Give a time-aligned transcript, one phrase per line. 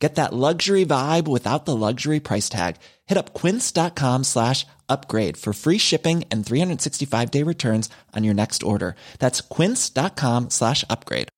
[0.00, 2.76] Get that luxury vibe without the luxury price tag.
[3.06, 8.62] Hit up quince.com slash upgrade for free shipping and 365 day returns on your next
[8.62, 8.94] order.
[9.18, 11.28] That's quince.com slash upgrade.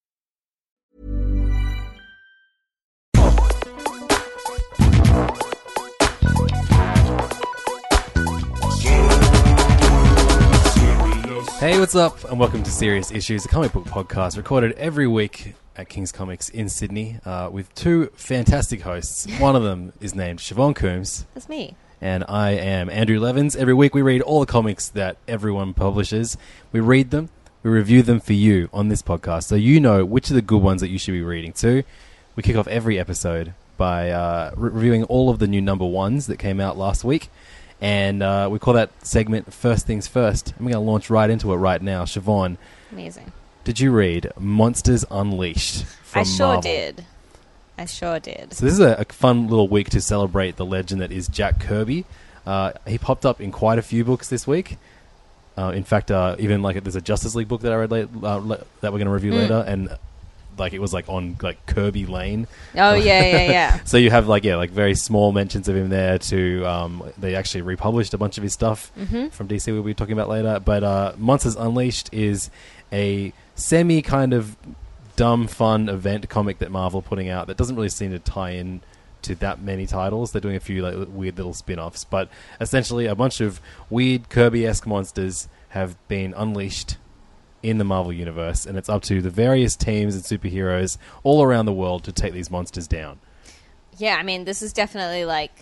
[11.61, 12.24] Hey, what's up?
[12.24, 16.49] And welcome to Serious Issues, a comic book podcast recorded every week at King's Comics
[16.51, 19.27] in Sydney uh, with two fantastic hosts.
[19.39, 21.75] One of them is named Siobhan Coombs, That's me.
[22.01, 23.57] and I am Andrew Levins.
[23.57, 26.37] Every week we read all the comics that everyone publishes.
[26.71, 27.31] We read them,
[27.63, 30.63] we review them for you on this podcast, so you know which are the good
[30.63, 31.83] ones that you should be reading too.
[32.37, 36.27] We kick off every episode by uh, re- reviewing all of the new number ones
[36.27, 37.31] that came out last week.
[37.81, 40.49] And uh, we call that segment First Things First.
[40.59, 42.05] And we're going to launch right into it right now.
[42.05, 42.59] Siobhan,
[42.93, 43.33] Amazing.
[43.65, 45.85] Did you read Monsters Unleashed?
[45.85, 46.63] From I sure Marvel?
[46.63, 47.05] did.
[47.79, 48.52] I sure did.
[48.52, 51.61] So this is a, a fun little week to celebrate the legend that is Jack
[51.61, 52.05] Kirby.
[52.47, 54.77] Uh, he popped up in quite a few books this week.
[55.57, 58.09] Uh, in fact, uh, even like there's a Justice League book that I read late,
[58.23, 59.39] uh, le- that we're going to review Mm.
[59.39, 59.99] later, and
[60.59, 62.47] like it was like on like Kirby Lane.
[62.77, 63.80] Oh yeah, yeah, yeah.
[63.85, 66.19] So you have like yeah, like very small mentions of him there.
[66.19, 69.29] To um, they actually republished a bunch of his stuff Mm-hmm.
[69.29, 69.67] from DC.
[69.73, 70.61] We'll be talking about later.
[70.61, 72.51] But uh, Monsters Unleashed is
[72.93, 74.56] a semi kind of
[75.16, 78.81] dumb fun event comic that Marvel putting out that doesn't really seem to tie in
[79.22, 80.32] to that many titles.
[80.32, 83.60] They're doing a few like weird little spin-offs, but essentially a bunch of
[83.91, 86.97] weird Kirby-esque monsters have been unleashed
[87.62, 91.66] in the Marvel universe, and it's up to the various teams and superheroes all around
[91.66, 93.21] the world to take these monsters down.
[93.98, 95.53] Yeah, I mean, this is definitely like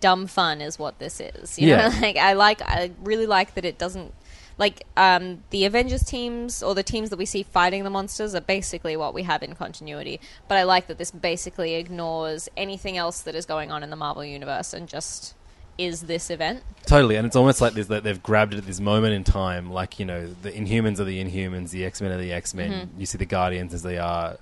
[0.00, 1.56] dumb fun, is what this is.
[1.58, 1.88] You Yeah.
[1.88, 4.12] know, like I like, I really like that it doesn't
[4.58, 8.40] like um, the Avengers teams or the teams that we see fighting the monsters are
[8.40, 10.20] basically what we have in continuity.
[10.48, 13.96] But I like that this basically ignores anything else that is going on in the
[13.96, 15.34] Marvel universe and just
[15.78, 16.64] is this event.
[16.86, 19.70] Totally, and it's almost like this, that they've grabbed it at this moment in time.
[19.70, 22.72] Like you know, the Inhumans are the Inhumans, the X Men are the X Men.
[22.72, 23.00] Mm-hmm.
[23.00, 24.36] You see the Guardians as they are.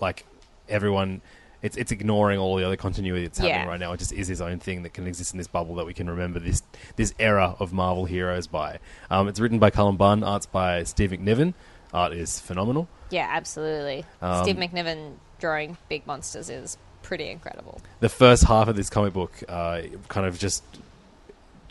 [0.00, 0.26] Like
[0.68, 1.22] everyone,
[1.64, 3.66] it's it's ignoring all the other continuity that's happening Yeah.
[3.68, 3.92] right now.
[3.92, 6.08] It just is his own thing that can exist in this bubble that we can
[6.08, 6.62] remember this
[6.94, 8.78] this era of Marvel heroes by.
[9.10, 11.54] Um, it's written by Cullen Bunn, arts by Steve McNiven.
[11.92, 12.86] Art is phenomenal.
[13.10, 14.04] Yeah, absolutely.
[14.22, 17.80] Um, Steve McNiven drawing big monsters is pretty incredible.
[18.00, 20.62] the first half of this comic book uh, kind of just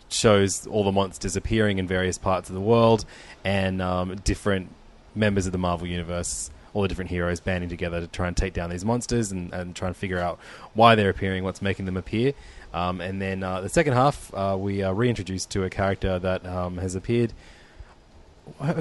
[0.08, 3.04] shows all the monsters appearing in various parts of the world
[3.44, 4.70] and um, different
[5.14, 8.52] members of the Marvel Universe, all the different heroes banding together to try and take
[8.52, 10.38] down these monsters and, and try and figure out
[10.74, 12.34] why they're appearing, what's making them appear.
[12.74, 16.44] Um, and then uh, the second half, uh, we are reintroduced to a character that
[16.44, 17.32] um, has appeared.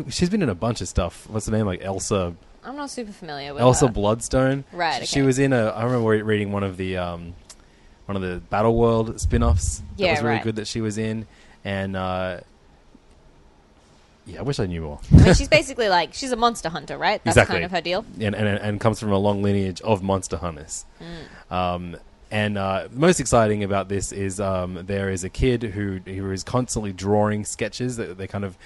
[0.09, 1.29] She's been in a bunch of stuff.
[1.29, 1.65] What's the name?
[1.65, 3.93] Like Elsa I'm not super familiar with Elsa her.
[3.93, 4.63] Bloodstone.
[4.71, 5.67] Right, She was in a.
[5.67, 7.33] I remember reading one of the um,
[8.05, 9.79] one of the Battle World spin-offs.
[9.79, 10.43] That Yeah, was really right.
[10.43, 11.27] good that she was in,
[11.65, 12.39] and uh,
[14.25, 14.99] yeah, I wish I knew more.
[15.11, 17.23] I mean, she's basically like she's a monster hunter, right?
[17.23, 17.55] That's Exactly.
[17.55, 18.05] kind of her deal.
[18.19, 20.85] and, and and comes from a long lineage of monster hunters.
[21.49, 21.53] Mm.
[21.55, 21.97] Um,
[22.31, 26.43] and uh, most exciting about this is um, there is a kid who who is
[26.43, 28.57] constantly drawing sketches that they kind of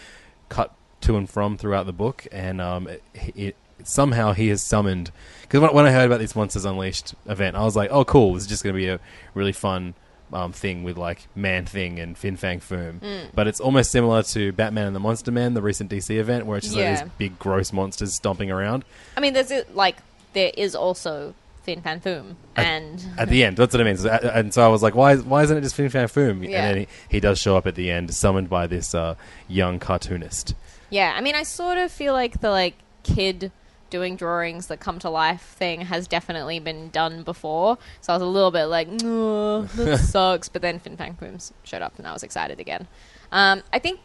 [0.50, 3.04] cut to and from throughout the book, and um, it,
[3.36, 5.12] it, somehow he has summoned.
[5.42, 8.34] Because when, when I heard about this Monsters Unleashed event, I was like, "Oh, cool!
[8.36, 9.00] This is just going to be a
[9.34, 9.96] really fun."
[10.34, 13.30] Um, thing with like Man Thing and Fin Fang Foom, Mm.
[13.34, 16.58] but it's almost similar to Batman and the Monster Man, the recent DC event, where
[16.58, 18.84] it's just like these big gross monsters stomping around.
[19.16, 19.96] I mean, there's like
[20.34, 21.34] there is also
[21.64, 23.56] Fin Fang Foom, and at the end.
[23.56, 23.96] That's what I mean.
[23.96, 26.42] So, and so I was like, why, why isn't it just Fin Fang Foom?
[26.50, 26.58] Yeah.
[26.66, 29.16] And then he, he does show up at the end, summoned by this uh,
[29.48, 30.56] young cartoonist.
[30.90, 33.52] yeah, I mean, I sort of feel like the like kid
[33.90, 37.78] doing drawings that come to life thing has definitely been done before.
[38.02, 40.50] So I was a little bit like, no, that sucks.
[40.50, 42.88] But then Fin Fang Foom showed up, and I was excited again.
[43.32, 44.00] Um, I think,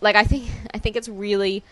[0.00, 1.62] like, I think, I think it's really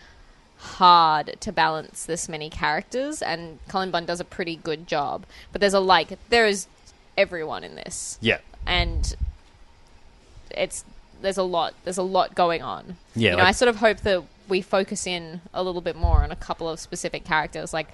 [0.57, 5.25] hard to balance this many characters, and Cullen Bunn does a pretty good job.
[5.51, 6.67] But there's a like, there is
[7.17, 8.39] everyone in this, Yeah.
[8.65, 9.15] and
[10.51, 10.83] it's
[11.21, 12.95] there's a lot there's a lot going on.
[13.15, 15.95] Yeah, you know, like- I sort of hope that we focus in a little bit
[15.95, 17.73] more on a couple of specific characters.
[17.73, 17.89] Like,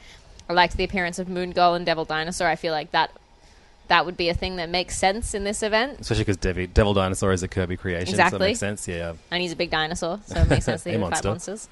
[0.49, 2.47] I liked the appearance of Moon Girl and Devil Dinosaur.
[2.47, 3.11] I feel like that
[3.87, 5.99] that would be a thing that makes sense in this event.
[5.99, 8.07] Especially because Devil, Devil Dinosaur is a Kirby creation.
[8.11, 8.47] So that Exactly.
[8.47, 8.87] makes sense.
[8.87, 9.13] Yeah.
[9.29, 11.69] and he's a big dinosaur, so it makes sense that he would fight monsters.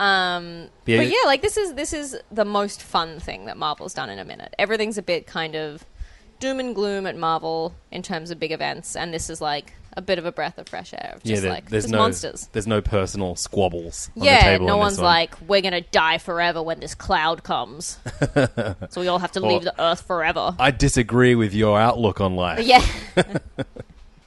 [0.00, 3.94] Um, Yeah, but yeah, like this is this is the most fun thing that Marvel's
[3.94, 4.52] done in a minute.
[4.58, 5.84] Everything's a bit kind of
[6.42, 10.02] doom and gloom at Marvel in terms of big events, and this is like a
[10.02, 11.12] bit of a breath of fresh air.
[11.16, 12.48] Of Yeah, just there- like there's no monsters.
[12.52, 14.10] there's no personal squabbles.
[14.16, 15.04] On the Yeah, no on one's one.
[15.04, 17.98] like, we're gonna die forever when this cloud comes,
[18.90, 20.54] so we all have to leave the Earth forever.
[20.58, 22.66] I disagree with your outlook on life.
[22.66, 22.84] yeah.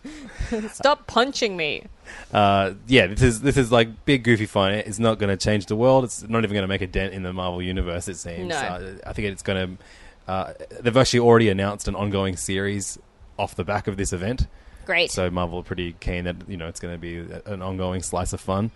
[0.72, 1.84] Stop punching me.
[2.32, 4.74] Uh, yeah, this is this is like big goofy fun.
[4.74, 6.04] It's not going to change the world.
[6.04, 8.08] It's not even going to make a dent in the Marvel universe.
[8.08, 8.50] It seems.
[8.50, 8.56] No.
[8.56, 9.84] Uh, I think it's going to.
[10.28, 12.98] Uh, they've actually already announced an ongoing series
[13.38, 14.48] off the back of this event.
[14.86, 15.12] Great.
[15.12, 18.34] So Marvel are pretty keen that you know it's going to be an ongoing slice
[18.34, 18.72] of fun.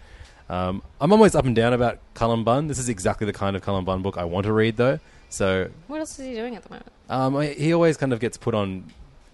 [0.49, 2.67] Um, I'm always up and down about Cullen Bunn.
[2.67, 4.99] This is exactly the kind of Cullen Bunn book I want to read, though.
[5.29, 6.91] So what else is he doing at the moment?
[7.09, 8.85] um, he always kind of gets put on.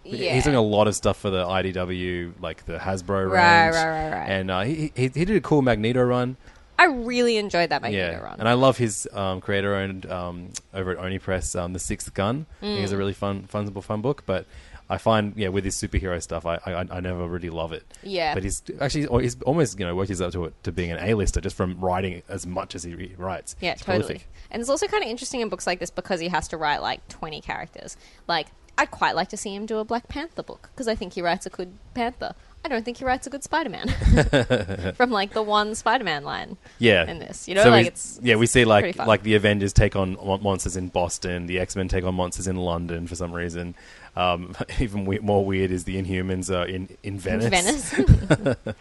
[0.04, 0.34] Yeah.
[0.36, 3.86] He's doing a lot of stuff for the IDW, like the Hasbro Right, range, right,
[4.10, 4.30] right, right.
[4.30, 6.36] and uh, he, he he did a cool Magneto run.
[6.78, 8.36] I really enjoyed that Magneto yeah, run.
[8.40, 12.46] and I love his um, creator-owned um, over at Oni Press, um, the Sixth Gun.
[12.62, 12.96] I think it's Mm.
[12.96, 14.24] a really fun, fun, fun book.
[14.26, 14.46] But
[14.90, 17.84] I find, yeah, with his superhero stuff, I, I, I never really love it.
[18.04, 18.34] Yeah.
[18.34, 21.00] but he's actually he's almost you know worked his up to it to being an
[21.00, 23.56] A-lister just from writing as much as he re- writes.
[23.62, 24.04] Yeah, It's totally.
[24.04, 24.28] prolific.
[24.52, 26.82] And it's also kind of interesting in books like this because he has to write
[26.82, 27.98] like 20 characters.
[28.28, 28.48] Like,
[28.78, 31.22] I'd quite like to see him do a Black Panther book because I think he
[31.22, 32.36] writes a good Panther.
[32.66, 33.88] I don't think he writes a good Spider Man
[34.96, 36.58] from like the one Spider Man line.
[36.80, 39.36] Yeah, in this, you know, So like we- it's yeah, we see like like the
[39.36, 43.14] Avengers take on monsters in Boston, the X Men take on monsters in London for
[43.16, 43.76] some reason.
[44.16, 47.92] Um, even we- more weird is the Inhumans are in in Venice.
[47.94, 48.56] Venice.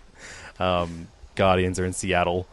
[0.59, 2.47] Um, Guardians are in Seattle.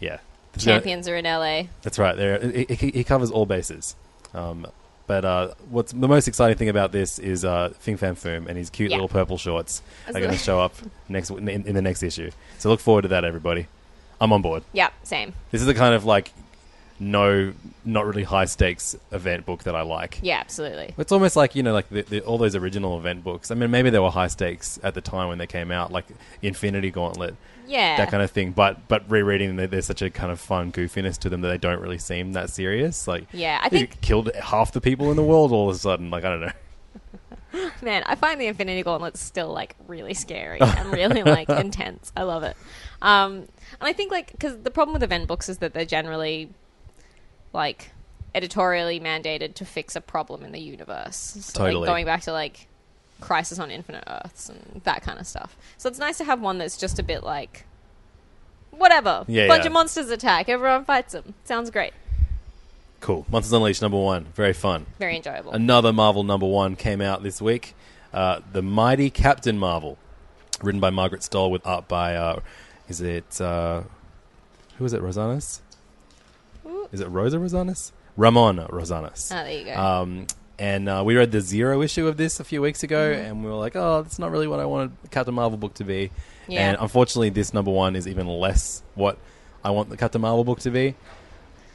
[0.00, 0.18] Yeah,
[0.52, 1.64] There's no- Champions are in LA.
[1.82, 2.16] That's right.
[2.16, 3.96] There, he, he- he covers all bases.
[4.32, 4.66] Um,
[5.06, 8.56] but uh, what's the most exciting thing about this is uh, Fin Fang Foom and
[8.58, 8.96] his cute Yeah.
[8.96, 10.74] little purple shorts are going to show up
[11.08, 12.30] next in, in the next issue.
[12.58, 13.66] So look forward to that, everybody.
[14.20, 14.62] I'm on board.
[14.72, 15.34] Yeah, same.
[15.50, 16.32] This is the kind of like
[16.98, 17.52] no,
[17.84, 20.18] not really high stakes event book that I like.
[20.22, 20.94] Yeah, absolutely.
[20.98, 23.50] It's almost like you know, like the, the, all those original event books.
[23.50, 26.06] I mean, maybe they were high stakes at the time when they came out, like
[26.42, 27.96] Infinity Gauntlet, Yeah.
[27.98, 28.52] that kind of thing.
[28.52, 31.58] But but rereading them, there's such a kind of fun goofiness to them that they
[31.58, 33.06] don't really seem that serious.
[33.06, 35.78] Like Yeah, I they think- killed half the people in the world all of a
[35.78, 36.10] sudden.
[36.10, 36.52] Like I don't know.
[37.82, 42.12] Man, I find the Infinity Gauntlet still like really scary and really like intense.
[42.16, 42.56] I love it.
[43.00, 43.32] Um,
[43.80, 46.50] and I think like because the problem with event books is that they're generally
[47.56, 47.90] like
[48.34, 51.16] editorially mandated to fix a problem in the universe.
[51.16, 51.86] So, like, Totally.
[51.86, 52.68] going back to like
[53.20, 55.56] Crisis on Infinite Earths and that kind of stuff.
[55.78, 57.64] So it's nice to have one that's just a bit like
[58.70, 59.24] whatever.
[59.26, 59.68] Yeah, bunch yeah.
[59.68, 60.48] of monsters attack.
[60.48, 61.34] Everyone fights them.
[61.44, 61.94] Sounds great.
[63.00, 63.26] Cool.
[63.30, 64.86] Monsters Unleashed number one, very fun.
[64.98, 65.52] Very enjoyable.
[65.52, 67.74] Another Marvel number one came out this week.
[68.12, 69.98] Uh, the Mighty Captain Marvel,
[70.62, 72.40] written by Margaret Stohl with art by, uh,
[72.88, 73.82] is it, uh,
[74.78, 75.60] who is it, Rosanas?
[76.92, 77.92] Is it Rosa Rosanas?
[78.16, 79.30] Ramon Rosanas.
[79.32, 79.74] Ah, there you go.
[79.74, 80.26] Um,
[80.58, 83.26] and uh, we read the zero issue of this a few weeks ago, Mm-hmm.
[83.26, 85.84] and we were like, oh, that's not really what I wanted Captain Marvel book to
[85.84, 86.10] be.
[86.48, 86.68] Yeah.
[86.70, 89.18] And unfortunately, this number one is even less what
[89.62, 90.94] I want the Captain Marvel book to be.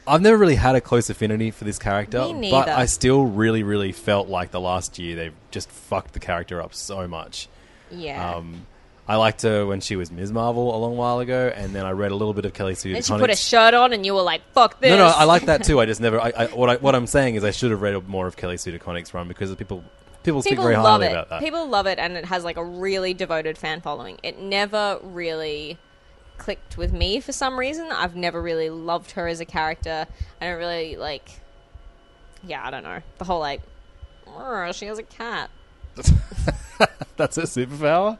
[0.04, 2.18] I've never really had a close affinity for this character,
[2.50, 2.68] but.
[2.68, 6.74] I still really, really felt like the last year they just fucked the character up
[6.74, 7.48] so much.
[7.90, 8.34] yeah.
[8.34, 8.66] Um,
[9.06, 10.32] I liked her when she was Ms.
[10.32, 12.94] Marvel a long while ago, and then I read a little bit of Kelly Sue
[12.94, 15.24] and she put a shirt on, and you were like, "Fuck this." no, no, I
[15.24, 15.80] like that too.
[15.80, 16.20] I just never.
[16.20, 18.56] I, I, what, I, what I'm saying is, I should have read more of Kelly
[18.56, 19.82] Sue DeConnick's run because people
[20.22, 21.12] people speak people very love highly it.
[21.12, 21.40] about that.
[21.40, 24.18] People love it, and it has like a really devoted fan following.
[24.22, 25.78] It never really
[26.38, 27.90] clicked with me for some reason.
[27.90, 30.06] I've never really loved her as a character.
[30.40, 31.28] I don't really like.
[32.44, 33.62] Yeah, I don't know the whole like.
[34.28, 35.50] "Arr, She has a cat.
[37.16, 38.18] That's her superpower.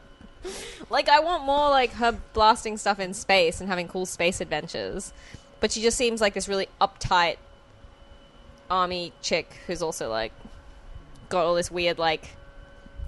[0.89, 5.13] Like I want more like her blasting stuff in space and having cool space adventures,
[5.59, 7.37] but she just seems like this really uptight
[8.69, 10.31] army chick who's also like
[11.29, 12.29] got all this weird like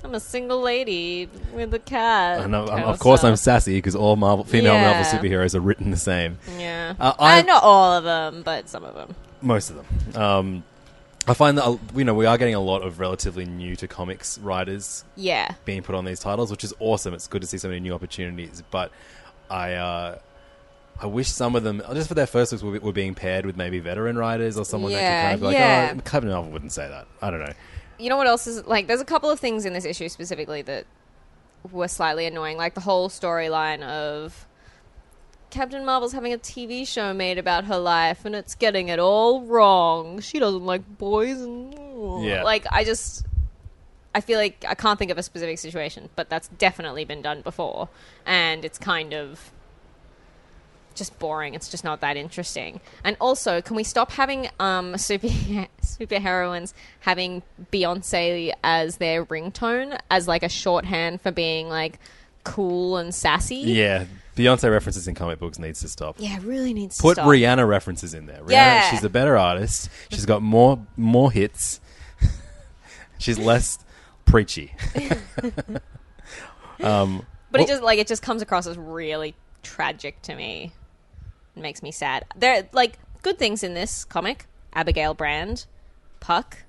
[0.04, 2.42] I'm a single lady with a cat.
[2.42, 4.92] And I'm, kind of course, I'm sassy because all Marvel female Yeah.
[5.02, 6.38] Marvel superheroes are written the same.
[6.60, 6.94] yeah.
[7.00, 9.16] Uh, I- Uh, not all of them, but some of them.
[9.42, 10.22] Most of them.
[10.22, 10.64] Um,
[11.28, 13.88] I find that uh, you know we are getting a lot of relatively new to
[13.88, 15.54] comics writers Yeah.
[15.66, 17.14] being put on these titles, which is awesome.
[17.14, 18.62] It's good to see so many new opportunities.
[18.70, 18.92] But
[19.50, 20.20] I, uh,
[21.02, 23.58] I wish some of them, just for their first looks, were, were being paired with
[23.58, 25.94] maybe veteran writers or someone Yeah, that could kind of be like, yeah.
[25.98, 27.08] oh, Captain Marvel wouldn't say that.
[27.22, 27.54] I don't know.
[27.98, 30.62] you know what else is like there's a couple of things in this issue specifically
[30.64, 30.86] that
[31.72, 34.46] were slightly annoying like the whole storyline of
[35.56, 39.42] captain marvel's having a tv show made about her life and it's getting it all
[39.44, 41.74] wrong she doesn't like boys and
[42.24, 42.44] Yeah.
[42.44, 43.26] like i just
[44.14, 47.42] i feel like i can't think of a specific situation but that's definitely been done
[47.42, 47.88] before
[48.26, 49.52] and it's kind of
[50.94, 51.54] just boring.
[51.56, 52.80] It's just not that interesting.
[53.04, 60.26] And also, can we stop having um super superheroines having Beyonce as their ringtone as
[60.26, 62.00] like a shorthand for being like
[62.46, 63.58] cool and sassy?
[63.58, 66.16] Yeah, Beyonce references in comic books needs to stop.
[66.20, 67.26] Yeah, it really needs to stop.
[67.26, 67.32] Put.
[67.32, 68.42] Rihanna references in there.
[68.42, 68.90] Rihanna, Yeah.
[68.92, 69.90] she's a better artist.
[70.10, 71.80] She's got more more hits.
[73.18, 73.80] she's less
[74.26, 74.74] preachy.
[76.84, 80.74] um, But it just like it just comes across as really tragic to me.
[81.56, 82.26] It makes me sad.
[82.36, 84.46] There are like good things in this comic.
[84.74, 85.66] Abigail Brand,
[86.20, 86.65] Puck,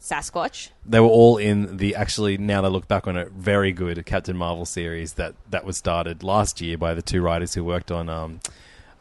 [0.00, 0.70] Sasquatch.
[0.84, 4.36] they were all in the actually now they look back on it very good Captain
[4.36, 8.08] Marvel series that that was started last year by the two writers who worked on
[8.08, 8.40] um,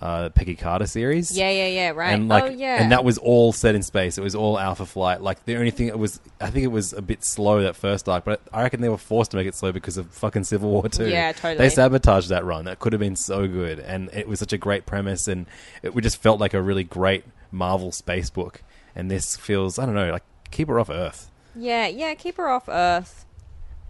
[0.01, 1.35] uh, Peggy Carter series.
[1.37, 2.13] Yeah, yeah, yeah, right.
[2.13, 2.81] And like, oh yeah.
[2.81, 4.17] and that was all set in space.
[4.17, 5.21] It was all Alpha Flight.
[5.21, 8.09] Like the only thing it was, I think it was a bit slow that first
[8.09, 10.69] arc, but I reckon they were forced to make it slow because of fucking Civil
[10.69, 11.07] War Two.
[11.07, 11.57] Yeah, totally.
[11.57, 12.65] They sabotaged that run.
[12.65, 15.45] That could have been so good, and it was such a great premise, and
[15.81, 18.61] it just felt like a really great Marvel space book.
[18.95, 20.23] And this feels, I don't know, like
[20.55, 21.29] keep her off Earth.
[21.55, 23.25] Yeah, yeah, keep her off Earth.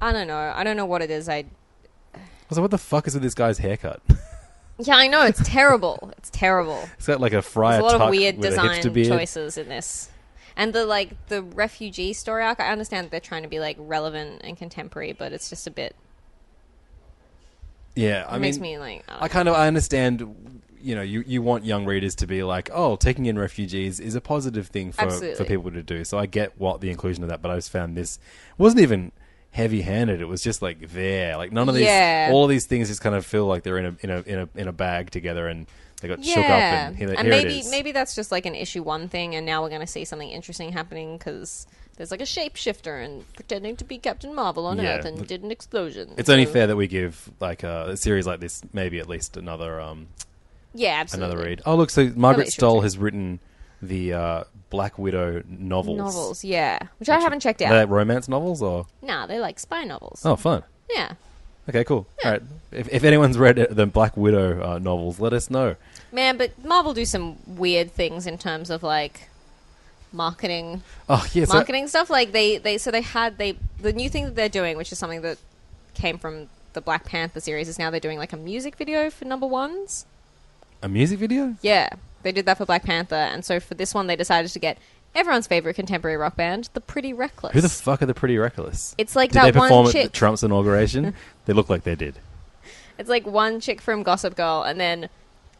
[0.02, 0.54] I don't know.
[0.56, 1.30] I don't know what it is.
[1.30, 1.46] I
[2.16, 4.02] I was like, what the fuck is with this guy's haircut?
[4.80, 6.12] yeah, I know it's terrible.
[6.18, 6.88] It's terrible.
[6.98, 10.10] It's got like a friar There's a lot of weird design choices in this,
[10.56, 12.60] and the like the refugee story arc.
[12.60, 15.96] I understand they're trying to be like relevant and contemporary, but it's just a bit.
[17.96, 19.06] Yeah, It I makes me like.
[19.08, 20.62] I I kind of I understand.
[20.86, 24.14] You know, you, you want young readers to be like, oh, taking in refugees is
[24.16, 26.04] a positive thing for, for people to do.
[26.06, 28.20] So I get what the inclusion of that, but I just found this
[28.58, 29.12] wasn't even
[29.52, 30.22] heavy handed.
[30.22, 32.30] It was just like there, like none of these, Yeah.
[32.32, 34.40] all of these things just kind of feel like they're in a in a in
[34.40, 35.66] a in a bag together and
[36.02, 37.72] they got shook up yeah, and here, and here maybe it is.
[37.72, 40.30] maybe that's just like an issue one thing, and now we're going to see something
[40.30, 41.66] interesting happening because
[41.96, 44.98] there's like a shapeshifter and pretending to be Captain Marvel on Yeah.
[44.98, 46.14] Earth and did an explosion.
[46.18, 49.38] it's only fair that we give like a, a series like this maybe at least
[49.38, 50.08] another um
[50.76, 51.32] Yeah, absolutely.
[51.32, 51.62] another read.
[51.66, 53.40] Oh look, so Margaret Stohl has written
[53.82, 55.98] the uh, Black Widow novels.
[55.98, 57.70] Novels, yeah, which I haven't checked out.
[57.70, 60.22] They're romance novels or Nah, they're like spy novels.
[60.26, 60.64] oh fun.
[60.90, 61.14] Yeah.
[61.68, 62.06] Okay, cool.
[62.24, 62.44] All right.
[62.72, 65.76] If, if anyone's read the Black Widow uh, novels, let us know.
[66.12, 69.30] Man, but Marvel do some weird things in terms of like
[70.12, 72.10] marketing Oh yeah, so marketing stuff.
[72.10, 75.00] Like they, they so they had they the new thing that they're doing, which is
[75.00, 75.38] something that
[75.94, 79.26] came from the Black Panther series, is now they're doing like a music video for
[79.26, 80.06] number ones.
[80.82, 81.56] A music video.
[81.62, 81.90] Yeah.
[82.24, 84.80] They did that for Black Panther, and so for this one they decided to get
[85.14, 87.54] everyone's favorite contemporary rock band, the Pretty Reckless.
[87.54, 88.96] Who the fuck are the Pretty Reckless?
[88.98, 90.06] It's like did that they one perform chick.
[90.06, 91.14] at Trump's inauguration?
[91.46, 92.16] they look like they did.
[92.98, 95.10] It's like one chick from Gossip Girl, and then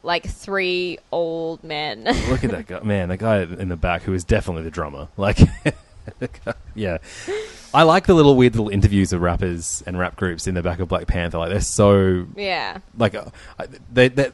[0.02, 2.04] like three old men.
[2.30, 3.10] Look at that guy, man.
[3.10, 5.08] The guy in the back who is definitely the drummer.
[5.18, 5.40] Like,
[6.76, 6.98] yeah.
[7.74, 10.80] I like the little weird little interviews of rappers and rap groups in the back
[10.80, 11.40] of Black Panther.
[11.40, 12.80] Like they're so yeah.
[12.98, 13.26] like uh,
[13.92, 14.34] they that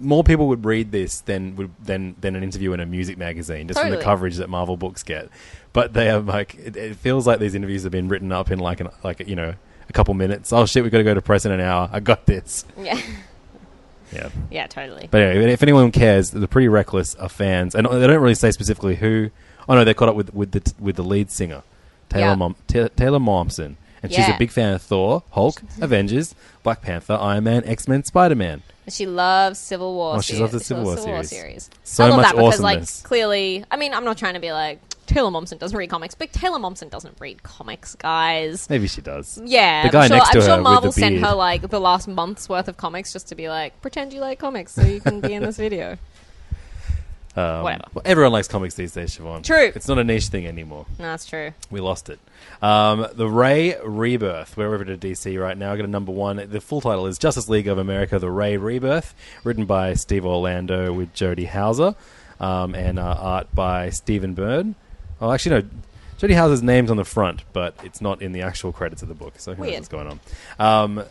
[0.00, 3.68] more people would read this than would than than an interview in a music magazine
[3.68, 4.04] just from the Totally.
[4.04, 5.28] coverage that Marvel books get.
[5.72, 8.58] But they are like it, it feels like these interviews have been written up in
[8.58, 9.54] like an like you know
[9.88, 10.52] a couple minutes.
[10.52, 11.88] Oh shit, we've got to go to press in an hour.
[11.92, 12.64] I got this.
[12.78, 13.00] Yeah.
[14.10, 14.30] Yeah.
[14.50, 15.06] Yeah, totally.
[15.10, 18.50] But anyway, if anyone cares, the Pretty Reckless are fans, and they don't really say
[18.52, 19.30] specifically who.
[19.68, 21.62] Oh no, they're caught up with with the with the lead singer,
[22.08, 22.34] Taylor Yeah.
[22.36, 27.18] Mom, Ta- Taylor Momsen, and she's a big fan of Thor, Hulk, Avengers, Black Panther,
[27.20, 28.62] Iron Man, X Men, Spider Man.
[28.90, 30.16] She loves Civil War.
[30.16, 30.40] Oh, she series.
[30.40, 31.28] loves the Civil War series.
[31.30, 31.70] series.
[31.84, 33.02] So I love much that because, awesomeness.
[33.02, 36.14] like, clearly, I mean, I'm not trying to be like Taylor Momsen doesn't read comics,
[36.14, 38.68] but Taylor Momsen doesn't read comics, guys.
[38.68, 39.40] Maybe she does.
[39.42, 41.68] Yeah, The guy I'm sure, next to I'm sure her with Marvel sent her like
[41.70, 44.82] the last month's worth of comics just to be like, pretend you like comics so
[44.82, 45.96] you can be in this video.
[47.38, 47.84] Um, Whatever.
[47.94, 49.44] well, everyone likes comics these days, Siobhan.
[49.44, 49.70] True.
[49.74, 50.86] It's not a niche thing anymore.
[50.98, 51.52] No, that's true.
[51.70, 52.18] We lost it.
[52.60, 54.56] Um, the Ray Rebirth.
[54.56, 55.72] We're over to DC right now.
[55.72, 56.36] I got a number one.
[56.50, 59.14] The full title is Justice League of America: The Ray Rebirth,
[59.44, 61.94] written by Steve Orlando with Jody Houser,
[62.40, 64.74] um, and uh, art by Stephen Byrne.
[65.20, 65.68] Oh, actually, no.
[66.18, 69.14] Jody Houser's name's on the front, but it's not in the actual credits of the
[69.14, 69.34] book.
[69.38, 70.08] So who knows what's going
[70.58, 71.06] on?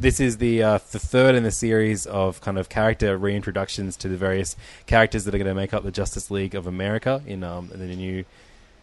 [0.00, 4.08] This is the uh, the third in the series of kind of character reintroductions to
[4.08, 4.54] the various
[4.86, 7.78] characters that are going to make up the Justice League of America in, um, the
[7.86, 8.24] new,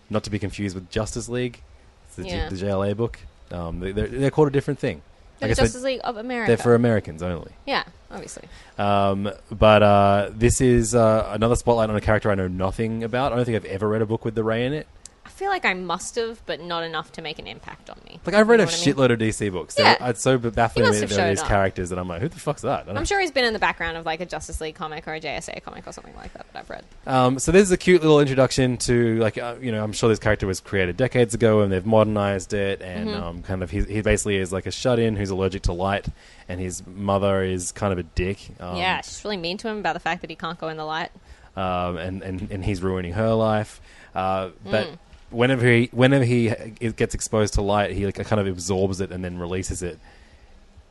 [0.10, 1.62] not to be confused with Justice League,
[2.08, 2.50] it's the, Yeah.
[2.50, 3.20] the JLA book.
[3.52, 5.02] Um, they- they're, they're called a different thing.
[5.40, 6.50] The Justice League of America.
[6.50, 7.52] they're for Americans only.
[7.66, 8.48] yeah, obviously.
[8.78, 13.32] Um, but uh, this is uh, another spotlight on a character I know nothing about.
[13.34, 14.88] I don't think I've ever read a book with the Ray in it.
[15.36, 18.22] I feel like I must have, but not enough to make an impact on me.
[18.26, 18.80] Like I've read You a know mean?
[19.10, 19.76] shitload of DC books.
[19.78, 20.08] Yeah.
[20.08, 21.48] It's so baffling me there are these up.
[21.50, 22.88] characters that I'm like, who the fuck's that?
[22.88, 23.04] I'm know.
[23.04, 25.62] sure he's been in the background of like a Justice League comic or a JSA
[25.62, 26.86] comic or something like that that I've read.
[27.06, 30.08] Um, so this is a cute little introduction to like uh, you know I'm sure
[30.08, 33.24] this character was created decades ago and they've modernized it and Mm-hmm.
[33.24, 36.06] um, kind of he, he basically is like a shut-in who's allergic to light
[36.48, 38.40] and his mother is kind of a dick.
[38.62, 40.78] Um, yeah, she's really mean to him about the fact that he can't go in
[40.78, 41.12] the light.
[41.58, 43.82] um, and, and and he's ruining her life.
[44.16, 44.98] Uh, Mm.
[45.30, 46.50] Whenever he whenever he
[46.96, 50.00] gets exposed to light, he like kind of absorbs it and then releases it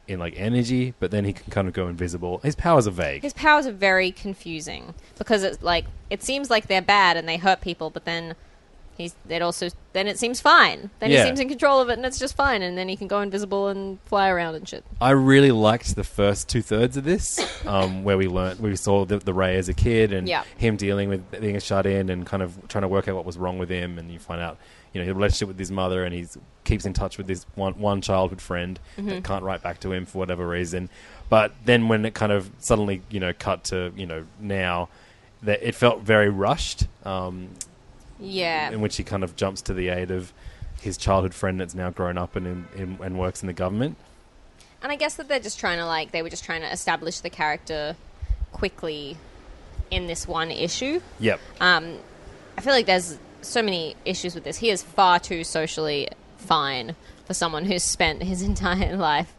[0.07, 0.95] in like energy.
[0.99, 2.39] But then he can kind of go invisible.
[2.39, 3.23] His powers are vague.
[3.23, 7.37] His powers are very confusing because it's like it seems like they're bad and they
[7.37, 8.35] hurt people, but then
[8.97, 10.91] he's it also then it seems fine.
[10.99, 11.21] Then Yeah.
[11.23, 13.21] he seems in control of it and it's just fine, and then he can go
[13.21, 14.85] invisible and fly around and shit.
[15.01, 19.05] I really liked the first two thirds of this, um, where we learned we saw
[19.05, 20.43] the, the Ray as a kid and Yeah.
[20.57, 23.39] him dealing with being shut in and kind of trying to work out what was
[23.39, 24.59] wrong with him, and you find out
[24.93, 26.27] you know his relationship with his mother, and he
[26.65, 29.09] keeps in touch with this one one childhood friend Mm-hmm.
[29.11, 30.89] that can't write back to him for whatever reason.
[31.29, 34.89] But then when it kind of suddenly you know cut to you know now,
[35.43, 36.87] that it felt very rushed.
[37.05, 37.51] Um,
[38.25, 40.33] Yeah, in which he kind of jumps to the aid of
[40.81, 43.97] his childhood friend that's now grown up and in, in, and works in the government.
[44.83, 47.21] and I guess that they're just trying to like they were just trying to establish
[47.21, 47.97] the character
[48.53, 49.17] quickly
[49.91, 51.01] in this one issue.
[51.21, 51.41] Yep.
[51.61, 51.99] Um,
[52.57, 54.59] I feel like there's so many issues with this.
[54.59, 56.95] He is far too socially fine
[57.27, 59.33] for someone who's spent his entire life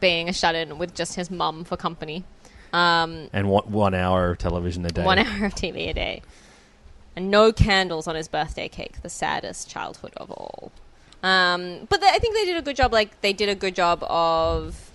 [0.00, 2.24] being a shut-in with just his mum for company.
[2.72, 5.02] Um, and one, one hour of television a day.
[5.04, 6.22] one hour of TV a day,
[7.18, 9.02] and no candles on his birthday cake.
[9.02, 10.70] The saddest childhood of all.
[11.20, 12.92] Um, but they, I think they did a good job.
[12.92, 14.92] Like they did a good job of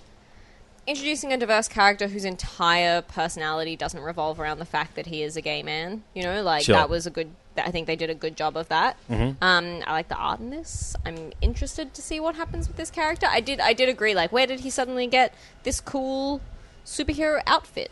[0.88, 5.36] introducing a diverse character whose entire personality doesn't revolve around the fact that he is
[5.36, 6.04] a gay man.
[6.14, 6.76] You know, like Sure.
[6.76, 7.30] that was a good.
[7.58, 8.96] I think they did a good job of that.
[9.10, 9.44] Mm-hmm.
[9.44, 10.96] Um, I like the art in this.
[11.06, 13.28] I'm interested to see what happens with this character.
[13.30, 13.60] I did.
[13.60, 14.16] I did agree.
[14.16, 15.34] Like, where did he suddenly get
[15.64, 16.40] this cool
[16.86, 17.92] superhero outfit?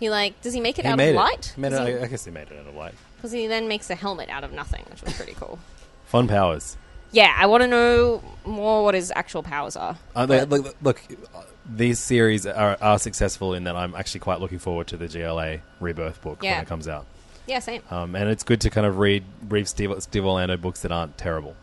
[0.00, 1.14] He like, does he make it He out of it.
[1.14, 1.52] light?
[1.54, 1.92] He made Does it.
[1.94, 2.94] he- I, I guess he made it out of light.
[3.16, 5.58] Because he then makes a helmet out of nothing, which was pretty cool.
[6.06, 6.76] Fun powers.
[7.12, 9.96] Yeah, I want to know more what his actual powers are.
[10.14, 11.00] Uh, they, look, look,
[11.64, 15.60] these series are, are successful in that I'm actually quite looking forward to the JLA
[15.80, 16.56] Rebirth book Yeah.
[16.56, 17.06] when it comes out.
[17.46, 17.82] yeah, same.
[17.90, 21.16] Um, and it's good to kind of read read Steve, Steve Orlando books that aren't
[21.16, 21.54] terrible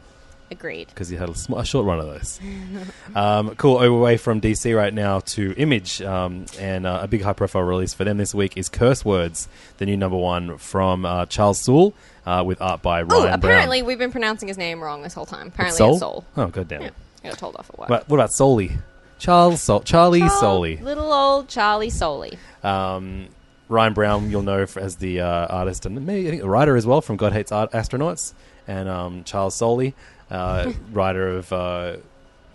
[0.54, 0.88] Agreed.
[0.88, 2.40] because he had a, sm- a short run of those.
[3.16, 3.82] um, cool.
[3.82, 7.94] Away from DC right now to Image, um, and uh, a big high profile release
[7.94, 11.94] for them this week is Curse Words, the new number one from uh, Charles Soule
[12.26, 13.34] uh, with art by Ryan Oh, Brown.
[13.34, 15.48] apparently we've been pronouncing his name wrong this whole time.
[15.48, 15.92] Apparently Soul?
[15.92, 16.26] it's Soul.
[16.38, 16.90] Oh god damn Yeah!
[17.24, 17.90] I got told off at work.
[17.90, 18.72] But what about Soli?
[19.20, 20.78] Charles Sol- Charlie Charles- Soli.
[20.78, 22.38] Little old Charlie Soley.
[22.64, 23.28] Um,
[23.70, 26.76] Ryan Brown, you'll know for, as the uh, artist and maybe I think the writer
[26.76, 28.34] as well from God Hates Art- Astronauts,
[28.68, 29.94] and um, Charles Soli,
[30.30, 31.98] uh, writer of uh,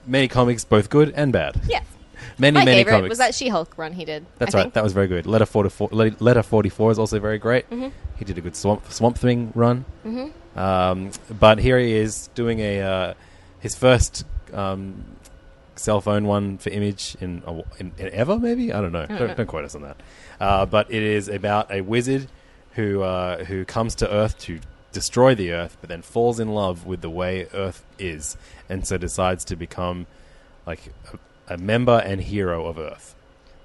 [0.07, 1.61] many comics, both good and bad.
[1.67, 1.83] Yeah.
[2.41, 3.09] Many My many favorite comics.
[3.11, 4.25] was that She-Hulk run he did.
[4.39, 4.63] That's I right.
[4.65, 4.75] think.
[4.75, 5.27] That was very good.
[5.27, 5.89] Letter forty four.
[5.89, 7.69] Letter forty four is also very great.
[7.71, 7.89] Mm-hmm.
[8.17, 9.85] He did a good swamp swamp thing run.
[10.07, 10.59] Mm-hmm.
[10.59, 13.15] Um, but here he is doing a uh,
[13.61, 15.05] his first um,
[15.75, 19.07] cell phone one for Image in, a, in, in ever maybe I don't know.
[19.07, 19.35] don't, know.
[19.35, 19.97] don't quote us on that.
[20.41, 22.29] Uh, but it is about a wizard
[22.73, 24.61] who uh, who comes to Earth to
[24.93, 28.37] destroy the Earth, but then falls in love with the way Earth is,
[28.69, 30.07] and so decides to become
[30.67, 30.93] like
[31.49, 33.15] a, a member and hero of Earth.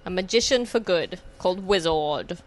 [0.05, 2.39] A magician for good called Wizard.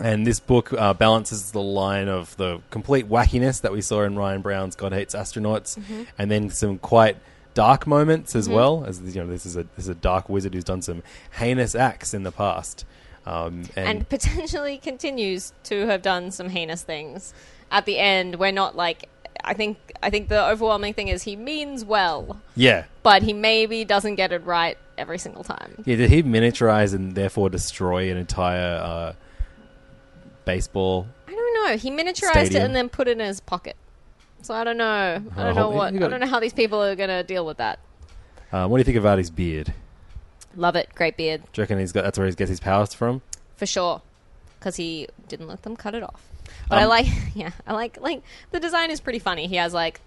[0.00, 4.16] And this book uh, balances the line of the complete wackiness that we saw in
[4.16, 5.78] Ryan Brown's God Hates Astronauts,
[6.18, 7.16] and then some quite
[7.54, 8.84] dark moments as well.
[8.84, 11.04] As you know, this is a this is a dark wizard who's done some
[11.38, 12.84] heinous acts in the past.
[13.26, 17.32] Um, and, and potentially continues to have done some heinous things.
[17.74, 19.08] At the end, we're not like
[19.44, 23.84] I think I think the overwhelming thing is he means well, yeah, but he maybe
[23.84, 25.82] doesn't get it right every single time.
[25.84, 25.96] yeah.
[25.96, 29.12] Did he miniaturize and therefore destroy an entire uh,
[30.44, 31.08] baseball?
[31.26, 31.76] I don't know.
[31.76, 32.62] He miniaturized Stadium.
[32.62, 33.76] it and then put it in his pocket.
[34.42, 35.20] So I don't know.
[35.36, 35.94] I don't know you what.
[35.94, 37.80] I don't know how these people are going to deal with that.
[38.52, 39.74] Uh, what do you think about his beard?
[40.54, 40.90] Love it.
[40.94, 43.20] Great beard Do you reckon he's got that's where he gets his powers from?
[43.56, 44.00] for sure.
[44.60, 46.22] Because he didn't let them cut it off.
[46.68, 49.46] But I Um, like, yeah, I like like the design is pretty funny.
[49.46, 50.00] He has like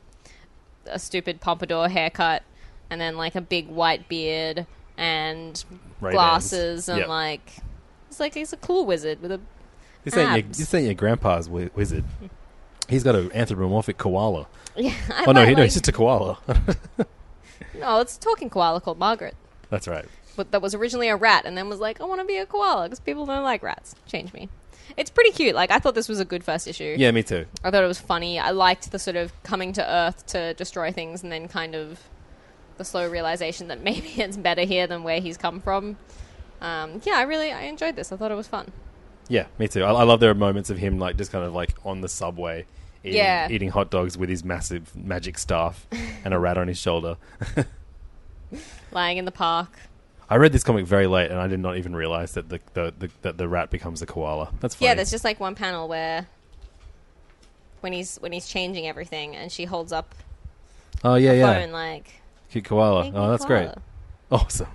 [0.85, 2.43] a stupid pompadour haircut,
[2.89, 4.65] and then like a big white beard
[4.97, 5.63] and
[5.99, 7.07] glasses, and Yep.
[7.07, 7.51] like
[8.09, 9.39] it's like he's a cool wizard with a
[10.03, 12.03] This ain't your, this ain't your grandpa's wi- wizard.
[12.89, 14.47] He's got an anthropomorphic koala.
[14.77, 14.93] yeah.
[15.13, 16.37] I Oh no, like- he, no, like- he's just a koala.
[17.79, 19.35] no, it's a talking koala called Margaret.
[19.69, 20.05] That's right.
[20.37, 22.45] but that was originally a rat and then was like, I want to be a
[22.45, 23.95] koala because people don't like rats.
[24.05, 24.47] Change me.
[24.95, 25.55] It's pretty cute.
[25.55, 26.95] Like I thought this was a good first issue.
[26.97, 27.45] Yeah, me too.
[27.63, 28.39] I thought it was funny.
[28.39, 31.99] I liked the sort of coming to Earth to destroy things and then kind of
[32.77, 35.97] the slow realization that maybe it's better here than where he's come from.
[36.61, 38.11] Um, yeah, I really I enjoyed this.
[38.11, 38.71] I thought it was fun.
[39.29, 39.83] Yeah, me too.
[39.83, 42.07] I, I love there are moments of him like just kind of like on the
[42.09, 42.65] subway.
[43.03, 43.47] Eating, Yeah.
[43.49, 45.85] eating hot dogs with his massive magic staff
[46.25, 47.17] and a rat on his shoulder.
[48.91, 49.69] Lying in the park.
[50.29, 52.93] I read this comic very late, and I did not even realize that the, the,
[52.97, 54.51] the that the rat becomes a koala.
[54.59, 54.89] That's funny.
[54.89, 56.27] Yeah, there's just like one panel where
[57.81, 60.15] when he's when he's changing everything and she holds up
[61.03, 63.11] oh yeah, yeah, phone like cute koala.
[63.13, 63.69] Oh, that's great.
[64.29, 64.67] Awesome.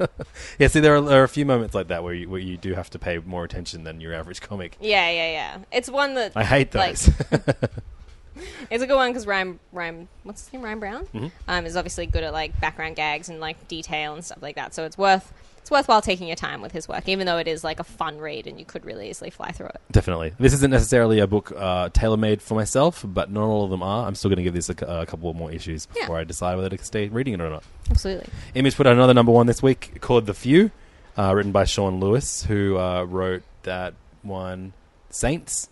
[0.58, 2.56] yeah, see, there are, there are a few moments like that where you, where you
[2.56, 4.76] do have to pay more attention than your average comic.
[4.80, 5.58] Yeah, yeah, yeah.
[5.70, 7.14] It's one that I hate Like- those.
[8.70, 11.26] It's a good one because Ryan, Ryan, what's his name, Ryan Brown, Mm-hmm.
[11.48, 14.74] um, is obviously good at like background gags and like detail and stuff like that.
[14.74, 17.64] So it's worth it's worthwhile taking your time with his work, even though it is
[17.64, 19.80] like a fun read and you could really easily fly through it.
[19.90, 20.32] Definitely.
[20.38, 23.82] This isn't necessarily a book uh, tailor made for myself, but not all of them
[23.82, 24.06] are.
[24.06, 26.02] I'm still going to give this a, a couple more issues Yeah.
[26.02, 27.64] before I decide whether to stay reading it or not.
[27.90, 28.28] Absolutely.
[28.54, 30.70] Image put out another number one this week called The Few,
[31.18, 34.72] uh, written by Sean Lewis, who uh, wrote that one,
[35.10, 35.68] Saints,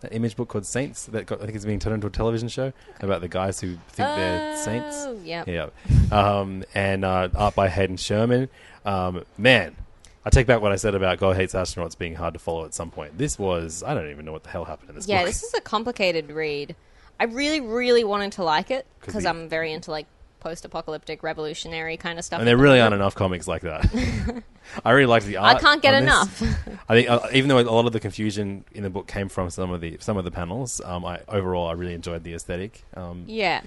[0.00, 2.48] that image book called Saints, that got, I think it's being turned into a television
[2.48, 5.04] show about the guys who think they're saints.
[5.06, 5.68] Oh, yeah.
[6.10, 8.48] Um, and uh, art by Hayden Sherman.
[8.84, 9.76] Um, man,
[10.24, 12.74] I take back what I said about God Hates Astronauts being hard to follow at
[12.74, 13.16] some point.
[13.18, 15.10] This was, I don't even know what the hell happened in this book.
[15.10, 15.28] Yeah, book.
[15.28, 16.76] this is a complicated read.
[17.18, 20.06] I really, really wanted to like it because I'm very into like
[20.40, 22.38] post-apocalyptic, revolutionary kind of stuff.
[22.40, 24.42] and there really aren't enough comics like that.
[24.84, 25.56] I really liked the art.
[25.56, 26.42] I can't get on this.
[26.42, 26.58] enough.
[26.88, 29.50] I think uh, even though a lot of the confusion in the book came from
[29.50, 32.84] some of the some of the panels, um, I overall I really enjoyed the aesthetic.
[32.96, 33.62] Um, Yeah.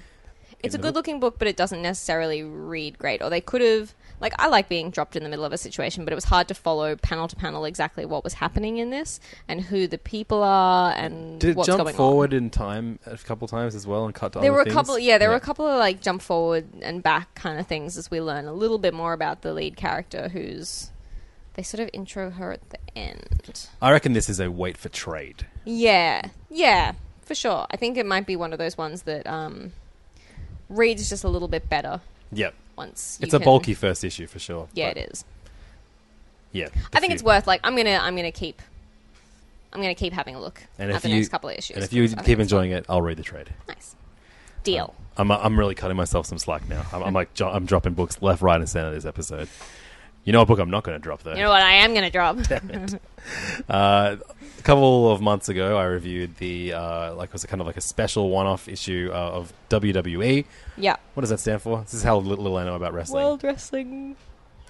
[0.62, 3.22] It's a good looking book, but it doesn't necessarily read great.
[3.22, 6.04] Or they could have, like, I like being dropped in the middle of a situation,
[6.06, 9.20] but it was hard to follow panel to panel exactly what was happening in this
[9.48, 12.38] and who the people are and Did it what's jump going forward on.
[12.38, 14.74] in time a couple times as well and cut to There other were a things?
[14.74, 17.98] couple, yeah, there were a couple of like jump forward and back kind of things
[17.98, 20.90] as we learn a little bit more about the lead character, who's
[21.56, 23.68] they sort of intro her at the end.
[23.82, 25.46] I reckon this is a wait for trade.
[25.66, 27.68] Yeah, yeah, for sure.
[27.70, 29.74] I think it might be one of those ones that um,
[30.70, 33.20] reads just a little bit better Yep, once.
[33.22, 34.68] It's a can- bulky first issue for sure.
[34.74, 35.26] Yeah, but it is.
[36.52, 38.62] Yeah, I think it's worth like I'm gonna I'm gonna keep
[39.74, 41.76] I'm gonna keep having a look And at if the you next couple of issues.
[41.76, 43.50] and if you 'cause I think keep enjoying it, I'll read the trade.
[43.68, 43.96] nice
[44.64, 44.94] deal.
[45.18, 46.86] Um, I'm I'm really cutting myself some slack now.
[46.94, 49.48] I'm, I'm like jo- I'm dropping books left, right, and center this episode.
[50.24, 51.34] You know what book I'm not going to drop though.
[51.36, 52.38] you know what I am gonna drop?
[53.70, 54.18] Uh,
[54.60, 57.68] a couple of months ago, I reviewed the uh, like it was a kind of
[57.68, 60.44] like a special one-off issue uh, of WWE.
[60.78, 60.98] yeah.
[61.14, 61.80] What does that stand for?
[61.82, 63.24] This is how little, little I know about wrestling.
[63.24, 64.18] World Wrestling.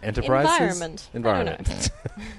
[0.04, 1.10] Enterprises, Environment.
[1.14, 1.90] Environment.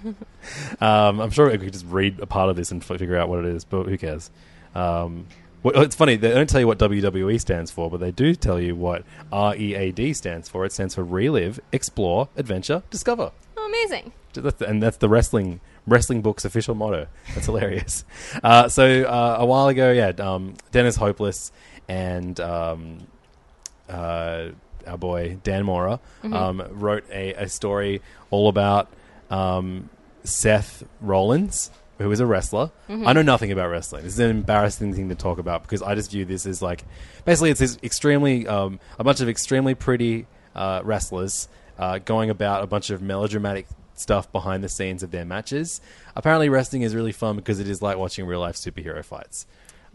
[0.81, 3.41] um, I'm sure we could just read a part of this and figure out what
[3.41, 4.31] it is, but who cares?
[4.75, 5.27] Um,
[5.65, 8.61] well, it's funny they don't tell you what WWE stands for, but they do tell
[8.61, 10.65] you what READ stands for.
[10.65, 13.33] It stands for Relive, Explore, Adventure, Discover.
[13.57, 14.13] Oh, amazing.
[14.61, 17.07] And that's the wrestling wrestling book's official motto.
[17.35, 18.05] That's hilarious.
[18.43, 21.53] Uh, so uh, a while ago, yeah, um, Dennis Hopeless
[21.89, 22.99] and um,
[23.89, 24.49] uh,
[24.87, 28.91] our boy Dan Mora um, wrote a, a story all about
[29.31, 29.89] um,
[30.25, 31.71] Seth Rollins.
[31.99, 32.71] Who is a wrestler?
[32.89, 34.03] I know nothing about wrestling.
[34.05, 36.85] This is an embarrassing thing to talk about because I just view this as like,
[37.25, 42.63] basically, it's this extremely um, a bunch of extremely pretty uh, wrestlers uh, going about
[42.63, 45.81] a bunch of melodramatic stuff behind the scenes of their matches.
[46.17, 49.47] Apparently, wrestling is really fun because it is like watching real life superhero fights.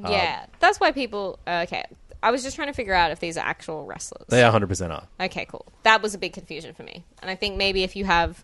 [0.04, 1.40] Um, yeah, that's why people.
[1.46, 1.84] Okay,
[2.24, 4.26] I was just trying to figure out if these are actual wrestlers.
[4.30, 5.08] They are 100% are.
[5.20, 5.66] Okay, cool.
[5.84, 8.44] That was a big confusion for me, and I think maybe if you have.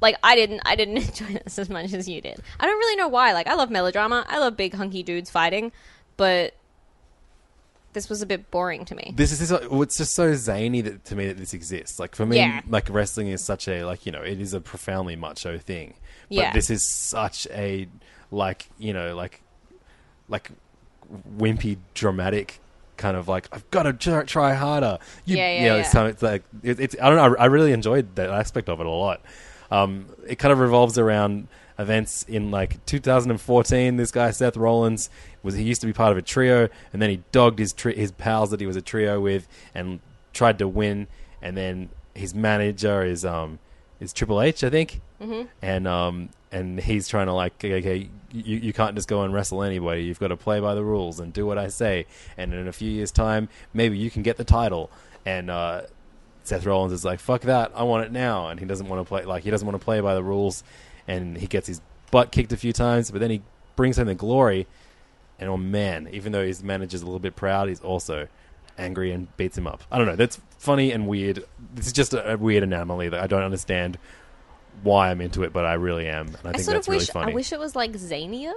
[0.00, 2.40] Like I didn't, I didn't enjoy this as much as you did.
[2.58, 3.32] I don't really know why.
[3.32, 4.24] Like I love melodrama.
[4.28, 5.72] I love big hunky dudes fighting,
[6.16, 6.54] but
[7.92, 9.12] this was a bit boring to me.
[9.16, 11.98] This is this, it's uh, just so zany that, to me that this exists.
[11.98, 12.60] Like for me, Yeah.
[12.68, 15.94] like wrestling is such a like you know it is a profoundly macho thing.
[16.28, 16.52] But Yeah.
[16.52, 17.88] this is such a
[18.30, 19.42] like you know like
[20.28, 20.50] like
[21.36, 22.60] wimpy dramatic
[22.96, 24.98] kind of like I've got to try, try harder.
[25.24, 25.80] You, Yeah, yeah, you know, yeah.
[25.80, 27.36] It's, it's like it, it's I don't know.
[27.36, 29.20] I, I really enjoyed that aspect of it a lot.
[29.70, 33.96] Um, it kind of revolves around events in like 2014.
[33.96, 35.10] This guy Seth Rollins
[35.42, 37.92] was he used to be part of a trio, and then he dogged his tri-
[37.92, 40.00] his pals that he was a trio with, and
[40.32, 41.06] tried to win.
[41.42, 43.58] And then his manager is um
[43.98, 45.46] is Triple H, I think, mm-hmm.
[45.62, 49.32] and um and he's trying to like okay, okay you, you can't just go and
[49.32, 50.04] wrestle anybody.
[50.04, 52.06] You've got to play by the rules and do what I say.
[52.36, 54.90] And in a few years' time, maybe you can get the title.
[55.26, 55.82] And uh,
[56.42, 57.72] Seth Rollins is like, "Fuck that!
[57.74, 59.84] I want it now," and he doesn't want to play like he doesn't want to
[59.84, 60.64] play by the rules,
[61.06, 63.42] and he gets his butt kicked a few times, but then he
[63.76, 64.66] brings home the glory.
[65.38, 68.28] And oh man, even though his manager's a little bit proud, he's also
[68.76, 69.82] angry and beats him up.
[69.90, 70.16] I don't know.
[70.16, 71.44] That's funny and weird.
[71.74, 73.98] This is just a, a weird anomaly that I don't understand
[74.82, 76.94] why I'm into it, but I really am, and I, I think sort that's of
[76.94, 77.32] wish really funny.
[77.32, 78.52] I wish it was like Zania.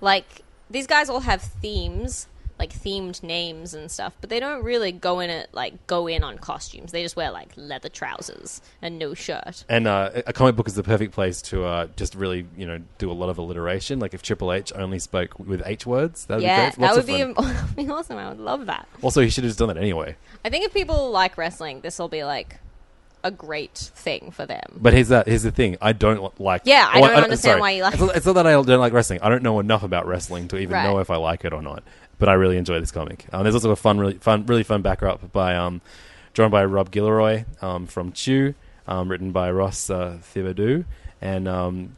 [0.00, 4.90] Like these guys all have themes, like themed names and stuff, but they don't really
[4.92, 6.92] go in it like go in on costumes.
[6.92, 9.64] They just wear like leather trousers and no shirt.
[9.68, 12.80] And uh, a comic book is the perfect place to uh, just really, you know,
[12.98, 13.98] do a lot of alliteration.
[13.98, 16.82] Like if Triple H only spoke with H words, that would yeah, be great.
[16.86, 17.46] Lots that would be, fun.
[17.54, 18.16] that would be awesome.
[18.16, 18.88] I would love that.
[19.02, 20.16] Also, he should have just done that anyway.
[20.44, 22.58] I think if people like wrestling, this will be like
[23.24, 24.62] a great thing for them.
[24.76, 25.26] But here's that.
[25.26, 25.76] Here's the thing.
[25.82, 26.62] I don't like.
[26.64, 27.60] Yeah, I don't understand sorry.
[27.60, 29.20] why you like- It's not, it's not that I don't like wrestling.
[29.20, 30.84] I don't know enough about wrestling to even Right.
[30.84, 31.82] know if I like it or not.
[32.18, 33.26] But I really enjoy this comic.
[33.32, 35.80] Um, there's also a fun, really fun, really fun backer up by um,
[36.32, 38.54] drawn by Rob Guillory um, from Chew,
[38.86, 40.84] um, written by Ross uh, Thibodeaux,
[41.20, 41.96] and um,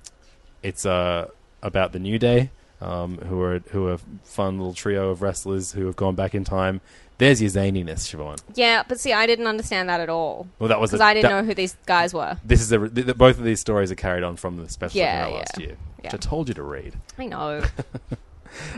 [0.62, 1.28] it's uh,
[1.62, 2.50] about the New Day,
[2.80, 6.34] um, who are who are a fun little trio of wrestlers who have gone back
[6.34, 6.80] in time.
[7.18, 8.38] There's your zaniness, Siobhan.
[8.54, 11.30] Yeah, but see, I didn't understand that at all Well, that was because I didn't
[11.30, 12.38] that- know who these guys were.
[12.44, 14.98] This is a, th- th- both of these stories are carried on from the special
[14.98, 15.34] Yeah, yeah.
[15.34, 16.94] last year, which I told you to read.
[17.18, 17.62] I know.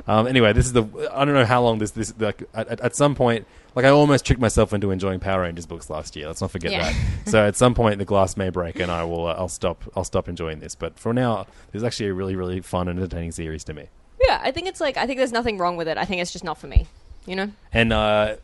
[0.07, 2.97] Um, anyway, this is the I don't know how long this this like at, at-
[2.97, 6.27] some point like I almost tricked myself into enjoying Power Rangers books last year.
[6.27, 6.93] Let's not forget Yeah.
[6.93, 7.29] that.
[7.31, 10.05] so at some point the glass may break and I will uh, I'll stop I'll
[10.05, 10.75] stop enjoying this.
[10.75, 13.87] But for now, this is actually a really really fun and entertaining series to me.
[14.21, 15.97] yeah, I think it's like I think there's nothing wrong with it.
[15.99, 16.87] I think it's just not for me.
[17.27, 17.51] You know?
[17.73, 18.37] And uh,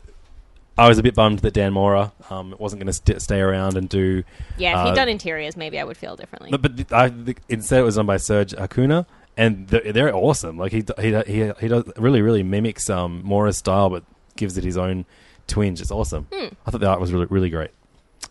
[0.77, 3.75] I was a bit bummed that Dan Mora um, wasn't going to st- stay around
[3.75, 4.23] and do.
[4.57, 6.51] Yeah, if uh, he'd done interiors, maybe I would feel differently.
[6.51, 10.13] No, but th- I, th- instead it was done by Serge Acuna, and th- they're
[10.13, 10.57] awesome.
[10.57, 14.03] Like he he he he does really really mimics um, Mora's style, but
[14.35, 15.05] gives it his own
[15.47, 15.79] twinge.
[15.79, 16.27] It's awesome.
[16.33, 16.47] Hmm.
[16.65, 17.71] I thought the art was really really great.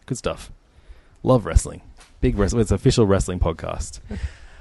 [0.04, 0.50] Good stuff.
[1.22, 1.82] Love wrestling.
[2.20, 2.62] Big wrestling.
[2.62, 4.00] It's an official wrestling podcast.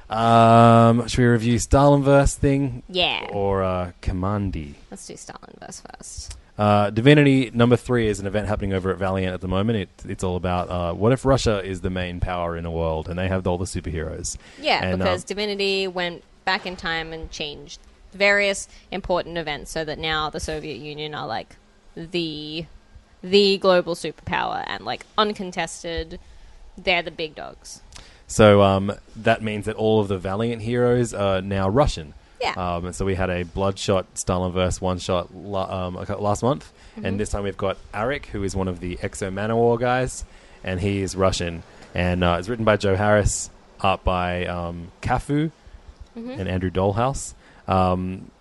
[0.10, 3.28] um, should we review Stalinverse thing yeah.
[3.32, 4.76] or uh, Kamandi?
[4.92, 6.38] Let's do Stalinverse first.
[6.58, 9.78] Uh, Divinity number three is an event happening over at Valiant at the moment.
[9.78, 13.10] It, it's all about uh, what if Russia is the main power in a world
[13.10, 14.38] and they have all the superheroes.
[14.60, 17.80] Yeah, And, because um, Divinity went back in time and changed
[18.14, 21.56] various important events so that now the Soviet Union are like
[21.96, 22.66] the
[23.22, 26.20] the global superpower and like uncontested
[26.78, 27.82] they're the big dogs.
[28.28, 32.14] So um, that means that all of the Valiant heroes are now Russian.
[32.42, 32.54] Yeah.
[32.58, 37.06] Um, and so we had a Bloodshot Stalinverse one shot la- um, last month, Mm-hmm.
[37.08, 40.24] and this time we've got Arik, who is one of the X-O Manowar guys,
[40.64, 41.62] and he is Russian.
[41.94, 43.50] And uh, it's written by Joe Harris,
[43.82, 45.52] art by um, Kafu
[46.16, 46.30] Mm-hmm.
[46.40, 47.34] and Andrew Dalhouse.
[47.68, 48.32] Um,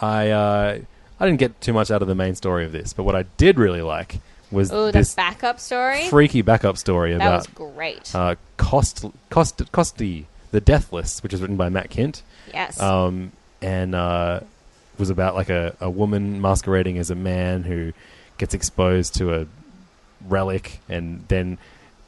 [0.00, 0.78] I uh,
[1.20, 3.24] I didn't get too much out of the main story of this, but what I
[3.36, 4.18] did really like
[4.50, 6.06] was Oh, the this backup story?
[6.08, 8.14] freaky backup story that about was great.
[8.14, 12.22] uh, Cost, Cost, Costi, The Deathless, which is written by Matt Kindt.
[12.52, 12.78] yes.
[12.80, 13.32] um,
[13.62, 14.40] and uh,
[14.98, 17.92] was about like a, a woman masquerading as a man who
[18.38, 19.46] gets exposed to a
[20.28, 21.58] relic, and then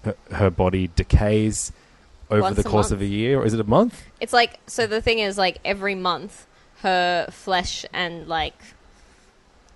[0.05, 1.73] her, her body decays
[2.31, 2.93] over Once the course month.
[2.93, 3.39] of a year.
[3.41, 4.03] Or is it a month?
[4.21, 6.47] It's like so the thing is like every month
[6.83, 8.55] her flesh and like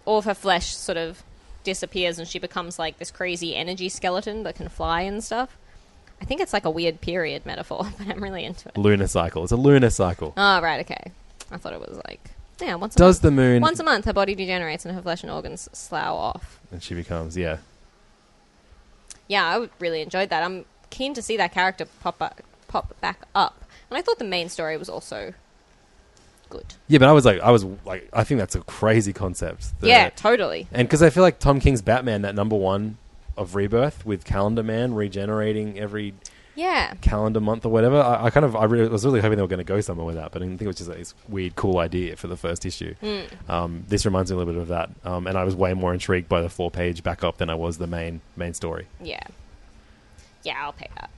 [0.05, 1.23] all of her flesh sort of
[1.65, 5.57] disappears and she becomes like this crazy energy skeleton that can fly and stuff.
[6.21, 8.77] I think it's like a weird period metaphor, but I'm really into it.
[8.77, 9.43] Lunar cycle.
[9.43, 10.35] It's a lunar cycle.
[10.37, 11.13] Oh right, okay.
[11.51, 12.21] I thought it was like
[12.61, 13.23] yeah, once a Does month.
[13.23, 13.63] the moon?
[13.63, 16.61] once a month her body degenerates and her flesh and organs slough off.
[16.71, 17.59] and she becomes yeah.
[19.29, 20.43] Yeah, I really enjoyed that.
[20.43, 23.65] I'm keen to see that character pop up, pop back up.
[23.89, 25.35] And I thought the main story was also
[26.49, 26.75] good.
[26.89, 29.79] Yeah, but I was like, I was like, I think that's a crazy concept.
[29.81, 30.67] The- yeah, totally.
[30.73, 32.99] And because I feel like Tom King's Batman, that number one
[33.37, 36.13] of Rebirth with Calendar Man regenerating every
[36.57, 36.95] Yeah.
[37.01, 39.49] calendar month or whatever, I, I kind of I really, was really hoping they were
[39.49, 41.15] going to go somewhere with that, but I didn't think it was just like this
[41.29, 42.95] weird, cool idea for the first issue.
[43.49, 45.93] Um, this reminds me a little bit of that, um, and I was way more
[45.95, 48.87] intrigued by the four page backup than I was the main main story.
[49.03, 49.23] Yeah.
[50.45, 51.11] Yeah, I'll pay that.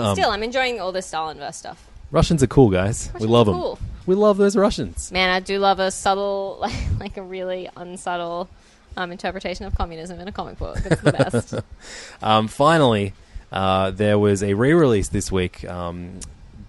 [0.00, 1.86] Um, Still, I'm enjoying all this Stalinverse stuff.
[2.10, 3.10] Russians are cool, guys.
[3.20, 3.54] we love them.
[3.54, 3.78] cool.
[4.06, 5.12] We love those Russians.
[5.12, 8.48] Man, I do love a subtle, like, like a really unsubtle
[8.96, 10.78] um, interpretation of communism in a comic book.
[10.84, 11.54] It's the best.
[12.22, 13.14] Um, finally,
[13.52, 15.64] uh, there was a re-release this week.
[15.68, 16.20] Um,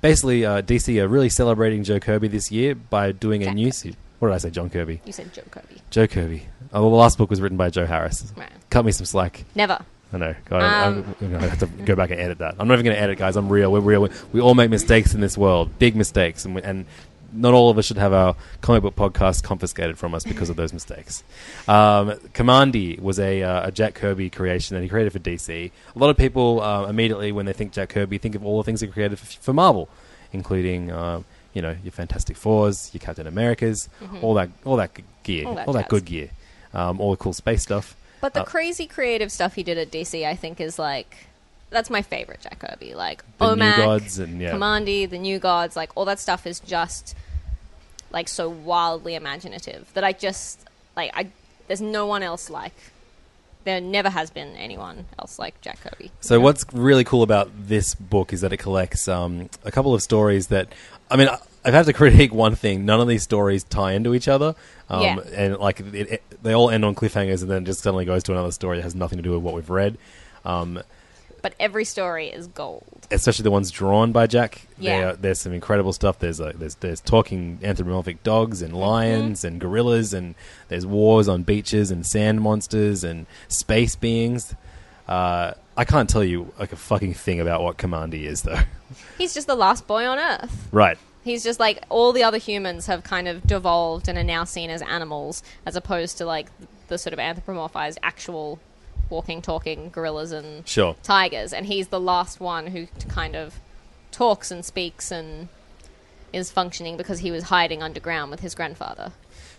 [0.02, 3.72] basically, uh, DC are really celebrating Joe Kirby this year by doing a new.
[3.72, 4.50] Se- what did I say?
[4.52, 5.02] John Kirby.
[5.06, 5.82] you said Joe Kirby.
[5.90, 6.46] Joe Kirby.
[6.74, 8.32] Oh, well, the last book was written by Joe Harris.
[8.38, 8.50] Right.
[8.70, 9.44] Cut me some slack.
[9.56, 9.84] Never.
[10.14, 10.36] I know.
[10.46, 10.62] God,
[10.98, 12.56] Um, I'm, have to go back and edit that.
[12.60, 13.36] I'm not even going to edit, guys.
[13.38, 13.72] I'm real.
[13.72, 14.02] We're real.
[14.02, 16.86] We, we all make mistakes in this world, big mistakes, and we, and
[17.34, 20.58] not all of us should have our comic book podcast confiscated from us because of
[20.58, 21.24] those mistakes.
[21.66, 25.72] Um, Kamandi was a, uh, a Jack Kirby creation that he created for DC.
[25.96, 28.64] A lot of people uh, immediately, when they think Jack Kirby, think of all the
[28.66, 29.88] things he created for, for Marvel,
[30.34, 31.22] including uh,
[31.54, 33.88] you know your Fantastic Fours, your Captain Americas,
[34.22, 34.92] all that all that
[35.24, 36.32] gear, All all that that, good gear,
[36.74, 37.96] um, all the cool space stuff.
[38.22, 41.28] But the Uh, crazy creative stuff he did at DC, I think, is like
[41.72, 42.94] that's my favorite Jack Kirby.
[42.94, 44.52] Like The New OMAC, Gods and, yeah.
[44.54, 47.16] Kamandi, the New Gods, like all that stuff is just
[48.12, 50.60] like so wildly imaginative that I just
[50.96, 51.30] like I.
[51.68, 52.74] There's no one else like.
[53.64, 56.12] There never has been anyone else like Jack Kirby.
[56.20, 60.02] So what's really cool about this book is that it collects um, a couple of
[60.02, 60.74] stories that,
[61.12, 61.30] I mean,
[61.64, 62.86] I, I have to critique one thing.
[62.86, 64.56] None of these stories tie into each other,
[64.90, 65.20] um, Yeah.
[65.36, 68.32] and like it, it, they all end on cliffhangers, and then just suddenly goes to
[68.32, 69.98] another story that has nothing to do with what we've read.
[70.46, 70.82] Um,
[71.44, 73.08] But every story is gold.
[73.12, 74.62] especially the ones drawn by Jack.
[74.80, 75.14] Yeah.
[75.20, 76.20] There's some incredible stuff.
[76.20, 79.48] There's uh, there's there's talking anthropomorphic dogs and lions Mm-hmm.
[79.48, 80.36] and gorillas, and
[80.68, 84.54] there's wars on beaches and sand monsters and space beings.
[85.08, 88.60] Uh, I can't tell you like a fucking thing about what Kamandi is, though.
[89.18, 90.68] He's just the last boy on Earth.
[90.72, 90.98] right.
[91.24, 94.70] He's just like all the other humans have kind of devolved and are now seen
[94.70, 96.48] as animals, as opposed to like
[96.88, 98.60] the sort of anthropomorphized actual
[99.10, 100.96] walking, talking gorillas and Sure.
[101.04, 101.54] tigers.
[101.54, 103.60] And he's the last one who kind of
[104.12, 105.48] talks and speaks and
[106.34, 109.12] is functioning because he was hiding underground with his grandfather.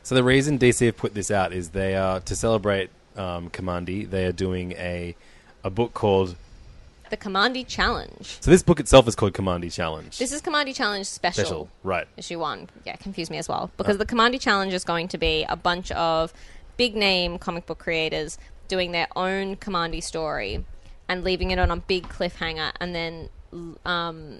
[0.02, 4.08] So the reason DC have put this out is they are to celebrate um, Kamandi.
[4.08, 5.14] They are doing a
[5.62, 6.34] a book called.
[7.12, 8.38] The Kamandi Challenge.
[8.40, 10.16] So this book itself is called Kamandi Challenge.
[10.16, 11.44] This is Kamandi Challenge special.
[11.44, 12.06] special, right?
[12.16, 12.70] issue one.
[12.86, 13.70] Yeah, confused me as well.
[13.76, 16.32] Because the Kamandi Challenge is going to be a bunch of
[16.78, 20.64] big name comic book creators doing their own Kamandi story
[21.06, 23.28] and leaving it on a big cliffhanger, and then
[23.84, 24.38] um,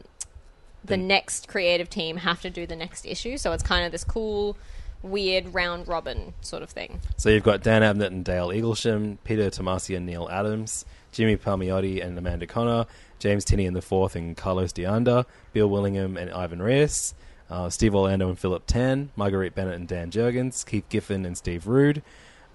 [0.83, 3.37] the next creative team have to do the next issue.
[3.37, 4.57] So it's kind of this cool,
[5.03, 7.01] weird round robin sort of thing.
[7.19, 12.05] So you've got Dan Abnett and Dale Eaglesham, Peter Tomasi and Neal Adams, Jimmy Palmiotti
[12.05, 12.87] and Amanda Conner,
[13.18, 17.14] James Tynion and the Fourth and Carlos D'Anda, Bill Willingham and Ivan Reis,
[17.51, 21.66] uh, Steve Orlando and Philip Tan, Marguerite Bennett and Dan Jurgens, Keith Giffen and Steve
[21.66, 22.03] Rude,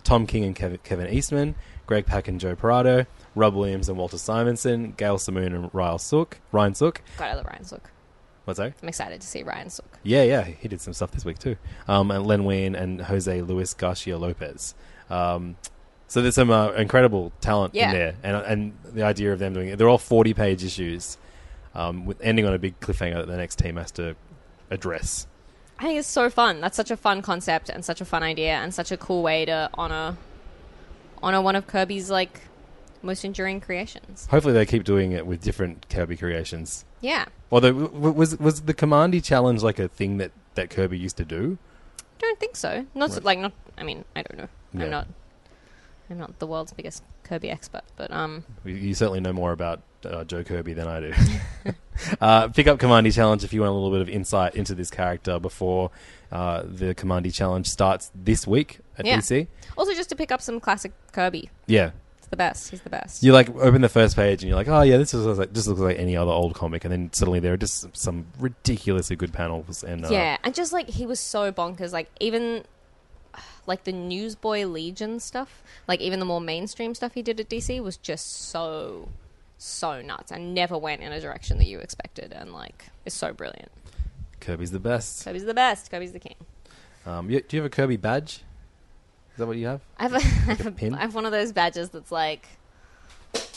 [0.03, 4.17] Tom King and Kev- Kevin Eastman, Greg Pak and Joe Prado, Rob Williams and Walter
[4.17, 6.39] Simonson, Gail Simone and Ryan Sook.
[6.51, 7.01] Ryan Sook.
[7.17, 7.91] God, I love Ryan Sook.
[8.45, 8.73] What's that?
[8.81, 9.99] I'm excited to see Ryan Sook.
[10.03, 11.57] Yeah, yeah, he did some stuff this week too.
[11.87, 14.73] Um, and Len Wein and Jose Luis Garcia Lopez.
[15.09, 15.57] Um,
[16.07, 17.89] so there's some uh, incredible talent Yeah.
[17.89, 21.17] in there, and and the idea of them doing it, they're all 40 page issues,
[21.75, 24.15] um, with ending on a big cliffhanger that the next team has to
[24.71, 25.27] address.
[25.79, 26.59] I think it's so fun.
[26.61, 29.45] That's such a fun concept and such a fun idea and such a cool way
[29.45, 30.17] to honor
[31.21, 32.41] honor one of Kirby's like
[33.03, 34.25] most enduring creations.
[34.31, 36.83] Hopefully, they keep doing it with different Kirby creations.
[37.01, 37.25] Yeah.
[37.51, 41.17] Although, w- w- was was the Kamandi challenge like a thing that that Kirby used
[41.17, 41.57] to do?
[42.19, 42.87] Don't think so.
[42.95, 43.53] Not so, like not.
[43.77, 44.47] I mean, I don't know.
[44.73, 44.83] Yeah.
[44.85, 45.07] I'm not.
[46.09, 50.23] I'm not the world's biggest Kirby expert, but um, You- certainly know more about uh,
[50.23, 51.13] Joe Kirby than I do.
[52.21, 54.89] uh, pick up Kamandi Challenge if you want a little bit of insight into this
[54.89, 55.91] character before
[56.31, 59.17] uh, the Kamandi Challenge starts this week at Yeah.
[59.17, 59.47] DC.
[59.77, 61.49] also just to pick up some classic Kirby.
[61.65, 61.91] Yeah.
[62.19, 62.69] It's the best.
[62.69, 63.23] He's the best.
[63.23, 65.67] You like open the first page and you're like, oh yeah, this is like just
[65.67, 69.31] looks like any other old comic, and then suddenly there are just some ridiculously good
[69.33, 71.93] panels and uh, yeah, and just like he was so bonkers.
[71.93, 72.63] Like even
[73.67, 77.81] like the Newsboy Legion stuff, like even the more mainstream stuff he did at DC
[77.83, 79.09] was just so
[79.59, 83.33] so nuts and never went in a direction that you expected, and like is so
[83.33, 83.71] brilliant.
[84.39, 85.25] Kirby's the best.
[85.25, 85.91] Kirby's the best.
[85.91, 86.35] Kirby's the king.
[87.05, 88.41] Um, you, do you have a Kirby badge?
[89.31, 89.81] Is that what you have?
[89.97, 90.93] I have, a, I, have a, pin?
[90.95, 92.47] I have one of those badges that's like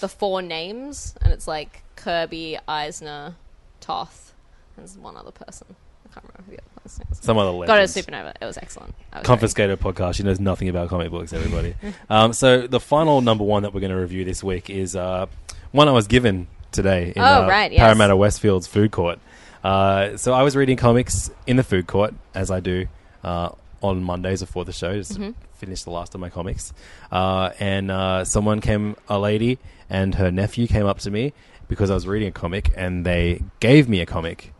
[0.01, 3.35] the four names, and it's like Kirby, Eisner,
[3.81, 4.35] Toth,
[4.77, 5.77] and one other person.
[6.11, 7.17] I can't remember who the other.
[7.21, 8.35] Some other Got it at Supernova.
[8.41, 8.95] It was excellent.
[9.13, 10.15] I was Confiscator podcast.
[10.17, 11.33] She knows nothing about comic books.
[11.33, 11.75] Everybody.
[12.11, 15.27] um, so the final number one that we're going to review this week is uh,
[15.73, 17.81] one I was given today in Oh, uh, right, yes.
[17.81, 19.19] Parramatta Westfield's food court.
[19.63, 22.87] Uh, so I was reading comics in the food court as I do
[23.23, 23.51] uh,
[23.83, 24.95] on Mondays before the show.
[24.95, 25.31] Just Mm-hmm.
[25.55, 26.73] finish the last of my comics,
[27.13, 29.59] uh, and uh, someone came, a lady
[29.91, 31.35] and her nephew came up to me
[31.69, 34.55] because I was reading a comic, and they gave me a comic,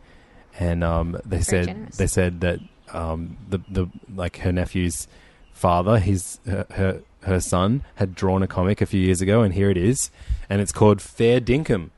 [0.61, 1.97] and um, they said generous.
[1.97, 2.59] they said that
[2.93, 5.07] um, the the like her nephew's
[5.51, 9.53] father, his her, her her son had drawn a comic a few years ago, and
[9.53, 10.11] here it is,
[10.49, 11.89] and it's called Fair Dinkum,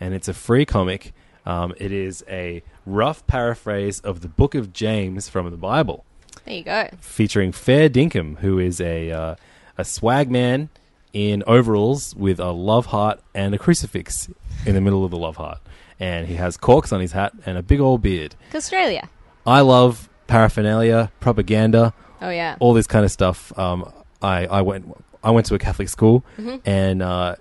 [0.00, 1.12] and it's a free comic.
[1.46, 6.04] Um, it is a rough paraphrase of the Book of James from the Bible,
[6.44, 6.88] There you go.
[7.00, 9.34] featuring Fair Dinkum, who is a uh,
[9.78, 10.68] a swag man
[11.12, 14.28] in overalls with a love heart and a crucifix
[14.66, 15.58] in the middle of the love heart,
[16.00, 18.34] and he has corks on his hat and a big old beard.
[18.54, 19.08] Australia.
[19.46, 22.56] I love paraphernalia, propaganda, Oh yeah.
[22.60, 23.56] all this kind of stuff.
[23.58, 23.90] Um,
[24.22, 24.94] I I went
[25.24, 26.56] I went to a Catholic school, Mm-hmm.
[26.68, 27.36] and uh,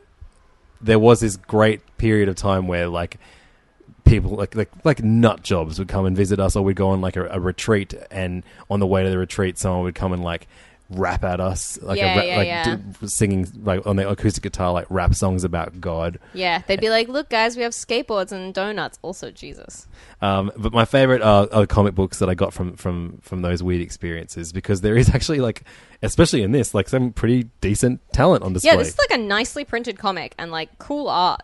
[0.81, 3.17] there was this great period of time where like
[4.05, 7.01] people like like like nut jobs would come and visit us, or we'd go on
[7.01, 10.23] like a, a retreat, and on the way to the retreat, someone would come and
[10.23, 10.47] like
[10.89, 12.75] rap at us, like Yeah, a, ra- yeah, like yeah.
[13.01, 16.19] d- singing like on the acoustic guitar, like rap songs about God.
[16.33, 18.97] Yeah, they'd be like, "Look, guys, we have skateboards and donuts.
[19.01, 19.87] Also, Jesus."
[20.21, 23.61] Um, but my favorite are, are comic books that I got from, from, from those
[23.61, 25.63] weird experiences because there is actually like,
[26.01, 28.71] especially in this, like some pretty decent talent on display.
[28.71, 31.41] Yeah, this is like a nicely printed comic and like cool art.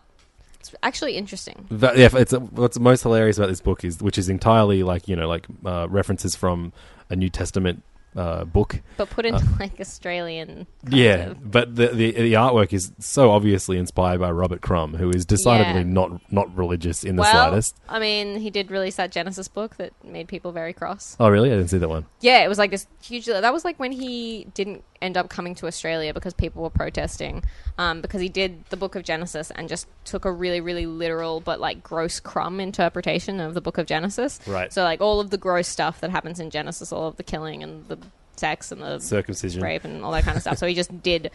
[0.60, 1.66] It's actually interesting.
[1.70, 5.14] That- yeah, it's what's most hilarious about this book is, which is entirely like you
[5.16, 6.72] know like uh, references from
[7.10, 7.82] a New Testament
[8.16, 8.80] uh, book.
[8.96, 10.66] But put into like Australian.
[10.88, 15.10] Yeah, of- but the, the the artwork is so obviously inspired by Robert Crumb, who
[15.10, 15.88] is decidedly Yeah.
[15.88, 17.76] not not religious in the well, slightest.
[17.88, 21.16] I mean, he did release that Genesis book that made people very cross.
[21.18, 21.50] Oh, really?
[21.50, 22.06] I didn't see that one.
[22.20, 23.26] Yeah, it was like this huge.
[23.26, 27.44] That was like when he didn't end up coming to Australia because people were protesting.
[27.78, 31.40] Um, because he did the Book of Genesis and just took a really, really literal
[31.40, 34.40] but like gross crumb interpretation of the Book of Genesis.
[34.46, 34.72] Right.
[34.72, 37.62] So like all of the gross stuff that happens in Genesis, all of the killing
[37.62, 37.98] and the
[38.36, 39.62] sex and the Circumcision.
[39.62, 40.58] rape and all that kind of stuff.
[40.58, 41.30] So he just did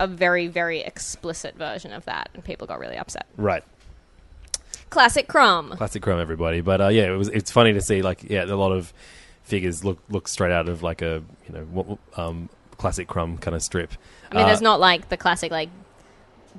[0.00, 3.26] a very, very explicit version of that, and people got really upset.
[3.36, 3.62] Right.
[4.90, 5.70] Classic crumb.
[5.76, 6.60] Classic Crumb, everybody.
[6.60, 7.28] But uh, yeah, it was.
[7.28, 8.92] It's funny to see like yeah, a lot of
[9.42, 13.54] figures look look straight out of like a you know what, um, classic Crumb kind
[13.54, 13.92] of strip.
[14.30, 15.68] I mean, Uh, there's not like the classic like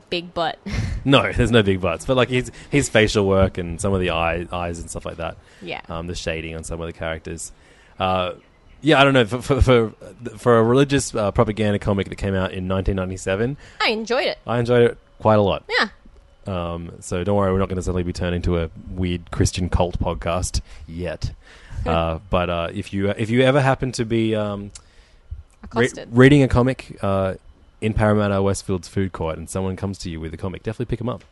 [0.09, 0.59] big butt.
[1.05, 4.11] no, there's no big butts, but like his his facial work and some of the
[4.11, 5.37] eye, eyes and stuff like that.
[5.61, 5.81] yeah.
[5.89, 7.51] um, the shading on some of the characters.
[7.99, 8.33] Uh,
[8.81, 9.93] yeah, I don't know for for for,
[10.37, 14.37] for a religious uh, propaganda comic that came out in 1997, I enjoyed it.
[14.45, 15.63] I enjoyed it quite a lot.
[15.69, 15.89] Yeah.
[16.47, 19.69] Um, so don't worry, we're not going to suddenly be turned into a weird Christian
[19.69, 21.31] cult podcast yet.
[21.87, 24.71] uh, but uh, if you if you ever happen to be um,
[25.73, 27.35] re- reading a comic uh,
[27.81, 30.99] in Parramatta Westfield's food court and someone comes to you with a comic, definitely pick
[30.99, 31.23] them up.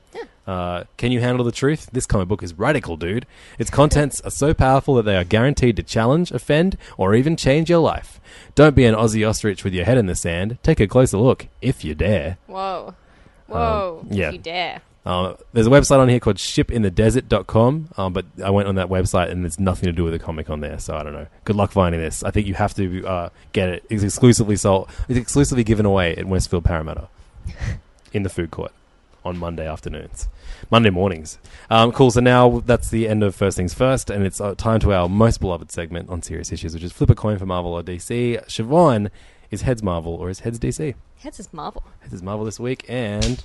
[0.45, 1.89] Uh, can you handle the truth?
[1.93, 3.25] This comic book is radical, dude.
[3.57, 7.69] Its contents are so powerful that they are guaranteed to challenge, offend, or even change
[7.69, 8.19] your life.
[8.53, 10.57] Don't be an Aussie ostrich with your head in the sand.
[10.61, 12.37] Take a closer look, if you dare.
[12.47, 12.93] Whoa.
[13.47, 14.01] Whoa.
[14.01, 14.27] Um, yeah.
[14.27, 14.81] If you dare.
[15.05, 19.31] Uh, there's a website on here called shipinthedesert.com, um, but I went on that website
[19.31, 21.27] and there's nothing to do with the comic on there, so I don't know.
[21.43, 22.23] Good luck finding this.
[22.23, 23.85] I think you have to uh, get it.
[23.89, 24.89] It's exclusively sold.
[25.09, 27.09] It's exclusively given away at Westfield Parramatta
[28.13, 28.71] in the food court
[29.25, 30.27] on Monday afternoons,
[30.69, 31.37] Monday mornings.
[31.69, 32.11] Um, cool.
[32.11, 35.09] So now that's the end of first things first, and it's uh, time to our
[35.09, 38.41] most beloved segment on serious issues, which is flip a coin for Marvel or DC.
[38.45, 39.09] Siobhan
[39.51, 40.95] is heads Marvel or is heads DC?
[41.17, 41.83] Heads is Marvel.
[42.01, 43.43] Heads is Marvel this week, and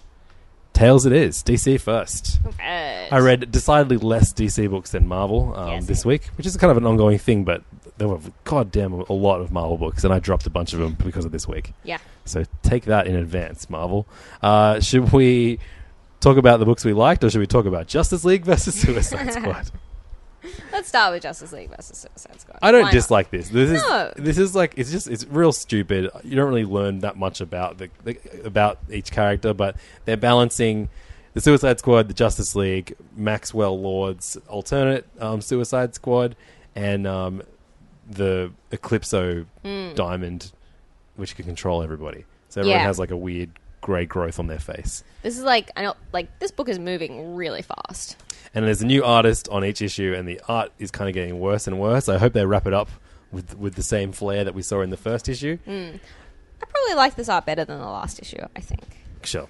[0.73, 1.43] tails it is.
[1.43, 2.41] DC first.
[2.59, 3.09] Right.
[3.11, 6.71] I read decidedly less DC books than Marvel um, Yeah, this week, which is kind
[6.71, 7.62] of an ongoing thing, but
[7.99, 10.95] there were goddamn a lot of Marvel books, and I dropped a bunch of them
[10.95, 11.73] because of this week.
[11.85, 11.99] Yeah.
[12.25, 14.07] So take that in advance, Marvel.
[14.43, 15.59] Uh, should we
[16.21, 19.33] talk about the books we liked, or should we talk about Justice League versus Suicide
[19.33, 19.71] Squad?
[20.72, 22.59] Let's start with Justice League versus Suicide Squad.
[22.62, 23.49] I don't Why dislike this.
[23.49, 24.12] This is No.
[24.16, 26.11] this is like it's just it's real stupid.
[26.22, 30.89] You don't really learn that much about the, the about each character, but they're balancing
[31.34, 36.36] the Suicide Squad, the Justice League, Maxwell Lord's alternate um, Suicide Squad,
[36.74, 37.43] and um,
[38.09, 39.45] the Eclipso
[39.95, 40.53] Diamond,
[41.16, 42.24] which can control everybody.
[42.49, 42.82] So everyone Hmm.
[42.82, 42.86] Yeah.
[42.86, 43.51] has like a weird
[43.81, 45.05] grey growth on their face.
[45.22, 48.16] This is like I know, like this book is moving really fast.
[48.55, 51.39] And there's a new artist on each issue, and the art is kind of getting
[51.39, 52.09] worse and worse.
[52.09, 52.89] I hope they wrap it up
[53.31, 55.59] with with the same flair that we saw in the first issue.
[55.64, 55.97] Hmm.
[56.62, 58.43] I probably like this art better than the last issue.
[58.57, 58.83] I think,
[59.22, 59.49] Sure.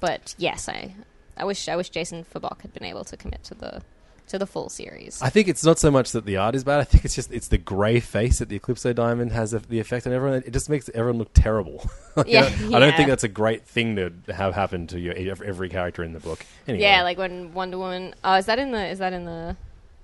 [0.00, 0.94] but yes, I,
[1.36, 3.82] I wish I wish Jason Fabok had been able to commit to the
[4.30, 5.20] to the full series.
[5.20, 6.80] I think it's not so much that the art is bad.
[6.80, 10.06] I think it's just it's the grey face that the Eclipso Diamond has the effect
[10.06, 10.42] on everyone.
[10.46, 11.88] It just makes everyone look terrible.
[12.16, 12.96] You Yeah, I don't yeah.
[12.96, 16.44] think that's a great thing to have happen to your, every character in the book.
[16.66, 16.82] Anyway.
[16.82, 18.14] yeah, like when Wonder Woman.
[18.24, 19.56] Oh, is that in the is that in the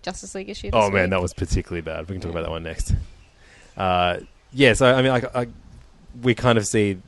[0.03, 0.70] Justice League issue?
[0.72, 1.11] Oh man, week?
[1.11, 2.09] that was particularly bad.
[2.09, 2.95] We can talk about that one next.
[3.77, 4.20] Uh,
[4.53, 5.49] yeah, so I mean, like, I,
[6.22, 6.99] we kind of see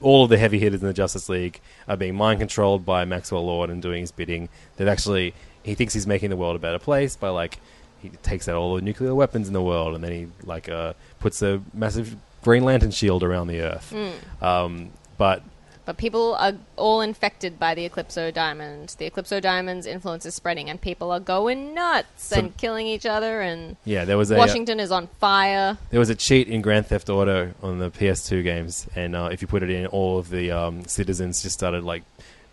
[0.00, 3.44] all of the heavy hitters in the Justice League are being mind controlled by Maxwell
[3.44, 4.48] Lord and doing his bidding.
[4.76, 5.34] That actually,
[5.68, 7.58] he thinks he's making the world a better place by like
[8.02, 10.92] he takes out all the nuclear weapons in the world and then he like uh,
[11.20, 13.92] puts a massive Green Lantern shield around the Earth.
[14.40, 15.42] Um, but
[15.84, 18.94] But people are all infected by the Eclipso Diamond.
[18.98, 23.06] The Eclipso Diamond's influence is spreading, and people are going nuts So- and killing each
[23.06, 23.40] other.
[23.40, 25.78] And yeah, there was a Washington is on fire.
[25.90, 29.42] There was a cheat in Grand Theft Auto on the PS2 games, and uh, if
[29.42, 32.04] you put it in, all of the um, citizens just started like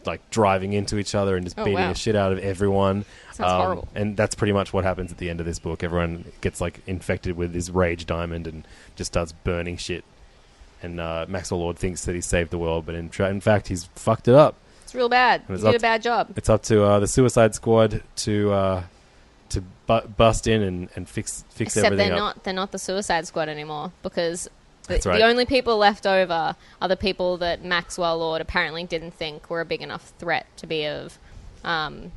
[0.07, 1.89] like driving into each other and just Oh, beating wow.
[1.93, 2.97] the shit out of everyone.
[2.97, 3.87] Um, Sounds horrible.
[3.95, 5.83] And that's pretty much what happens at the end of this book.
[5.83, 10.03] Everyone gets like infected with this rage diamond and just starts burning shit.
[10.83, 13.67] And uh, Maxwell Lord thinks that he saved the world, but in, tra- in fact,
[13.67, 14.55] he's fucked it up.
[14.83, 15.41] It's real bad.
[15.47, 16.33] You was did up a bad job.
[16.37, 18.83] It's up to uh, the Suicide Squad to uh,
[19.49, 22.35] to bu- bust in and, and fix fix Except everything they're up.
[22.35, 24.47] not they're not the Suicide Squad anymore because
[24.87, 25.19] the, right.
[25.19, 29.61] the only people left over are the people that Maxwell Lord apparently didn't think were
[29.61, 31.17] a big enough threat to be of
[31.63, 32.11] um,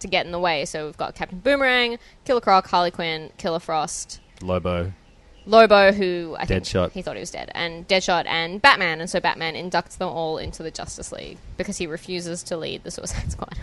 [0.00, 0.64] to get in the way.
[0.64, 4.92] So we've got Captain Boomerang, Killer Croc, Harley Quinn, Killer Frost, Lobo.
[5.46, 6.92] Lobo, who I think Deadshot.
[6.92, 10.36] he thought he was dead, and Deadshot and Batman, and so Batman inducts them all
[10.36, 13.56] into the Justice League because he refuses to lead the Suicide Squad.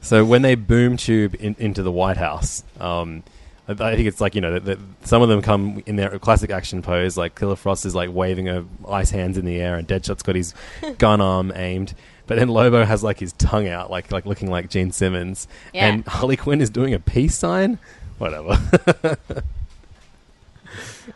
[0.00, 3.22] So when they boom tube in, into the White House, um,
[3.68, 6.50] I, think it's like you know that that some of them come in their classic
[6.50, 9.86] action pose, like Killer Frost is like waving her ice hands in the air, and
[9.86, 10.54] Deadshot's got his
[10.98, 11.94] gun arm aimed.
[12.26, 15.86] But then Lobo has like his tongue out, like like looking like Gene Simmons, Yeah.
[15.88, 17.78] and Harley Quinn is doing a peace sign.
[18.18, 18.58] Whatever.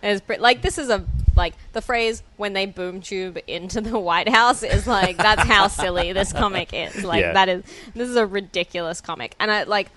[0.02, 1.04] It's pre- like this is a
[1.36, 5.68] like the phrase when they boom tube into the White House is like that's how
[5.68, 7.04] silly this comic is.
[7.04, 7.34] Like Yeah.
[7.34, 7.62] that is
[7.94, 9.90] this is a ridiculous comic, and I like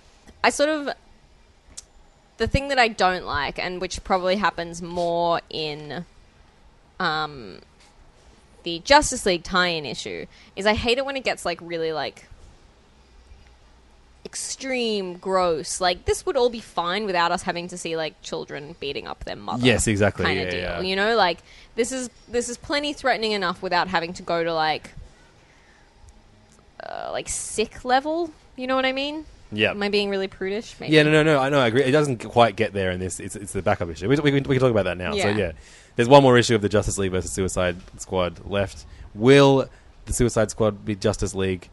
[0.44, 0.90] I sort of
[2.38, 6.06] the thing that I don't like, and which probably happens more in
[7.00, 7.60] um
[8.64, 10.26] the Justice League tie-in issue,
[10.56, 12.26] is I hate it when it gets like really like
[14.26, 18.76] extreme gross like this would all be fine without us having to see like children
[18.80, 20.26] beating up their mother Yes, exactly.
[20.26, 20.82] kind Yeah, of deal yeah.
[20.82, 21.38] you know like
[21.76, 24.90] this is this is plenty threatening enough without having to go to like
[26.84, 29.26] uh, like sick level you know what i mean
[29.56, 29.72] yeah.
[29.72, 31.40] am i being really prudish maybe Yeah, no, no, no.
[31.40, 31.60] I know.
[31.60, 31.84] I agree.
[31.84, 33.20] It doesn't quite get there in this.
[33.20, 34.08] It's, it's the backup issue.
[34.08, 35.12] We, we, can, we can talk about that now.
[35.12, 35.38] So Yeah.
[35.38, 35.52] yeah,
[35.96, 38.86] there's one more issue of the Justice League versus Suicide Squad left.
[39.14, 39.70] Will
[40.06, 41.70] the Suicide Squad be Justice League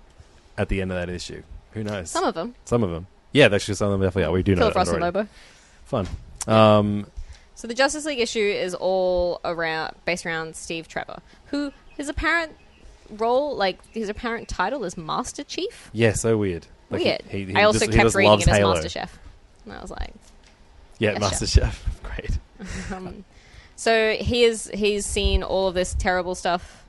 [0.57, 1.43] at the end of that issue?
[1.73, 2.11] Who knows?
[2.11, 3.07] some of them Some of them.
[3.33, 4.33] Yeah, that's just some of them definitely are.
[4.33, 5.19] We do know killer that frost and already.
[5.19, 5.29] lobo
[5.85, 6.09] Fun.
[6.47, 7.07] Um,
[7.55, 12.53] so the justice league issue is all around based around steve trevor who his apparent
[13.11, 16.67] role like his apparent title is master chief yeah, so weird.
[16.93, 18.75] Like, weird He, he i also just, kept reading it as Halo.
[18.75, 19.19] master chef
[19.65, 20.13] and i was like
[20.99, 22.03] Yeah, Yes, Master Chef.
[22.03, 22.39] Great.
[22.93, 23.25] Um,
[23.75, 26.85] so he is he's seen all of this terrible stuff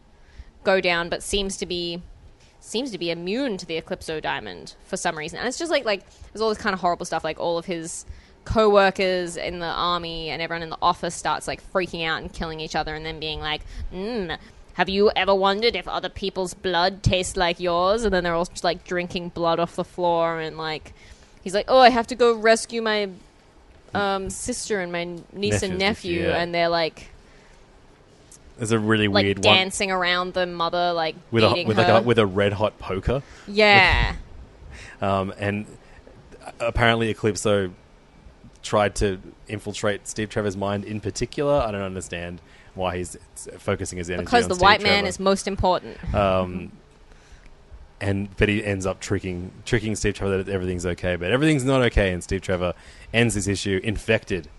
[0.64, 2.02] go down, but seems to be
[2.60, 5.40] seems to be immune to the Eclipso diamond for some reason.
[5.40, 7.24] And it's just like like there's all this kind of horrible stuff.
[7.24, 8.06] Like all of his
[8.46, 12.60] co-workers in the army and everyone in the office starts like freaking out and killing
[12.60, 14.38] each other, and then being like, mm,
[14.74, 18.46] "Have you ever wondered if other people's blood tastes like yours?" And then they're all
[18.46, 20.94] just like drinking blood off the floor, and like
[21.44, 23.10] he's like, "Oh, I have to go rescue my."
[23.96, 25.04] Um, sister and my
[25.34, 26.42] niece and Nephews, nephew, yeah.
[26.42, 27.12] and they're like
[28.58, 31.90] There's a really like weird one dancing around the mother, like with a with like
[31.90, 33.22] a with a red hot poker.
[33.48, 34.16] yeah,
[35.04, 35.68] Um, and
[36.60, 37.72] apparently Eclipso
[38.62, 41.60] tried to infiltrate Steve Trevor's mind in particular.
[41.60, 42.40] I don't understand
[42.76, 43.18] why he's
[43.58, 45.98] focusing his energy because on the white man is most important.
[46.14, 46.72] Um,
[48.02, 51.82] and but he ends up tricking tricking Steve Trevor that everything's okay, but everything's not
[51.84, 52.74] okay, and Steve Trevor
[53.14, 54.50] ends this issue infected.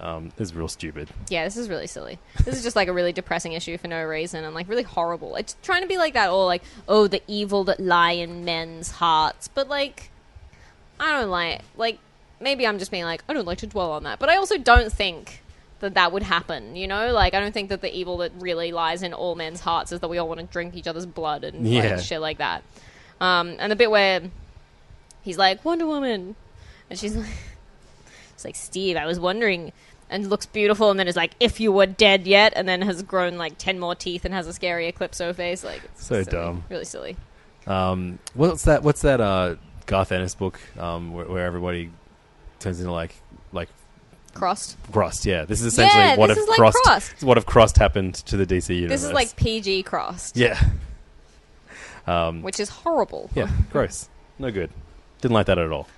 [0.00, 1.10] Um, this is real stupid.
[1.28, 2.18] Yeah, this is really silly.
[2.44, 5.36] This is just like a really depressing issue for no reason and like really horrible.
[5.36, 8.92] It's trying to be like that, all like, oh, the evil that lie in men's
[8.92, 9.48] hearts.
[9.48, 10.10] But like,
[10.98, 11.98] I don't like, like,
[12.40, 14.18] maybe I'm just being like, I don't like to dwell on that.
[14.18, 15.39] But I also don't think
[15.80, 17.12] that that would happen, you know?
[17.12, 20.00] Like, I don't think that the evil that really lies in all men's hearts is
[20.00, 21.96] that we all want to drink each other's blood and Yeah.
[21.96, 22.62] like, shit like that.
[23.20, 24.22] Um, and the bit where
[25.22, 26.36] he's like, Wonder Woman.
[26.88, 27.28] And she's like,
[28.34, 29.72] it's like, Steve, I was wondering.
[30.12, 33.00] And looks beautiful, and then is like, if you were dead yet, and then has
[33.04, 35.62] grown like 10 more teeth and has a scary Eclipso face.
[35.62, 36.36] Like, it's So silly.
[36.36, 36.64] dumb.
[36.68, 37.16] Really silly.
[37.68, 38.82] Um, what's that?
[38.82, 39.20] What's that?
[39.20, 39.54] Uh,
[39.86, 41.90] Garth Ennis book um, where, where everybody
[42.58, 43.14] turns into like
[44.34, 44.76] Crossed.
[44.92, 45.26] Crossed.
[45.26, 46.78] Yeah, this is essentially Yeah, what this if is like Crossed.
[46.84, 47.22] Crossed.
[47.24, 49.00] What if Crossed happened to the DC universe?
[49.00, 50.60] This is like PG crossed, yeah,
[52.06, 53.30] um, which is horrible.
[53.34, 54.08] yeah, gross,
[54.38, 54.70] no good.
[55.20, 55.88] Didn't like that at all.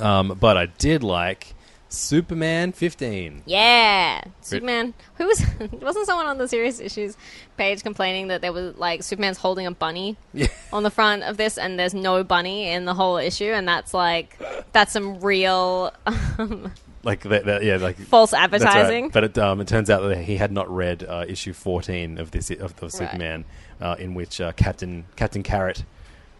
[0.00, 1.54] Um, but I did like
[1.88, 3.42] Superman 15.
[3.46, 4.94] Yeah, Superman.
[5.16, 5.44] Who was
[5.80, 7.16] wasn't someone on the serious issues
[7.56, 10.48] page complaining that there was like Superman's holding a bunny Yeah.
[10.72, 13.94] on the front of this, and there's no bunny in the whole issue, and that's
[13.94, 14.38] like
[14.72, 16.72] that's some real um,
[17.04, 18.60] Like that, that yeah, like false That's right.
[18.62, 19.08] advertising.
[19.10, 22.30] But it, um, it turns out that he had not read uh, issue 14 of
[22.32, 23.44] this of, of Superman,
[23.80, 25.84] uh, in which uh, Captain Captain Carrot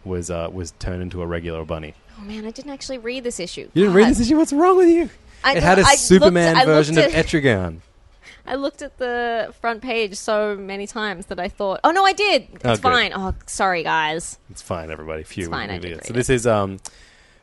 [0.05, 1.95] was uh, was turned into a regular bunny.
[2.19, 3.71] Oh man, I didn't actually read this issue.
[3.73, 4.37] You didn't read this issue?
[4.37, 5.09] What's wrong with you?
[5.45, 7.79] I it had a I looked Superman at- version of looked Etrigan.
[8.45, 12.15] I looked at the front page so many times that I thought, oh no, I
[12.15, 12.49] did.
[12.55, 12.81] It's Oh, good.
[12.81, 13.13] fine.
[13.15, 14.39] Oh, sorry, guys.
[14.51, 15.23] It's fine, everybody.
[15.23, 16.15] Phew, It's fine, I did So it.
[16.15, 16.79] this is um,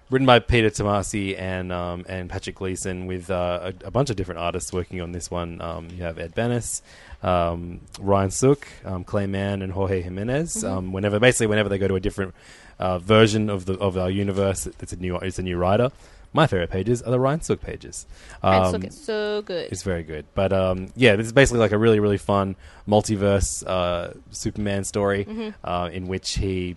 [0.10, 4.16] written by Peter Tomasi and um, and Patrick Gleason with uh, a, a bunch of
[4.16, 5.62] different artists working on this one.
[5.62, 6.82] Um, you have Ed Benes,
[7.24, 10.58] um, Ryan Sook, um, Clay Mann, and Jorge Jimenez.
[10.58, 10.68] Mm-hmm.
[10.78, 12.34] Um, whenever basically whenever they go to a different
[12.80, 15.92] uh, version of the of our universe, it's a new it's a new writer.
[16.34, 18.06] My favorite pages are the Ryan Sook pages.
[18.44, 19.72] And Um, look, it's so good.
[19.72, 20.26] it's very good.
[20.36, 25.24] But um, yeah, this is basically like a really, really fun multiverse uh, Superman story
[25.24, 25.50] Mm-hmm.
[25.64, 26.76] uh, in which he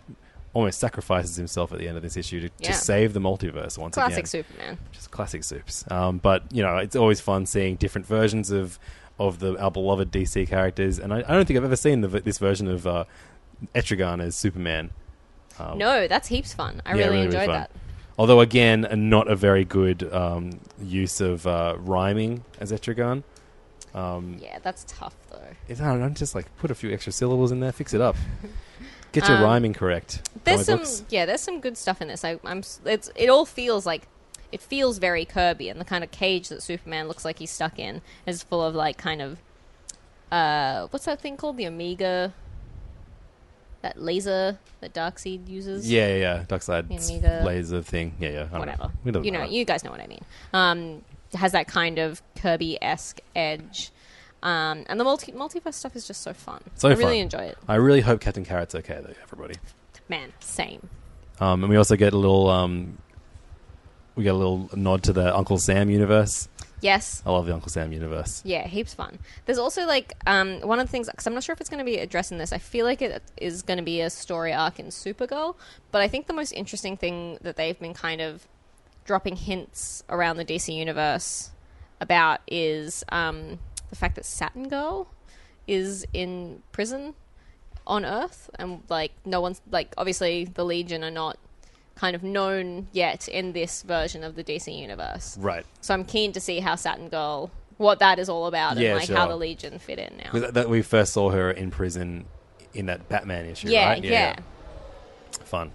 [0.58, 2.68] almost sacrifices himself at the end of this issue to, Yeah.
[2.72, 4.22] to save the multiverse once Classic again.
[4.24, 4.78] Classic Superman.
[4.92, 5.84] Just classic soups.
[5.90, 8.78] Um, but you know, it's always fun seeing different versions of
[9.18, 12.08] of the our beloved DC characters, and I, I don't think I've ever seen the,
[12.08, 13.04] this version of uh,
[13.74, 14.90] Etrigan as Superman.
[15.58, 16.80] Um, No, that's heaps fun.
[16.86, 17.54] I yeah, really, enjoyed fun.
[17.54, 17.70] that.
[18.16, 23.22] Although again, not a very good um, use of uh, rhyming as Etrigan.
[23.94, 25.54] Um, Yeah, that's tough though.
[25.68, 28.00] It's, I don't know, just like put a few extra syllables in there, fix it
[28.00, 28.16] up.
[29.12, 30.28] Get your Um, rhyming correct.
[30.44, 31.02] There's some, books.
[31.08, 32.24] yeah, there's some good stuff in this.
[32.24, 34.06] I, I'm, it's, it all feels like,
[34.52, 37.78] it feels very Kirby, and the kind of cage that Superman looks like he's stuck
[37.78, 39.38] in is full of like kind of,
[40.30, 41.56] uh, what's that thing called?
[41.56, 42.32] The Omega,
[43.82, 45.90] that laser that Darkseid uses.
[45.90, 46.44] Yeah, yeah, yeah.
[46.48, 48.14] Darkseid laser thing.
[48.20, 48.44] Yeah, yeah.
[48.46, 48.84] Whatever.
[48.84, 48.90] Know.
[49.04, 50.24] We don't You know, you guys know what I mean.
[50.52, 51.04] Um,
[51.34, 53.90] has that kind of Kirby esque edge.
[54.42, 56.62] Um, and the multi multiverse stuff is just so fun.
[56.76, 57.58] So I really enjoy it.
[57.66, 59.54] I really hope Captain Carrot's okay though, everybody.
[60.08, 60.88] Man, same.
[61.40, 62.98] Um, and we also get a little, um,
[64.14, 66.48] we get a little nod to the Uncle Sam universe.
[66.80, 67.22] Yes.
[67.26, 68.42] I love the Uncle Sam universe.
[68.44, 69.18] Yeah, heaps fun.
[69.46, 71.78] There's also like um, one of the things because I'm not sure if it's going
[71.78, 72.52] to be addressing this.
[72.52, 75.56] I feel like it is going to be a story arc in Supergirl,
[75.90, 78.46] but I think the most interesting thing that they've been kind of
[79.04, 81.50] dropping hints around the DC universe
[82.00, 83.58] about is um,
[83.90, 85.08] the fact that Saturn Girl
[85.66, 87.14] is in prison
[87.86, 91.38] on Earth, and like no one's like obviously the Legion are not
[91.94, 95.36] kind of known yet in this version of the DC universe.
[95.38, 95.64] Right.
[95.80, 99.00] So I'm keen to see how Saturn Girl, what that is all about, Yeah, and
[99.00, 100.38] like how the Legion fit in now.
[100.38, 102.26] That, that we first saw her in prison
[102.72, 104.04] in that Batman issue, yeah, right?
[104.04, 104.36] yeah,
[105.44, 105.72] Fun.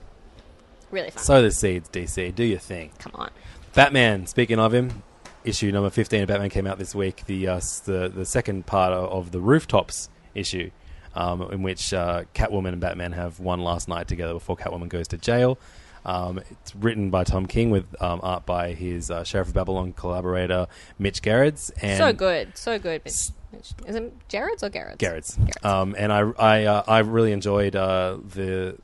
[0.92, 1.24] really fun.
[1.24, 2.34] So the seeds, DC.
[2.36, 2.92] Do your thing.
[3.00, 3.32] Come on,
[3.74, 4.26] Batman.
[4.28, 5.04] Speaking of him,
[5.46, 7.24] issue number fifteen of Batman came out this week.
[7.26, 10.72] The uh, the the second part of, the rooftops issue,
[11.16, 15.08] um, in which uh, Catwoman and Batman have one last night together before Catwoman goes
[15.10, 15.58] to jail.
[16.06, 19.94] Um, it's written by Tom King with um, art by his uh, Sheriff of Babylon
[19.94, 20.68] collaborator
[21.00, 21.70] Mitch Gerads.
[21.82, 23.02] And so good, so good.
[23.06, 24.98] Mitch, Mitch, is it Jared's or Garrett's?
[24.98, 25.36] Garrett's.
[25.38, 25.64] Garrett's.
[25.66, 28.78] Um, and I I uh, I really enjoyed uh, the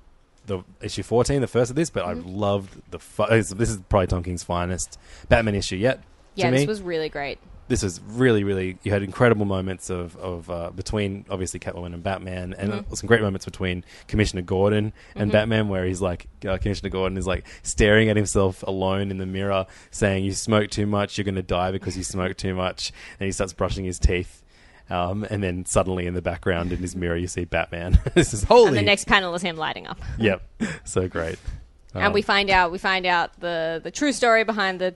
[0.46, 2.28] the issue fourteen, the first of this, but Mm-hmm.
[2.28, 4.98] I loved the fu- this is probably Tom King's finest
[5.28, 6.02] Batman issue yet.
[6.40, 7.38] Yeah, to me this was really great.
[7.68, 8.78] this was really, really.
[8.84, 12.94] You had incredible moments of of uh, between obviously Catwoman and Batman, and Mm-hmm.
[12.96, 17.28] some great moments between Commissioner Gordon and Batman, where he's like uh, Commissioner Gordon is
[17.28, 21.36] like staring at himself alone in the mirror, saying, "You smoke too much, you're going
[21.36, 24.42] to die because you smoke too much," and he starts brushing his teeth.
[24.92, 28.00] Um, and then suddenly in the background in his mirror, you see Batman.
[28.16, 28.70] this is holy.
[28.70, 30.00] And the next panel is him lighting up.
[30.18, 30.42] yep,
[30.84, 31.38] so great.
[31.94, 34.90] and Um, we find out we find out the the true story behind the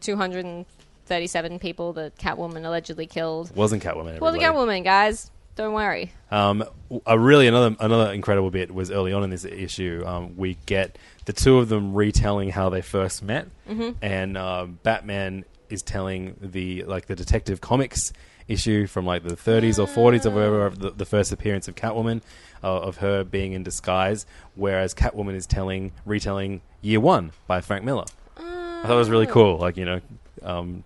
[1.07, 3.55] 237 people that Catwoman allegedly killed.
[3.55, 4.19] wasn't Catwoman.
[4.19, 4.39] Well, the.
[4.39, 6.11] Catwoman, guys, don't worry.
[6.31, 6.63] Um,
[7.05, 10.03] a really another another incredible bit was early on in this issue.
[10.05, 13.91] Um, we get the two of them retelling how they first met, Mm-hmm.
[14.01, 18.13] and uh, Batman is telling the like the Detective Comics
[18.47, 21.75] issue from like the 30s or 40s or whatever of the, the first appearance of
[21.75, 22.21] Catwoman,
[22.61, 24.25] uh, of her being in disguise,
[24.55, 28.03] whereas Catwoman is telling retelling Year One by Frank Miller.
[28.37, 29.57] I thought it was really cool.
[29.59, 30.01] Like you know,
[30.41, 30.83] um,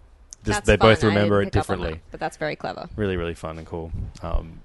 [0.53, 1.11] just they both fun.
[1.11, 2.89] I remember it pick up on differently that, but that's very clever.
[2.95, 3.91] really really fun and cool
[4.21, 4.61] um,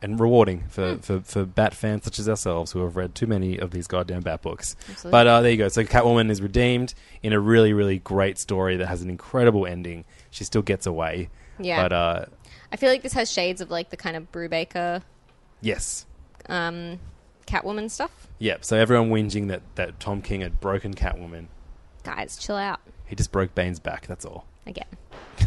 [0.00, 1.00] and rewarding for, Hmm.
[1.00, 4.22] for, for bat fans such as ourselves who have read too many of these goddamn
[4.22, 5.10] bat books Absolutely.
[5.12, 8.76] but uh, there you go so catwoman is redeemed in a really really great story
[8.76, 11.28] that has an incredible ending she still gets away
[11.58, 11.82] Yeah.
[11.82, 12.24] but uh,
[12.72, 15.02] I feel like this has shades of like the kind of Brubaker
[15.60, 16.06] yes
[16.48, 16.98] um,
[17.46, 18.26] Catwoman stuff.
[18.40, 21.46] yep so everyone whinging that, that tom king had broken catwoman
[22.02, 24.86] Guys, chill out he just broke bane's back that's all again.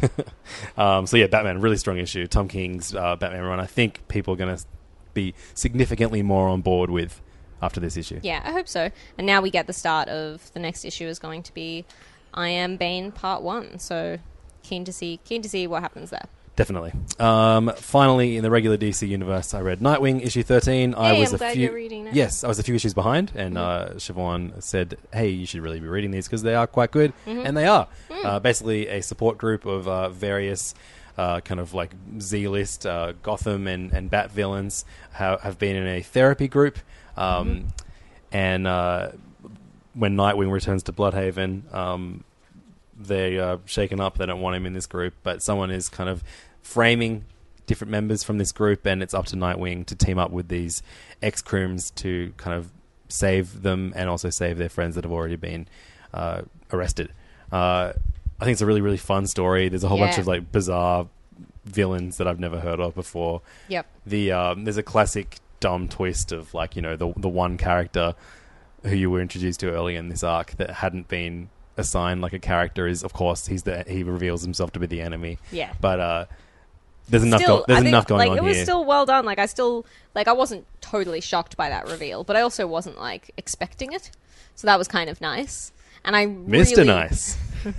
[0.77, 2.27] Um, so yeah, Batman, really strong issue.
[2.27, 3.59] Tom King's uh, Batman run.
[3.59, 4.63] I think people are going to
[5.13, 7.21] be significantly more on board with
[7.61, 8.19] after this issue.
[8.23, 8.91] Yeah, I hope so.
[9.17, 11.85] And now we get the start of the next issue is going to be
[12.33, 13.79] I Am Bane Part One.
[13.79, 14.19] So
[14.63, 16.27] keen to see keen to see what happens there.
[16.55, 16.93] Definitely.
[17.19, 20.95] Um, finally, in the regular DC universe, I read Nightwing issue thirteen.
[20.95, 21.63] I was I'm a glad few.
[21.65, 22.13] you're reading it.
[22.13, 25.81] Yes, I was a few issues behind, and uh, Siobhan said, "Hey, you should really
[25.81, 27.45] be reading these because they are quite good," Mm-hmm.
[27.45, 27.87] and they are.
[28.09, 28.25] Mm.
[28.25, 30.73] Uh, basically, a support group of uh, various.
[31.17, 34.83] Uh, kind of like Z-list uh, Gotham and, and Bat villains
[35.13, 36.77] ha- have been in a therapy group,
[37.15, 37.67] um, Mm-hmm.
[38.33, 39.11] and uh,
[39.93, 42.25] when Nightwing returns to Blüdhaven, um,
[42.95, 44.17] they are shaken up.
[44.17, 46.23] They don't want him in this group, but someone is kind of
[46.61, 47.25] framing
[47.67, 50.81] different members from this group, and it's up to Nightwing to team up with these
[51.21, 52.71] ex crims to kind of
[53.07, 55.67] save them and also save their friends that have already been
[56.13, 56.41] uh,
[56.71, 57.11] arrested.
[57.51, 57.93] Uh,
[58.39, 59.69] I think it's a really, really fun story.
[59.69, 61.07] There's a whole bunch of like bizarre
[61.65, 63.41] villains that I've never heard of before.
[63.69, 63.85] Yep.
[64.05, 68.13] The um, there's a classic dumb twist of like you know the the one character
[68.83, 72.39] who you were introduced to early in this arc that hadn't been assigned like a
[72.39, 75.37] character is of course he's the he reveals himself to be the enemy.
[75.51, 75.73] Yeah.
[75.81, 76.25] But uh,
[77.09, 78.65] there's enough Still, go- there's think, enough going like, on it was here.
[78.65, 79.25] still well done.
[79.25, 82.97] Like I still like I wasn't totally shocked by that reveal, but I also wasn't
[82.99, 84.11] like expecting it.
[84.55, 85.71] So that was kind of nice.
[86.03, 86.77] And I Mr.
[86.77, 87.37] really, Nice.
[87.65, 87.73] and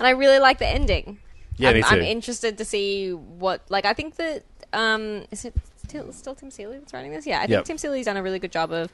[0.00, 1.18] I really like the ending.
[1.56, 1.88] Yeah, I'm, me too.
[1.88, 5.54] I'm interested to see what like I think that um is it
[5.84, 7.26] still, still Tim Seeley that's writing this?
[7.26, 7.64] Yeah, I think Yep.
[7.64, 8.90] Tim Seeley's done a really good job of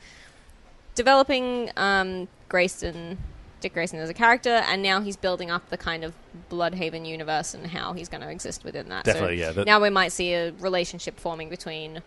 [0.95, 3.19] developing um Grayson
[3.67, 6.15] Dick Grayson as a character and now he's building up the kind of
[6.51, 9.05] Blüdhaven universe and how he's going to exist within that.
[9.05, 12.01] So Definitely, yeah, that- now we might see a relationship forming between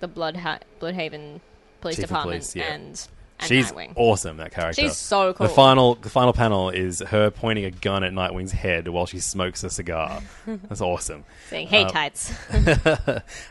[0.00, 0.34] the Blood
[0.80, 1.40] Blüdhaven
[1.80, 2.64] police Chief department police, yeah.
[2.72, 3.06] and
[3.40, 3.92] and She's Nightwing.
[3.94, 4.38] awesome.
[4.38, 4.82] That character.
[4.82, 5.46] She's so cool.
[5.46, 9.20] The final, the final panel is her pointing a gun at Nightwing's head while she
[9.20, 10.20] smokes a cigar.
[10.46, 11.22] That's awesome.
[11.48, 12.34] saying, "Hey, Um, tights."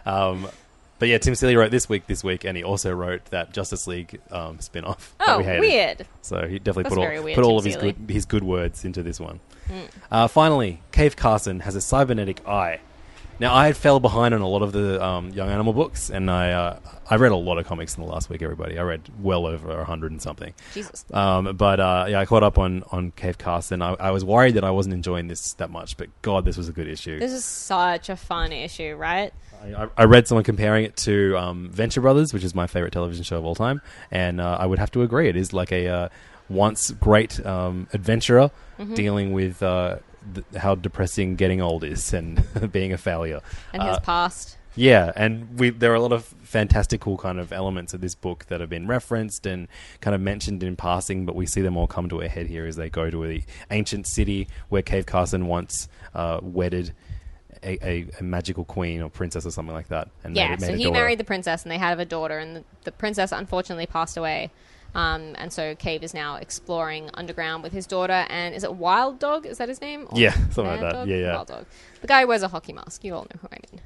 [0.06, 0.48] Um,
[1.00, 3.88] but yeah, Tim Seeley wrote this week, this week, and he also wrote that Justice
[3.88, 5.16] League um, spin-off.
[5.20, 6.08] that oh, we weird.
[6.22, 7.92] So he definitely That's put all, weird, put all Tim of his Seeley.
[7.94, 9.40] good, his good words into this one.
[9.70, 9.90] Mm.
[10.12, 12.80] Uh, finally, Cave Carson has a cybernetic eye.
[13.40, 16.32] Now, I had fell behind on a lot of the um, Young Animal books, and
[16.32, 18.42] I uh, I read a lot of comics in the last week.
[18.42, 20.56] Everybody, I read well over a hundred and something.
[20.74, 21.06] Jesus.
[21.14, 23.84] Um, but uh, yeah, I caught up on on Cave Carson.
[23.84, 26.68] I, I was worried that I wasn't enjoying this that much, but God, this was
[26.68, 27.20] a good issue.
[27.20, 29.32] This is such a fun issue, right?
[29.62, 33.24] I, I- read someone comparing it to um, Venture Brothers, which is my favorite television
[33.24, 33.82] show of all time,
[34.12, 35.28] and uh, I would have to agree.
[35.30, 36.10] It is like a uh,
[36.50, 38.94] once great um, adventurer Mm-hmm.
[38.94, 39.96] dealing with uh,
[40.36, 43.42] th- how depressing getting old is and being a failure.
[43.74, 44.56] And his Uh, past.
[44.76, 48.46] yeah, and we there are a lot of fantastical kind of elements of this book
[48.50, 49.68] that have been referenced and
[50.00, 52.68] kind of mentioned in passing, but we see them all come to a head here
[52.68, 56.94] as they go to the ancient city where Cave Carson once uh, wedded
[57.64, 60.10] a, a, a magical queen or princess or something like that.
[60.24, 62.58] And Yeah, made, made so he married the princess and they had a daughter, and
[62.58, 64.52] the, the princess unfortunately passed away.
[64.96, 68.26] Um, and so Cave is now exploring underground with his daughter.
[68.30, 69.46] And is it Wild Dog?
[69.46, 70.08] Is that his name?
[70.10, 70.94] Or Yeah, something like that.
[70.94, 71.08] Dog?
[71.08, 71.36] Yeah, yeah.
[71.36, 71.66] Wild Dog.
[72.02, 73.04] The guy who wears a hockey mask.
[73.04, 73.82] You all know who I mean.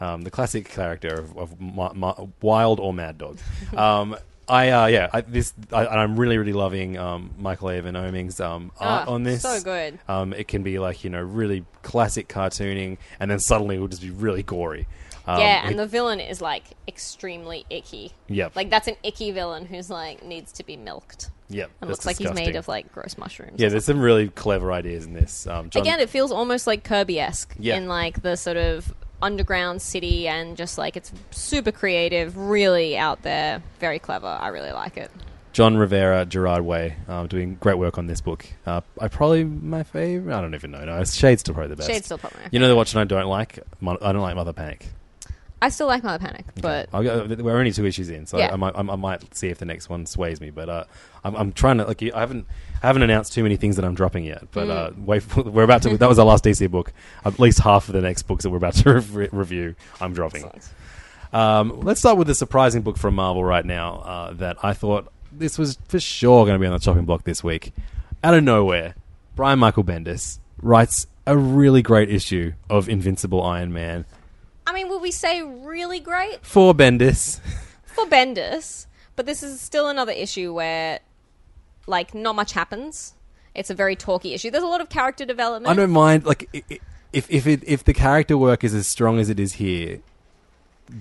[0.00, 3.38] um, the classic character of, of ma- ma- Wild or Mad Dog.
[3.76, 4.16] Um,
[4.50, 8.72] I uh, yeah, I, this I, I'm really really loving um, Michael Avon Oeming's um,
[8.80, 9.42] art Ah, on this.
[9.42, 9.98] so good.
[10.08, 13.88] Um, it can be like you know really classic cartooning, and then suddenly it will
[13.88, 14.86] just be really gory.
[15.26, 18.12] Um, yeah, and the villain is like extremely icky.
[18.28, 18.56] Yep.
[18.56, 21.30] Like that's an icky villain who's like needs to be milked.
[21.50, 23.54] Yep, And that's looks like he's made of like gross mushrooms.
[23.60, 25.46] Yeah, there's some really clever ideas in this.
[25.48, 27.76] Um, John, Again, it feels almost like Kirby esque Yeah.
[27.76, 33.22] in like the sort of underground city and just like it's super creative, really out
[33.22, 34.26] there, very clever.
[34.26, 35.10] I really like it.
[35.52, 38.46] Jon Rivera, Gerard Way, um, doing great work on this book.
[38.64, 40.34] Uh, I probably my favorite.
[40.34, 40.84] I don't even know.
[40.84, 41.90] No, Shade's still probably the best.
[41.90, 43.58] Shade's still probably my You know the watch I don't like.
[43.80, 44.86] Mo- I don't like Mother Panic.
[45.62, 48.50] I still like Mother Panic, but I'll go, we're only two issues in, so Yeah.
[48.52, 50.48] I, might, I might see if the next one sways me.
[50.50, 50.84] But uh,
[51.22, 52.46] I'm, I'm trying to like I haven't
[52.82, 54.44] I haven't announced too many things that I'm dropping yet.
[54.52, 54.70] But Mm.
[54.70, 55.96] uh, wait, for, we're about to.
[55.96, 56.92] That was our last DC book.
[57.24, 60.50] At least half of the next books that we're about to re- review, I'm dropping.
[61.32, 65.12] Um, let's start with a surprising book from Marvel right now uh, that I thought
[65.30, 67.72] this was for sure going to be on the chopping block this week.
[68.24, 68.94] Out of nowhere,
[69.36, 74.04] Brian Michael Bendis writes a really great issue of Invincible Iron Man
[74.66, 77.40] I mean, would we say really great for Bendis.
[77.84, 78.86] for Bendis?
[79.16, 81.00] But this is still another issue where,
[81.86, 83.14] like, not much happens.
[83.54, 84.50] It's a very talky issue.
[84.50, 85.70] There's a lot of character development.
[85.70, 86.78] I don't mind like i- i-
[87.12, 90.00] if if it, if the character work is as strong as it is here.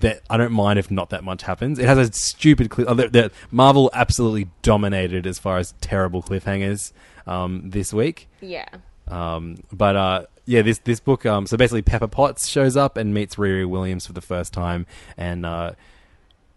[0.02, 1.80] That I don't mind if not that much happens.
[1.80, 2.88] It has a stupid cliff.
[2.88, 6.92] Uh, that- that Marvel absolutely dominated as far as terrible cliffhangers
[7.26, 8.28] um, this week.
[8.40, 8.68] Yeah.
[9.08, 11.26] Um, but uh, yeah, this this book.
[11.26, 14.86] Um, so basically, Pepper Potts shows up and meets Riri Williams for the first time,
[15.18, 15.72] and uh,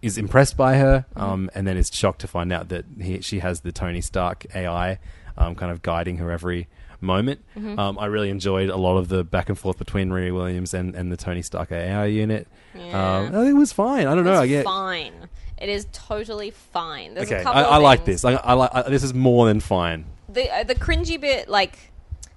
[0.03, 3.39] is impressed by her, um, and then is shocked to find out that he, she
[3.39, 4.99] has the Tony Stark AI,
[5.37, 6.69] um, kind of guiding her every
[7.01, 7.41] moment.
[7.57, 7.79] Mm-hmm.
[7.79, 10.95] Um, I really enjoyed a lot of the back and forth between Riri Williams and,
[10.95, 12.49] and the Tony Stark AI unit.
[12.75, 13.19] Yeah.
[13.19, 14.07] Um, I think it was fine.
[14.07, 14.35] I don't know.
[14.35, 15.29] I It's get fine.
[15.59, 17.15] It is totally fine.
[17.15, 17.41] There's okay.
[17.41, 18.25] a couple I, I like this.
[18.25, 20.07] I, I like I, this is more than fine.
[20.29, 21.93] the uh, the cringy bit, like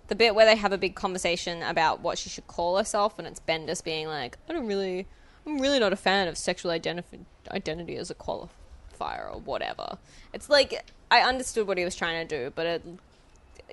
[0.08, 3.28] the bit where they have a big conversation about what she should call herself, and
[3.28, 5.08] it's Bendis being like, "I don't really,
[5.48, 9.98] I'm really not a fan of sexual identif- identity as a qualifier or whatever."
[10.34, 12.84] It's like I understood what he was trying to do, but it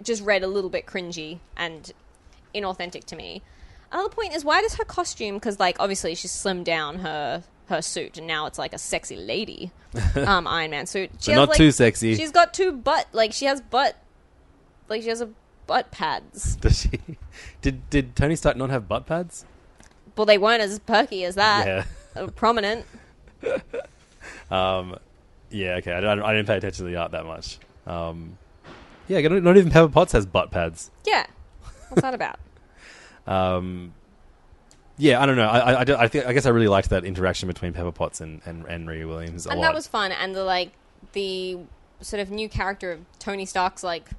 [0.03, 1.93] just read a little bit cringy and
[2.55, 3.43] inauthentic to me.
[3.91, 5.35] Another point is why does her costume?
[5.35, 9.17] Because like obviously she's slimmed down her her suit, and now it's like a sexy
[9.17, 9.71] lady
[10.27, 11.11] um, Iron Man suit.
[11.21, 12.15] She has, not like- too sexy.
[12.15, 13.97] She's got two butt, like she has butt,
[14.89, 15.31] like she has a
[15.67, 16.57] butt pads.
[16.61, 17.01] Does she?
[17.61, 19.45] Did did Tony Stark not have butt pads?
[20.17, 21.67] Well, they weren't as perky as that.
[21.67, 21.85] yeah.
[22.15, 22.87] Uh, prominent.
[24.51, 24.99] Um,
[25.51, 25.93] yeah, okay.
[25.93, 27.59] I, I didn't pay attention to the art that much.
[27.87, 28.39] Um,
[29.09, 30.91] yeah, not not even Pepper Potts has butt pads.
[31.07, 31.27] Yeah.
[31.89, 32.39] What's that about?
[33.25, 33.95] Um,
[34.99, 35.47] yeah, I don't know.
[35.47, 38.43] I, I, I, think, I guess I really liked that interaction between Pepper Potts and,
[38.45, 39.67] and, and Riri Williams a and lot.
[39.67, 40.11] that was fun.
[40.11, 40.73] And the like
[41.13, 41.59] the
[42.01, 44.11] sort of new character of Tony Stark's like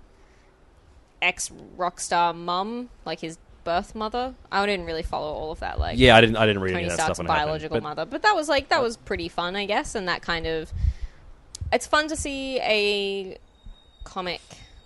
[1.21, 4.33] ex rock star mum, like his birth mother.
[4.51, 5.79] I didn't really follow all of that.
[5.79, 6.37] Like yeah, I didn't.
[6.37, 8.05] I didn't read Tony any of that Stark's stuff when happened, biological but- mother.
[8.05, 10.71] But that was like that was pretty fun, I guess, and that kind of
[11.71, 13.37] it's fun to see a
[14.03, 14.41] comic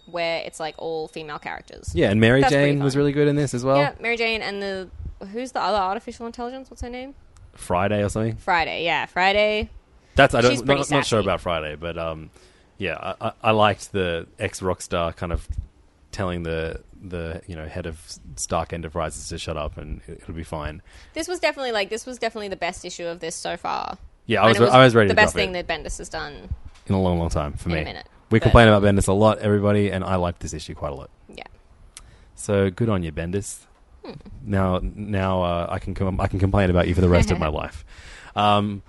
[0.05, 1.91] where it's like all female characters.
[1.93, 2.99] Yeah, and Mary That's pretty Jane was fun.
[2.99, 3.77] really good in this as well.
[3.77, 4.89] yeah, Mary Jane and the
[5.31, 6.69] who's the other artificial intelligence?
[6.69, 7.15] What's her name?
[7.53, 8.35] Friday or something.
[8.37, 8.83] Friday.
[8.85, 9.69] Yeah, Friday.
[10.15, 11.17] That's I don't not, not sure sassy.
[11.25, 12.29] about Friday, but um,
[12.77, 15.47] yeah, I, I, I liked the ex Rockstar kind of
[16.11, 17.99] telling the the you know head of
[18.35, 20.81] Stark Enterprises to shut up and it, it'll be fine.
[21.13, 23.97] This was definitely like this was definitely the best issue of this so far.
[24.25, 26.49] Yeah, I And was I was ready the best thing it that Bendis has done.
[26.87, 27.81] in a long, long time for in me.
[27.81, 30.73] a minute, we but- complain about Bendis a lot, everybody, and I liked this issue
[30.75, 31.09] quite a lot.
[31.33, 31.43] Yeah.
[32.35, 33.59] So good on you, Bendis.
[34.05, 34.13] Hmm.
[34.45, 37.39] Now, now uh, I can com- I can complain about you for the rest of
[37.39, 37.83] my life.
[38.35, 38.83] Um,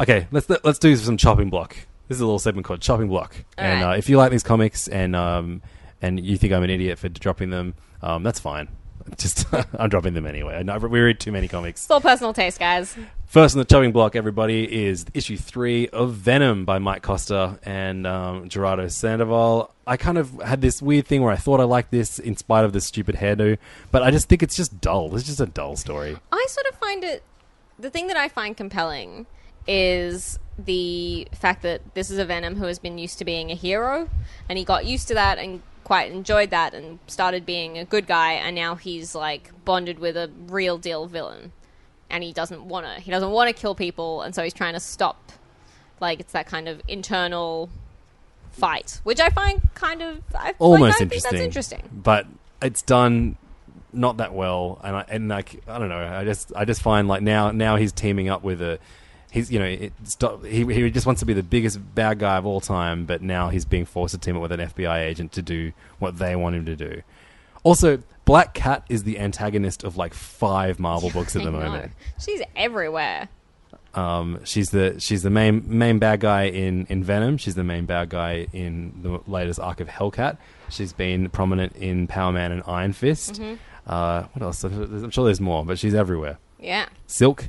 [0.00, 1.76] okay, let's let's do some chopping block.
[2.08, 3.34] This is a little segment called chopping block.
[3.58, 3.94] All and right.
[3.94, 5.60] uh, if you like these comics and um,
[6.02, 8.68] and you think I'm an idiot for dropping them, um, that's fine.
[9.16, 9.46] Just
[9.78, 10.62] I'm dropping them anyway.
[10.66, 11.82] I we read too many comics.
[11.82, 12.96] It's all personal taste, guys.
[13.26, 18.06] First on the chopping block, everybody, is issue three of Venom by Mike Costa and
[18.06, 19.74] um, Gerardo Sandoval.
[19.86, 22.64] I kind of had this weird thing where I thought I liked this in spite
[22.64, 23.58] of the stupid hairdo,
[23.90, 25.14] but I just think it's just dull.
[25.14, 26.16] It's just a dull story.
[26.32, 27.22] I sort of find it.
[27.78, 29.26] The thing that I find compelling
[29.66, 33.54] is the fact that this is a Venom who has been used to being a
[33.54, 34.08] hero,
[34.48, 38.06] and he got used to that and quite enjoyed that and started being a good
[38.06, 41.50] guy, and now he's like bonded with a real deal villain,
[42.10, 43.00] and he doesn't want to.
[43.00, 45.32] He doesn't want to kill people, and so he's trying to stop.
[45.98, 47.70] Like it's that kind of internal
[48.52, 51.08] fight, which I find kind of I, Almost like, interesting.
[51.08, 51.88] Think that's interesting.
[51.90, 52.26] but
[52.60, 53.38] it's done
[53.90, 56.06] not that well, and I and like I don't know.
[56.06, 58.78] I just I just find like now now he's teaming up with a.
[59.30, 59.66] He's you know
[60.42, 63.50] he he just wants to be the biggest bad guy of all time, but now
[63.50, 66.56] he's being forced to team up with an FBI agent to do what they want
[66.56, 67.02] him to do.
[67.62, 71.92] Also, Black Cat is the antagonist of like five Marvel books at the moment.
[72.18, 73.28] she's everywhere.
[73.94, 77.36] Um, she's the she's the main main bad guy in, in Venom.
[77.36, 80.38] She's the main bad guy in the latest arc of Hellcat.
[80.70, 83.34] She's been prominent in Power Man and Iron Fist.
[83.34, 83.54] Mm-hmm.
[83.86, 84.62] Uh, what else?
[84.64, 86.38] I'm sure there's more, but she's everywhere.
[86.58, 86.88] Yeah.
[87.06, 87.48] Silk.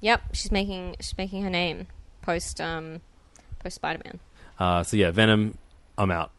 [0.00, 1.86] Yep, she's making she's making her name
[2.22, 3.00] post um
[3.58, 4.20] post Spider Man.
[4.58, 5.56] Uh, so yeah, Venom.
[5.96, 6.30] I'm out.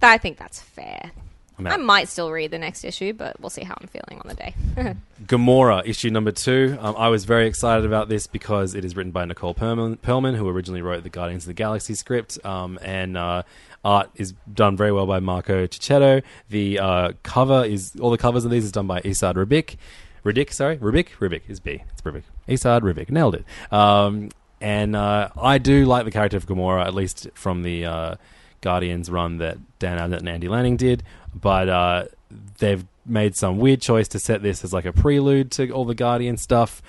[0.00, 1.10] I think that's fair.
[1.58, 4.28] I'm I might still read the next issue, but we'll see how I'm feeling on
[4.28, 4.54] the day.
[5.24, 6.76] Gamora, issue number two.
[6.80, 10.36] Um, I was very excited about this because it is written by Nicole Perlman, Perlman
[10.36, 13.42] who originally wrote the Guardians of the Galaxy script, um, and uh,
[13.82, 16.22] art is done very well by Marco Checchetto.
[16.50, 19.76] The uh, cover is all the covers of these is done by Esad Ribic.
[20.24, 21.82] Ridic, sorry, Ribic, Ribic is B.
[21.92, 22.24] It's Ribic.
[22.48, 23.44] Isad Rivik nailed it.
[23.72, 24.30] Um,
[24.60, 28.14] and uh, I do like the character of Gamora, at least from the uh,
[28.60, 31.02] Guardians run that Dan Abnett and Andy Lanning did.
[31.34, 32.04] But uh,
[32.58, 35.94] they've made some weird choice to set this as like a prelude to all the
[35.94, 36.82] Guardian stuff.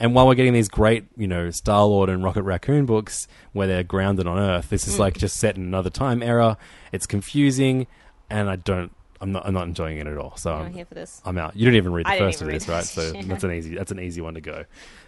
[0.00, 3.66] And while we're getting these great, you know, Star Lord and Rocket Raccoon books where
[3.66, 6.58] they're grounded on Earth, this is like just set in another time era.
[6.92, 7.86] It's confusing,
[8.28, 8.92] and I don't.
[9.20, 9.46] I'm not.
[9.46, 10.36] I'm not enjoying it at all.
[10.36, 11.22] So I'm I'm, here for this.
[11.24, 11.56] I'm out.
[11.56, 12.84] You didn't even read the I first of this, right?
[12.84, 13.22] So Yeah.
[13.26, 13.74] that's an easy.
[13.76, 14.64] That's an easy one to go.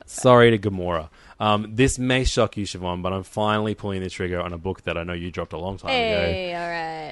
[0.07, 1.09] Sorry to Gamora.
[1.39, 4.83] Um, this may shock you, Siobhan, but I'm finally pulling the trigger on a book
[4.85, 5.97] that I know you dropped a long time ago.
[5.97, 6.61] Hey, all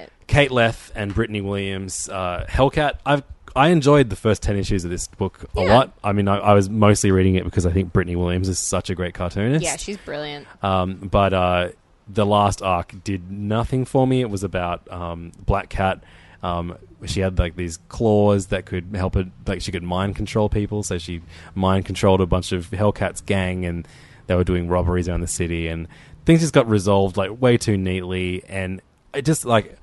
[0.01, 0.09] right.
[0.27, 2.95] Kate Leth and Brittney Williams, uh, Hellcat.
[3.05, 3.23] I've
[3.57, 5.75] I enjoyed the first ten issues of this book a Yeah.
[5.77, 5.93] lot.
[6.03, 8.91] I mean, I, I was mostly reading it because I think Brittney Williams is such
[8.91, 9.63] a great cartoonist.
[9.63, 10.47] Yeah, she's brilliant.
[10.63, 11.69] Um, but uh,
[12.09, 14.23] the last arc did nothing for me.
[14.23, 16.03] It was about um, Black Cat
[16.45, 16.77] Um,
[17.07, 20.83] she had like these claws that could help her, like she could mind control people.
[20.83, 21.23] So she
[21.55, 23.89] mind controlled a bunch of Hellcat's gang, and
[24.27, 25.89] they were doing robberies around the city, and
[26.27, 28.81] things just got resolved like way too neatly, and
[29.15, 29.77] it just like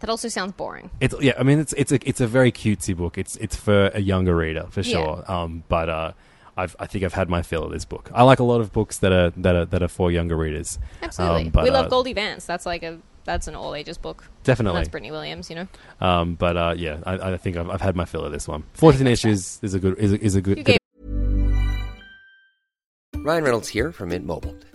[0.00, 0.90] That also sounds boring.
[1.00, 1.34] it's yeah.
[1.38, 3.16] I mean, it's it's a it's a very cutesy book.
[3.18, 4.92] It's it's for a younger reader for Yeah.
[4.96, 5.24] sure.
[5.30, 6.12] Um, but uh,
[6.56, 8.10] I've, I think I've had my fill of this book.
[8.14, 10.78] I like a lot of books that are that are that are for younger readers.
[11.02, 11.42] Absolutely.
[11.44, 12.44] Um, but, we love uh, Goldie Vance.
[12.46, 14.24] That's like a that's an all ages book.
[14.24, 14.80] And Definitely.
[14.80, 15.68] that's Brittney Williams, you know.
[16.00, 18.64] Um, but uh, yeah, I, I think I've, I've had my fill of this one.
[18.74, 20.64] Fourteen issues is a good is a, is a good.
[20.64, 20.78] Good
[23.22, 24.56] Ryan Reynolds here from Mint Mobile.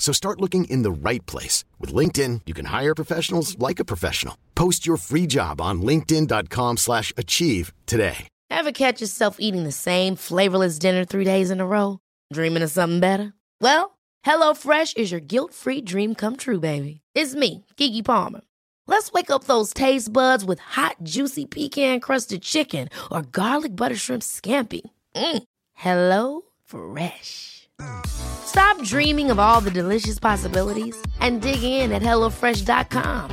[0.00, 1.62] So start looking in the right place.
[1.78, 4.36] With LinkedIn, you can hire professionals like a professional.
[4.56, 8.26] Post your free job on linkedin.com slash achieve today.
[8.50, 12.00] Ever catch yourself eating the same flavorless dinner three days in a row?
[12.32, 13.32] Dreaming of something better?
[13.60, 13.96] Well,
[14.26, 17.00] HelloFresh is your guilt-free dream come true, baby.
[17.14, 18.40] It's me, Keke Palmer.
[18.86, 24.22] Let's wake up those taste buds with hot, juicy pecan-crusted chicken or garlic butter shrimp
[24.22, 24.82] scampi.
[25.14, 25.42] Mm.
[25.74, 27.59] Hello Fresh.
[28.06, 33.30] Stop dreaming of all the delicious possibilities and dig in at HelloFresh.com.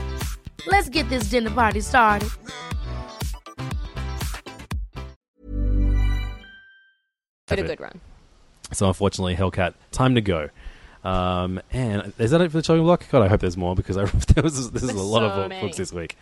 [0.67, 2.29] Let's get this dinner party started.
[7.47, 8.01] Been a good run.
[8.73, 10.49] So unfortunately, Hellcat, time to go.
[11.03, 13.05] Um, and is that it for the chopping block?
[13.09, 15.49] God, I hope there's more because I, there was this is a lot so of
[15.49, 15.61] many.
[15.65, 16.17] books this week.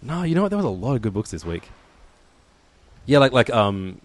[0.00, 0.48] No, you know what?
[0.48, 1.68] There was a lot of good books this week.
[3.04, 4.00] Yeah, like like um,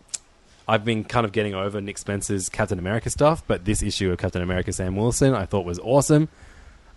[0.67, 4.17] I've been kind of getting over Nick Spencer's Captain America stuff, but this issue of
[4.17, 6.29] Captain America Sam Wilson I thought was awesome.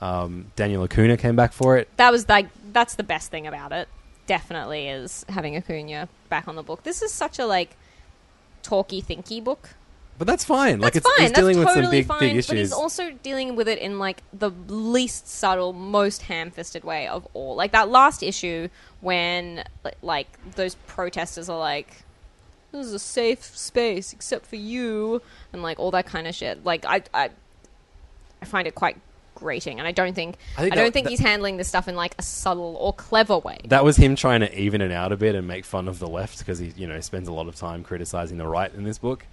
[0.00, 1.88] Um, Daniel Acuna came back for it.
[1.96, 3.88] That was like that's the best thing about it.
[4.26, 6.82] Definitely is having Acuna back on the book.
[6.82, 7.76] This is such a like
[8.62, 9.70] talky, thinky book.
[10.18, 10.80] But that's fine.
[10.80, 11.26] like That's it's, fine.
[11.28, 12.36] it's dealing That's with totally some big fine.
[12.36, 17.08] big But he's also dealing with it in like the least subtle, most ham-fisted way
[17.08, 17.54] of all.
[17.54, 18.68] Like that last issue
[19.00, 19.64] when
[20.02, 22.02] like those protesters are like,
[22.72, 26.64] "This is a safe space except for you," and like all that kind of shit.
[26.64, 27.30] Like I, I,
[28.42, 28.96] I find it quite
[29.34, 31.88] grating, and I don't think I I, don't that- think that- he's handling this stuff
[31.88, 33.58] in like a subtle or clever way.
[33.66, 36.08] that was him trying to even it out a bit and make fun of the
[36.08, 38.98] left because he, you know, spends a lot of time criticizing the right in this
[38.98, 39.24] book.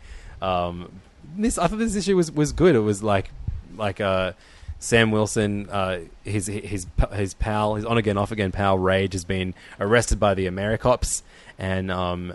[0.42, 1.02] Um,
[1.36, 2.76] this I thought this issue was, was good.
[2.76, 3.32] It was like
[3.76, 4.32] like uh,
[4.80, 9.26] Sam Wilson, uh, his his his pal, his on again off again pal Rage has
[9.26, 11.22] been arrested by the Americops,
[11.60, 12.34] and um,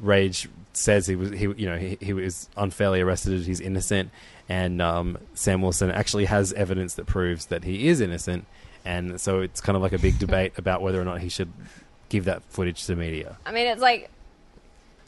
[0.00, 3.42] Rage says he was he you know he, he was unfairly arrested.
[3.42, 4.10] He's innocent,
[4.48, 8.46] and um, Sam Wilson actually has evidence that proves that he is innocent,
[8.84, 11.52] and so it's kind of like a big debate about whether or not he should
[12.08, 13.38] give that footage to media.
[13.46, 14.10] I mean, it's like,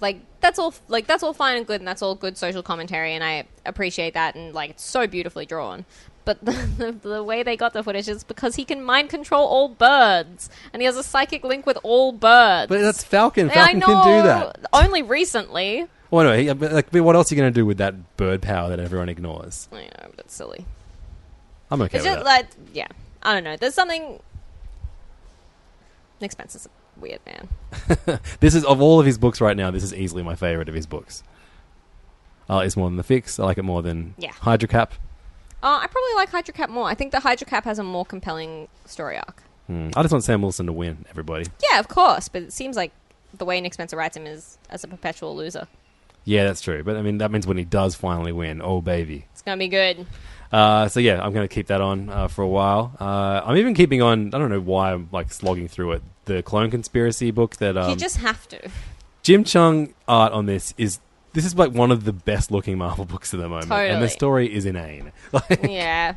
[0.00, 3.14] like that's all, like that's all fine and good, and that's all good social commentary,
[3.14, 5.84] and I appreciate that, and like it's so beautifully drawn.
[6.24, 9.46] But the, the, the way they got the footage is because he can mind control
[9.46, 12.68] all birds, and he has a psychic link with all birds.
[12.68, 13.50] But that's Falcon.
[13.50, 13.86] Falcon know.
[13.86, 14.60] can do that.
[14.72, 15.86] Only recently.
[16.10, 18.68] Well, but, like, but what else are you going to do with that bird power
[18.68, 19.66] that everyone ignores?
[19.72, 20.66] I know, but it's silly.
[21.70, 22.30] I'm okay It's with just that.
[22.30, 22.88] like, yeah,
[23.22, 23.56] I don't know.
[23.56, 24.20] There's something.
[26.20, 27.48] Nick Spencer's a weird man.
[28.40, 29.70] this is of all of his books right now.
[29.70, 31.24] This is easily my favorite of his books.
[32.48, 33.40] I like this more than the Fix.
[33.40, 34.32] I like it more than Yeah.
[34.32, 34.92] Hydra Cap.
[35.62, 36.88] Uh, I probably like Hydra Cap more.
[36.88, 39.42] I think the Hydra Cap has a more compelling story arc.
[39.68, 39.90] Hmm.
[39.94, 41.04] I just want Sam Wilson to win.
[41.10, 41.46] Everybody.
[41.70, 42.92] Yeah, of course, but it seems like
[43.32, 45.68] the way Nick Spencer writes him is as a perpetual loser.
[46.24, 46.82] Yeah, that's true.
[46.82, 49.26] But I mean, that means when he does finally win, oh baby.
[49.32, 50.06] It's gonna be good.
[50.52, 52.94] Uh, so yeah, I'm going to keep that on uh, for a while.
[53.00, 54.34] Uh, I'm even keeping on.
[54.34, 56.02] I don't know why I'm like slogging through it.
[56.26, 58.70] The Clone Conspiracy book that um, you just have to.
[59.22, 61.00] Jim Cheung art on this is
[61.32, 64.08] this is like one of the best looking Marvel books at the moment, and the
[64.08, 65.12] story is inane.
[65.32, 66.16] Like, yeah,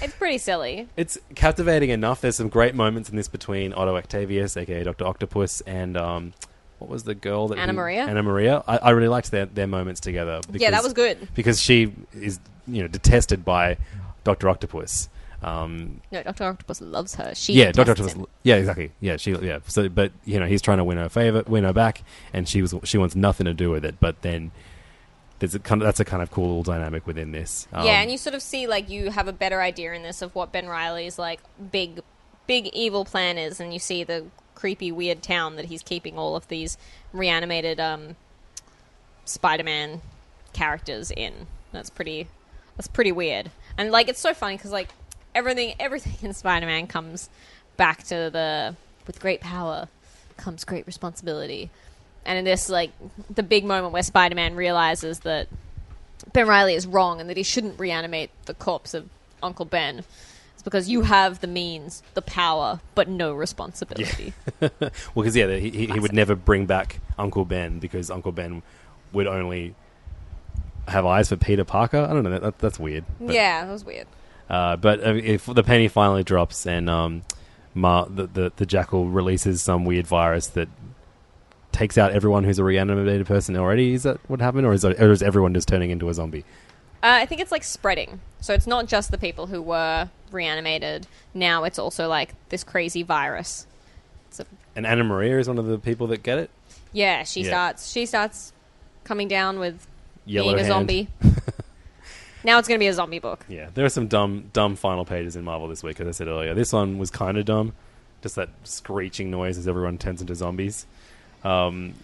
[0.00, 0.88] it's pretty silly.
[0.96, 2.20] it's captivating enough.
[2.22, 6.32] There's some great moments in this between Otto Octavius, aka Doctor Octopus, and um,
[6.78, 8.04] what was the girl that Anna he- Maria?
[8.06, 8.64] Anna Maria.
[8.66, 10.40] I, I really liked their their moments together.
[10.52, 11.28] yeah, that was good.
[11.34, 13.76] because she is you know detested by
[14.24, 15.08] Doctor Octopus.
[15.44, 17.34] Um, No, Doctor Octopus loves her.
[17.34, 18.14] She yeah, Doctor Octopus.
[18.14, 18.26] him.
[18.42, 18.92] Yeah, exactly.
[19.00, 19.32] Yeah, she.
[19.32, 19.58] Yeah.
[19.66, 22.62] So, but you know, he's trying to win her favor, win her back, and she
[22.62, 23.96] was she wants nothing to do with it.
[24.00, 24.52] But then
[25.38, 27.68] there's a kind of that's a kind of cool little dynamic within this.
[27.72, 30.22] Um, yeah, and you sort of see like you have a better idea in this
[30.22, 31.40] of what Ben Riley's like
[31.70, 32.00] big,
[32.46, 34.24] big evil plan is, and you see the
[34.54, 36.78] creepy, weird town that he's keeping all of these
[37.12, 38.16] reanimated um,
[39.26, 40.00] Spider-Man
[40.54, 41.46] characters in.
[41.72, 42.28] That's pretty.
[42.76, 44.88] That's pretty weird, and like it's so funny because like
[45.34, 47.28] everything, everything in Spider-Man comes
[47.76, 48.76] back to the
[49.06, 49.88] with great power
[50.36, 51.70] comes great responsibility,
[52.24, 52.90] and in this like
[53.30, 55.48] the big moment where Spider-Man realizes that
[56.32, 59.08] Ben Riley is wrong and that he shouldn't reanimate the corpse of
[59.42, 60.04] Uncle Ben.
[60.54, 64.32] It's because you have the means, the power, but no responsibility.
[64.60, 64.70] well,
[65.16, 68.62] because yeah, he, he, he would never bring back Uncle Ben because Uncle Ben
[69.12, 69.74] would only
[70.88, 72.06] have eyes for Peter Parker.
[72.08, 72.30] I don't know.
[72.30, 73.04] That, that, that's weird.
[73.20, 74.06] But, yeah, that was weird.
[74.48, 77.22] Uh, but if the penny finally drops and um,
[77.74, 80.68] the, the the Jackal releases some weird virus that
[81.72, 85.10] takes out everyone who's a reanimated person already, is that what happened, or is, or
[85.12, 86.44] is everyone just turning into a zombie?
[87.02, 88.20] Uh, I think it's like spreading.
[88.40, 91.06] So it's not just the people who were reanimated.
[91.34, 93.66] Now it's also like this crazy virus.
[94.28, 96.50] It's a, And Anna Maria is one of the people that get it.
[96.92, 97.48] yeah, she Yeah.
[97.48, 97.90] starts.
[97.90, 98.52] She starts
[99.04, 99.86] coming down with
[100.26, 100.68] Yellow being a hand.
[100.72, 101.08] zombie.
[102.44, 103.44] now it's going to be a zombie book.
[103.48, 106.00] Yeah, there are some dumb, dumb final pages in Marvel this week.
[106.00, 107.72] As I said earlier, this one was kind of dumb,
[108.22, 110.86] just that screeching noise as everyone turns into zombies.
[111.42, 111.94] Um,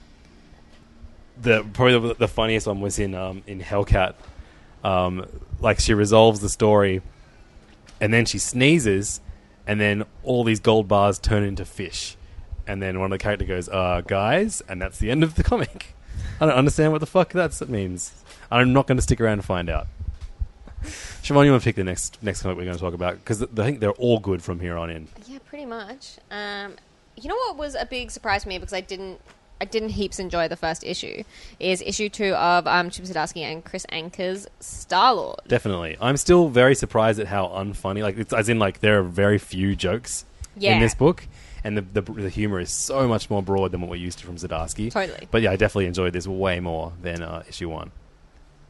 [1.40, 4.14] the probably the, the funniest one was in um, in Hellcat.
[4.82, 5.26] Um,
[5.60, 7.02] like she resolves the story,
[8.00, 9.20] and then she sneezes,
[9.66, 12.16] and then all these gold bars turn into fish,
[12.66, 15.42] and then one of the character goes, "Uh, guys," and that's the end of the
[15.42, 15.94] comic.
[16.40, 18.14] I don't understand what the fuck that means.
[18.50, 19.86] I'm not going to stick around to find out.
[21.22, 23.42] Siobhan, you want to pick the next next comic we're going to talk about because
[23.42, 25.08] I think they're all good from here on in.
[25.26, 26.16] Yeah, pretty much.
[26.30, 26.74] Um,
[27.16, 29.20] you know what was a big surprise to me because I didn't,
[29.60, 31.22] I didn't heaps enjoy the first issue.
[31.58, 35.40] Is issue two of um, Chip Zdarsky and Kris Anka's Star Lord.
[35.46, 38.02] Definitely, I'm still very surprised at how unfunny.
[38.02, 40.24] Like, it's, as in, like there are very few jokes
[40.56, 40.74] Yeah.
[40.74, 41.26] in this book,
[41.62, 44.24] and the, the the humor is so much more broad than what we're used to
[44.26, 44.90] from Zdarsky.
[44.90, 45.28] Totally.
[45.30, 47.90] But yeah, I definitely enjoyed this way more than uh, issue one.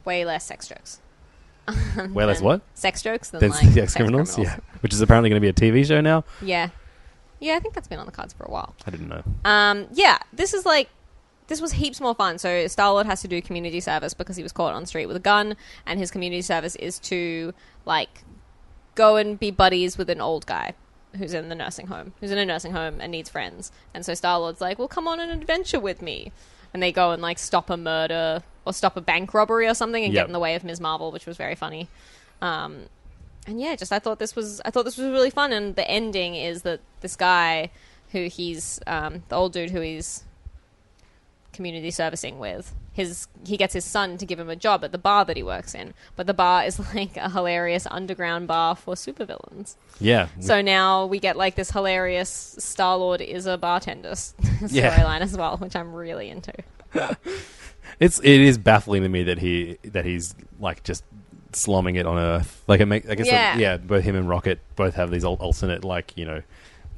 [0.04, 0.98] Way less sex jokes.
[2.12, 2.62] Way less what?
[2.75, 4.39] Sex jokes than Than like sex criminals?
[4.39, 6.25] Yeah, which is apparently going to be a TV show now.
[6.43, 6.71] yeah,
[7.39, 7.55] yeah.
[7.57, 8.75] I think that's been on the cards for a while.
[8.87, 9.23] I didn't know.
[9.45, 10.89] Um, yeah, this is like
[11.49, 12.39] this was heaps more fun.
[12.39, 15.07] So Star Lord has to do community service because he was caught on the street
[15.07, 17.53] with a gun, and his community service is to
[17.85, 18.25] like
[18.95, 20.75] go and be buddies with an old guy
[21.16, 23.73] who's in the nursing home, who's in a nursing home and needs friends.
[23.93, 26.31] And so Star Lord's like, "Well, come on an adventure with me,"
[26.73, 30.04] and they go and like stop a murder or stop a bank robbery or something
[30.04, 30.22] and Yep.
[30.22, 30.80] get in the way of Ms.
[30.80, 31.88] Marvel, which was very funny.
[32.42, 32.84] Um,
[33.46, 35.52] and yeah, just I thought this was I thought this was really fun.
[35.52, 37.70] And the ending is that this guy
[38.12, 40.24] who he's um, the old dude who he's
[41.52, 44.98] community servicing with his he gets his son to give him a job at the
[44.98, 48.94] bar that he works in, but the bar is like a hilarious underground bar for
[48.94, 49.76] supervillains.
[50.00, 50.28] Yeah.
[50.40, 54.34] So now we get like this hilarious Star Lord is a bartender s-
[54.68, 54.96] Yeah.
[54.96, 56.52] storyline as well, which I'm really into.
[57.99, 61.05] It's it is baffling to me that he that he's like just
[61.53, 62.62] slumming it on Earth.
[62.68, 63.57] Like it make I guess like, Yeah.
[63.57, 66.43] yeah, both him and Rocket both have these alternate like you know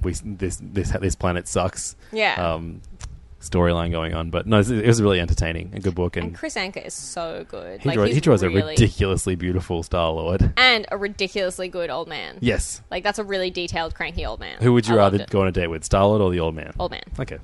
[0.02, 1.96] we this this this planet sucks.
[2.12, 2.54] Yeah.
[2.54, 2.82] Um,
[3.40, 6.54] storyline going on, but no, it was, really entertaining, a good book, and, And Kris
[6.54, 7.80] Anka is so good.
[7.80, 10.52] he, like, draw, he draws a ridiculously beautiful Star Lord.
[10.56, 12.38] and a ridiculously good old man.
[12.40, 12.82] Yes.
[12.88, 14.58] Like that's a really detailed, cranky old man.
[14.62, 16.54] Who would you I rather go on a date with, Star Lord or the old
[16.54, 16.72] man?
[16.78, 17.38] Old man, Okay.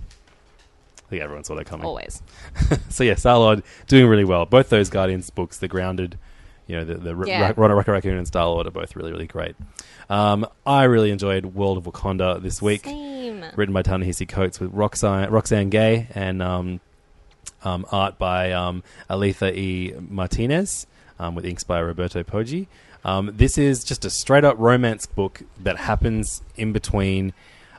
[1.08, 1.86] I think everyone saw that coming.
[1.86, 2.22] always.
[2.90, 4.44] so yeah, Star-Lord doing really well.
[4.44, 6.18] Both those Guardians books, the Grounded,
[6.66, 7.52] you know, the, the Yeah.
[7.56, 9.56] Ra- Rocket Raccoon and Star-Lord are both really, really great.
[10.10, 13.42] Um, I really enjoyed World of Wakanda this week, Same.
[13.56, 16.80] written by Ta-Nehisi Coates with Roxane, Roxane Gay and um,
[17.64, 19.94] um, art by um, Alitha E.
[19.98, 20.86] Martinez
[21.18, 22.66] um, with inks by Roberto Poggi.
[23.04, 27.32] Um, this is just a straight-up romance book that happens in between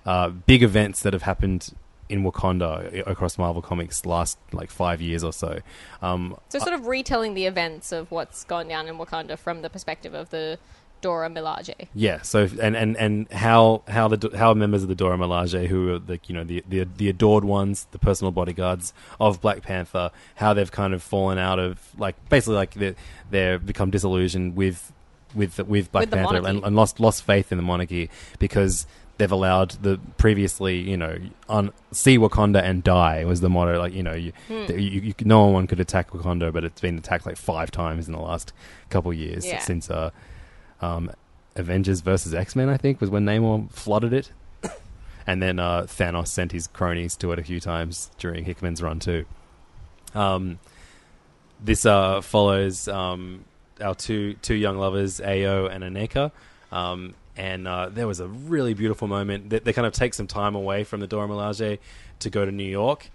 [0.06, 1.74] uh, big events that have happened
[2.10, 5.60] in Wakanda across Marvel Comics last like five years or so.
[6.02, 9.70] Um, So sort of retelling the events of what's gone down in Wakanda from the
[9.70, 10.58] perspective of the
[11.02, 11.88] Dora Milaje.
[11.94, 15.94] yeah, so and and and how how the how members of the Dora Milaje, who
[15.94, 20.12] are the you know the, the the adored ones, the personal bodyguards of Black Panther,
[20.36, 22.96] how they've kind of fallen out of like basically like they
[23.30, 24.92] they've become disillusioned with
[25.34, 28.10] with with Black With Panther and, and lost lost faith in the monarchy
[28.40, 28.86] because
[29.20, 31.16] they've allowed the previously you know
[31.48, 34.66] on see Wakanda and die was the motto like you know you, Hmm.
[34.66, 38.08] the- you, you no one could attack Wakanda but it's been attacked like five times
[38.08, 38.52] in the last
[38.90, 39.60] couple of years Yeah.
[39.60, 40.10] since uh
[40.82, 41.12] um
[41.56, 44.32] Avengers versus X Men, I think, was when Namor flooded it.
[45.28, 49.00] and then uh, Thanos sent his cronies to it a few times during Hickman's run,
[49.00, 49.26] too.
[50.16, 50.60] Um,
[51.62, 53.44] this uh, follows um,
[53.82, 56.32] our two two young lovers, Ayo and Aneka.
[56.72, 59.50] Um, and uh, there was a really beautiful moment.
[59.50, 61.80] They, they kind of take some time away from the Dora Milaje
[62.20, 63.10] to go to New York,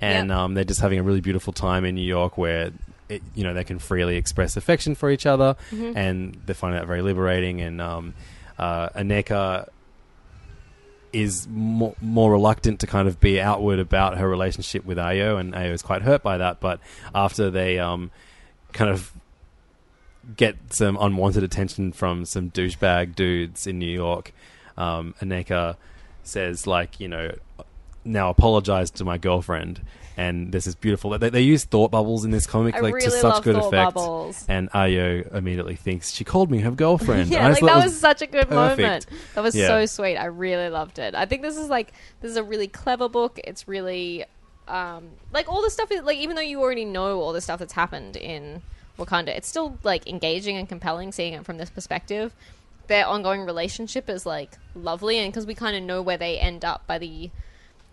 [0.00, 2.72] and um, they're just having a really beautiful time in New York where.
[3.08, 5.56] It, you know they can freely express affection for each other,
[5.96, 7.60] and they find that very liberating.
[7.60, 8.14] And um,
[8.56, 9.66] uh, Aneka
[11.12, 15.54] is more, more reluctant to kind of be outward about her relationship with Ayo, and
[15.54, 16.60] Ayo is quite hurt by that.
[16.60, 16.78] But
[17.12, 18.12] after they um,
[18.72, 19.12] kind of
[20.36, 24.32] get some unwanted attention from some douchebag dudes in New York,
[24.76, 25.76] um, Aneka
[26.22, 27.34] says, like, you know,
[28.04, 29.80] now apologize to my girlfriend.
[30.16, 31.16] And this is beautiful.
[31.18, 33.94] They, they use thought bubbles in this comic, I like to such good effect.
[33.94, 34.44] bubbles.
[34.48, 37.30] And Ayo immediately thinks she called me her girlfriend.
[37.30, 38.78] Yeah, like that it was such a good perfect.
[38.78, 39.06] moment.
[39.34, 39.68] That was Yeah.
[39.68, 40.18] so sweet.
[40.18, 41.14] I really loved it.
[41.14, 43.40] I think this is like this is a really clever book.
[43.44, 44.26] It's really
[44.68, 47.58] um, like all the stuff is like even though you already know all the stuff
[47.58, 48.60] that's happened in
[49.00, 52.34] Wakanda, it's still like engaging and compelling seeing it from this perspective.
[52.86, 56.64] Their ongoing relationship is like lovely, and because we kind of know where they end
[56.64, 57.30] up by the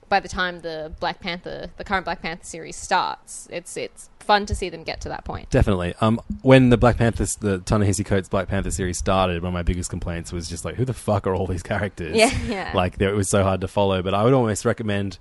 [0.09, 4.45] by the time the Black Panther, the current Black Panther series starts, it's it's fun
[4.45, 5.49] to see them get to that point.
[5.49, 5.95] Definitely.
[6.01, 9.63] Um, when the Black Panther, the Ta-Nehisi Coates Black Panther series started, one of my
[9.63, 12.15] biggest complaints was just like, who the fuck are all these characters?
[12.17, 12.71] Yeah, yeah.
[12.75, 14.01] Like, it was so hard to follow.
[14.01, 15.17] But I would almost recommend,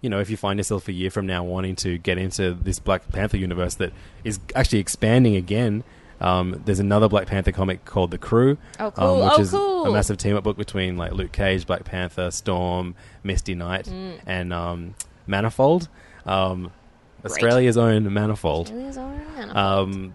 [0.00, 2.78] you know, if you find yourself a year from now wanting to get into this
[2.78, 3.92] Black Panther universe that
[4.24, 5.84] is actually expanding again.
[6.20, 9.04] Um, there's another Black Panther comic called The Crew, Oh, cool.
[9.22, 9.86] um, which Oh, is cool.
[9.86, 14.18] a massive team up book between like Luke Cage, Black Panther, Storm, Misty Knight, Mm.
[14.26, 14.94] and um,
[15.28, 15.88] Manifold.
[16.26, 16.72] Um,
[17.24, 18.72] Australia's own Manifold.
[19.52, 20.14] Um,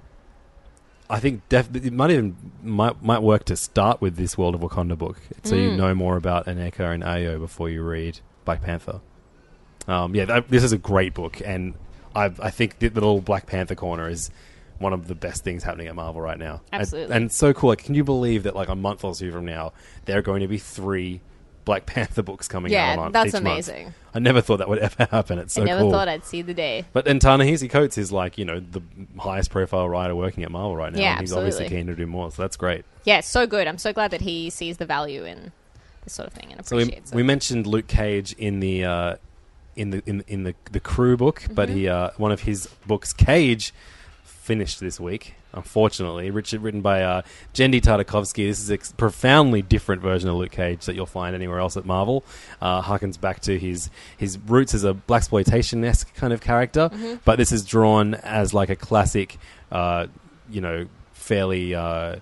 [1.09, 4.61] I think def- it might even might might work to start with this World of
[4.61, 5.77] Wakanda book, so you Mm.
[5.77, 8.99] know more about Aneka and Ayo before you read Black Panther.
[9.87, 11.73] Um, yeah, th- this is a great book, and
[12.15, 14.31] I I think the little Black Panther corner is
[14.79, 16.61] one of the best things happening at Marvel right now.
[16.71, 17.15] And- Absolutely.
[17.15, 17.69] and, it's so cool.
[17.69, 19.71] Like, can you believe that like a month or two from now,
[20.05, 21.21] there are going to be three
[21.63, 23.45] Black Panther books coming out Yeah, that's each month?
[23.45, 23.93] amazing.
[24.13, 25.39] I never thought that would ever happen.
[25.39, 25.91] It's so I never cool.
[25.91, 26.83] thought I'd see the day.
[26.91, 28.81] But then Ta-Nehisi Coates is like, you know, the
[29.19, 30.99] highest profile writer working at Marvel right now.
[30.99, 32.83] Yeah, and he's obviously keen to do more, so that's great.
[33.05, 33.67] Yeah, so good.
[33.67, 35.51] I'm so glad that he sees the value in
[36.03, 39.15] this sort of thing and So we, appreciates we mentioned Luke Cage in the uh,
[39.75, 41.77] in the in, in the the crew book, but Mm-hmm.
[41.77, 43.73] he uh, one of his books, Cage,
[44.23, 45.35] finished this week.
[45.55, 47.21] Unfortunately, Richard, written by uh,
[47.53, 48.47] Genndy Tartakovsky.
[48.47, 51.85] This is a profoundly different version of Luke Cage that you'll find anywhere else at
[51.85, 52.23] Marvel.
[52.59, 56.89] Uh, harkens back to his his roots as a black exploitation esque kind of character,
[56.91, 57.15] Mm-hmm.
[57.23, 59.37] but this is drawn as like a classic,
[59.71, 60.07] uh,
[60.49, 61.75] you know, fairly.
[61.75, 62.15] Uh,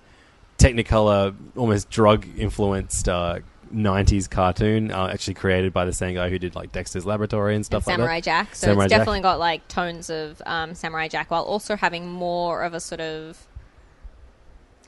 [0.58, 3.40] Technicolor, almost drug influenced uh,
[3.74, 7.60] 90s cartoon, uh, actually created by the same guy who did like Dexter's Laboratory and
[7.60, 8.24] And stuff like Samurai that.
[8.24, 8.54] Jack.
[8.54, 9.00] So Samurai it's Jack.
[9.00, 13.00] definitely got like tones of um, Samurai Jack while also having more of a sort
[13.00, 13.46] of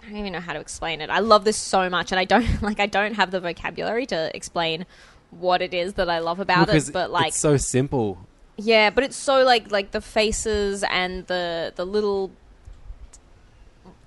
[0.03, 1.09] I don't even know how to explain it.
[1.09, 4.31] I love this so much and I don't like I don't have the vocabulary to
[4.37, 4.85] explain
[5.31, 8.19] what it is that I love about Because it, but like it's so simple.
[8.57, 12.31] Yeah, but it's so like like the faces and the the little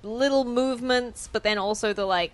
[0.03, 2.31] little movements, but then also the like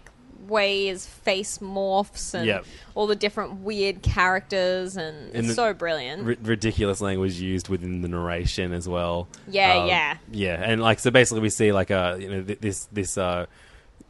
[0.48, 2.66] way his face morphs and Yep.
[2.96, 6.28] all the different weird characters and And it's the- so brilliant.
[6.28, 9.28] R- ridiculous language used within the narration as well.
[9.48, 10.18] Yeah, Um, yeah.
[10.32, 10.62] yeah.
[10.64, 13.46] And like so, basically, we see like a you know th- this this uh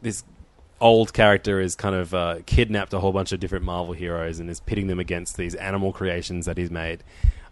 [0.02, 0.24] this
[0.80, 4.50] old character is kind of uh, kidnapped a whole bunch of different Marvel heroes and
[4.50, 7.02] is pitting them against these animal creations that he's made.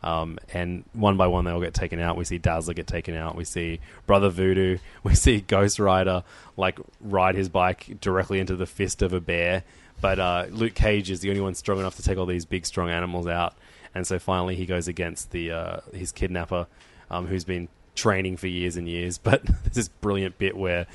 [0.03, 2.17] Um, and one by one, they all get taken out.
[2.17, 3.37] We see Dazzler get taken out.
[3.37, 4.79] We see Brother Voodoo.
[5.05, 6.25] We see Ghost Rider
[6.57, 9.65] like ride his bike directly into the fist of a bear.
[10.01, 12.67] But uh, Luke Cage is the only one strong enough to take all these big,
[12.67, 13.55] strong animals out.
[13.95, 16.67] And so finally, he goes against the uh, his kidnapper,
[17.11, 19.19] um, who's been training for years and years.
[19.23, 20.87] But there's this brilliant bit where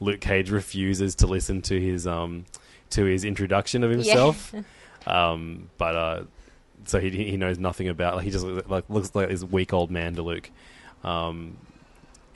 [0.00, 2.46] Luke Cage refuses to listen to his um,
[2.90, 4.54] to his introduction of himself.
[5.06, 6.22] um, but uh,
[6.88, 8.16] so he he knows nothing about.
[8.16, 10.50] Like, he just looks like looks like this weak old man to Luke.
[11.04, 11.58] Um,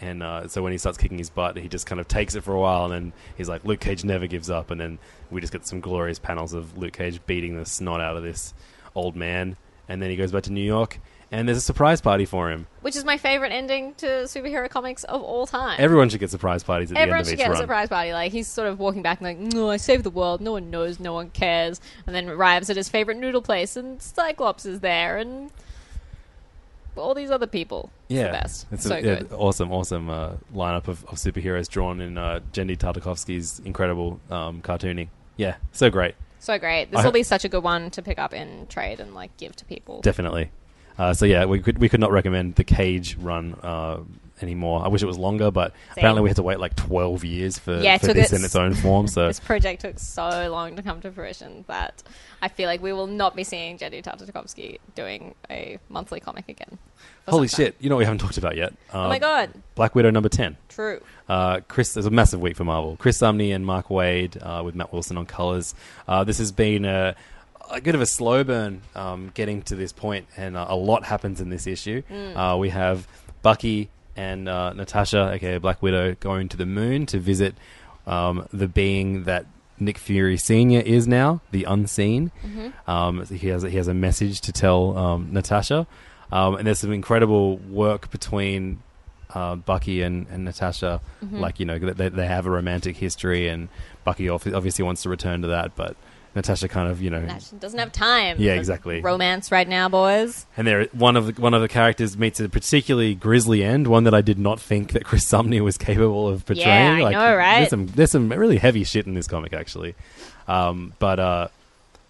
[0.01, 2.43] and uh, so when he starts kicking his butt, he just kind of takes it
[2.43, 4.99] for a while, and then he's like, "Luke Cage never gives up." And then
[5.31, 8.53] we just get some glorious panels of Luke Cage beating the snot out of this
[8.95, 9.57] old man,
[9.89, 11.01] and then he goes back to New York,
[11.33, 12.67] and there's a surprise party for him.
[12.83, 15.77] Which is my favorite ending to superhero comics of all time.
[15.81, 18.13] Everyone should get surprise parties at Everyone the should end of get a surprise party.
[18.13, 20.41] Like he's sort of walking back and like, no, I saved the world.
[20.41, 21.01] No one knows.
[21.01, 21.81] No one cares.
[22.07, 25.51] And then arrives at his favorite noodle place, and Cyclops is there, and
[26.97, 27.91] all these other people.
[28.09, 28.67] Yeah, the best.
[28.71, 29.33] It's so a, yeah, good.
[29.33, 35.09] awesome, awesome uh, lineup of, of superheroes drawn in uh, Genndy Tartakovsky's incredible um, cartooning.
[35.37, 36.15] Yeah, so great.
[36.41, 36.91] So great.
[36.91, 39.35] This I- will be such a good one to pick up in trade and like
[39.37, 40.01] give to people.
[40.03, 40.51] Definitely.
[40.99, 44.01] Uh, so yeah, we could we could not recommend the Cage run uh,
[44.41, 44.85] anymore.
[44.85, 47.77] I wish it was longer, but apparently we had to wait like twelve years for,
[47.81, 49.07] Yeah, for this its- in its own form.
[49.07, 52.03] So This project took so long to come to fruition that
[52.43, 56.79] I feel like we will not be seeing Genndy Tartakovsky doing a monthly comic again.
[57.29, 57.77] holy shit!
[57.81, 58.73] You know what we haven't talked about yet?
[58.93, 60.57] Uh, Oh my god, Black Widow number ten.
[60.69, 61.01] true.
[61.29, 62.97] Uh, Chris, there's a massive week for Marvel.
[62.97, 65.75] Chris Samnee and Mark Waid uh, with Matt Wilson on colors.
[66.07, 67.15] Uh, this has been a,
[67.71, 71.05] a bit of a slow burn um, getting to this point, and uh, a lot
[71.05, 72.03] happens in this issue.
[72.37, 73.07] Uh, we have
[73.43, 77.55] Bucky and uh, Natasha, aka Black Widow, going to the moon to visit
[78.07, 79.47] um, the being that
[79.79, 82.31] Nick Fury Senior is now, the Unseen.
[82.87, 85.87] Um, he has he has a message to tell um, Natasha,
[86.31, 88.83] um, and there's some incredible work between
[89.35, 91.01] uh, Bucky and, and Natasha.
[91.41, 93.69] Like you know, they, they have a romantic history, and
[94.05, 95.97] Bucky obviously wants to return to that, but
[96.35, 97.21] Natasha kind of you know.
[97.21, 98.37] Nah, she doesn't have time.
[98.39, 99.01] Yeah, for exactly.
[99.01, 100.47] Romance right now, boys.
[100.57, 104.05] And there, one of the, one of the characters meets a particularly grisly end, one
[104.05, 106.99] that I did not think that Chris Samnee was capable of portraying.
[106.99, 107.59] Yeah, I know, right?
[107.59, 109.95] There's some there's some really heavy shit in this comic actually,
[110.49, 111.49] um, but uh,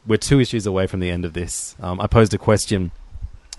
[0.06, 1.76] we're two issues away from the end of this.
[1.80, 2.90] Um, I posed a question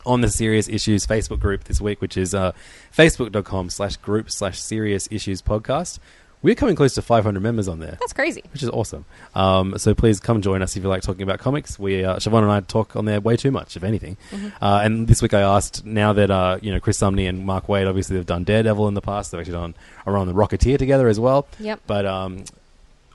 [0.05, 2.51] on the Serious Issues Facebook group this week, which is uh,
[2.95, 5.99] facebook.com slash group slash Serious Issues podcast.
[6.43, 8.43] We're coming close to 500 members on there That's crazy.
[8.51, 9.05] which is awesome.
[9.33, 11.79] Um, so please come join us if you like talking about comics.
[11.79, 14.17] We, uh, Siobhan and I talk on there way too much, if anything.
[14.61, 17.67] Uh, and this week I asked, now that uh, you know Chris Samnee and Mark
[17.67, 19.73] Waid obviously they've done Daredevil in the past, they've actually done
[20.05, 21.47] are on the Rocketeer together as well.
[21.59, 21.79] Yep.
[21.87, 22.43] But um,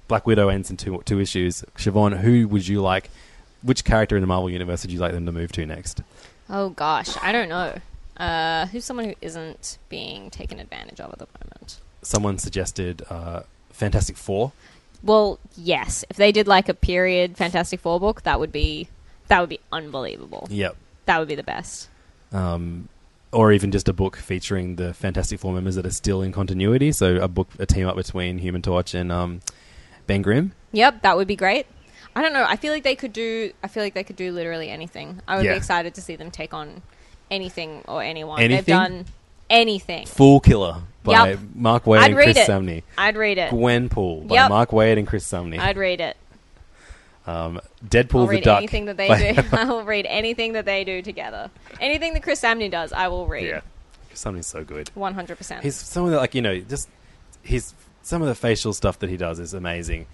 [0.09, 1.63] Black Widow ends in two two issues.
[1.77, 3.11] Siobhan, who would you like?
[3.63, 6.01] Which character in the Marvel universe would you like them to move to next?
[6.49, 7.79] Oh gosh, I don't know.
[8.17, 11.79] Uh, who's someone who isn't being taken advantage of at the moment?
[12.03, 14.53] Someone suggested uh, Fantastic Four.
[15.03, 16.05] Well, yes.
[16.11, 18.89] If they did like a period Fantastic Four book, that would be
[19.29, 20.47] that would be unbelievable.
[20.51, 20.77] Yep.
[21.07, 21.89] That would be the best.
[22.33, 22.89] um,
[23.31, 26.93] or even just a book featuring the Fantastic Four members that are still in continuity.
[26.93, 29.41] So a book, a team up between Human Torch and um,
[30.07, 30.53] Ben Grimm.
[30.73, 31.67] Yep, that would be great.
[32.17, 32.45] I don't know.
[32.49, 33.53] I feel like they could do.
[33.63, 35.21] I feel like they could do literally anything.
[35.29, 35.53] I would Yeah.
[35.53, 36.81] be excited to see them take on
[37.31, 38.41] anything or anyone.
[38.41, 38.57] Anything?
[38.57, 39.05] They've done
[39.51, 40.07] anything.
[40.07, 41.39] Fool Killer by Yep.
[41.55, 42.49] Mark Waid I'd and Chris it.
[42.49, 42.83] Samnee.
[42.97, 43.51] I'd read it.
[43.51, 44.49] Gwenpool by Yep.
[44.51, 45.59] Mark Waid and Chris Samnee.
[45.59, 46.17] I'd read it.
[47.27, 48.59] um, Deadpool I'll the read Duck.
[48.59, 49.43] anything that they do.
[49.53, 51.51] I will read anything that they do together.
[51.81, 53.47] Anything that Chris Samnee does, I will read.
[53.47, 53.61] yeah,
[54.09, 54.91] Chris Samnee's so good.
[54.95, 55.63] One hundred percent.
[55.63, 56.89] He's some of the like you know just
[57.43, 60.07] his some of the facial stuff that he does is amazing.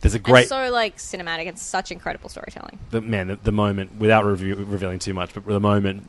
[0.00, 2.78] There's a great so like cinematic and such incredible storytelling.
[2.90, 6.04] the man the, the moment without review, revealing too much, but the moment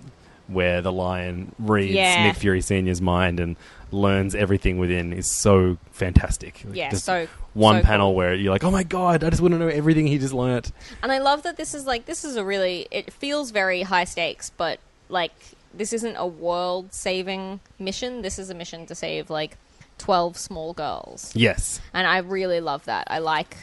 [0.47, 2.27] where the lion reads Yeah.
[2.27, 3.55] Nick Fury Senior's mind and
[3.91, 6.61] learns everything within is so fantastic.
[6.65, 9.41] Like, Yeah, just so- one so panel where you're like, oh my god, I just
[9.41, 10.71] want to know everything he just learnt.
[11.01, 14.03] And I love that this is like this is a really it feels very high
[14.05, 14.79] stakes, but
[15.09, 15.31] like
[15.73, 18.21] this isn't a world saving mission.
[18.21, 19.57] This is a mission to save like
[19.97, 21.31] twelve small girls.
[21.35, 23.07] Yes, And I really love that.
[23.09, 23.57] I like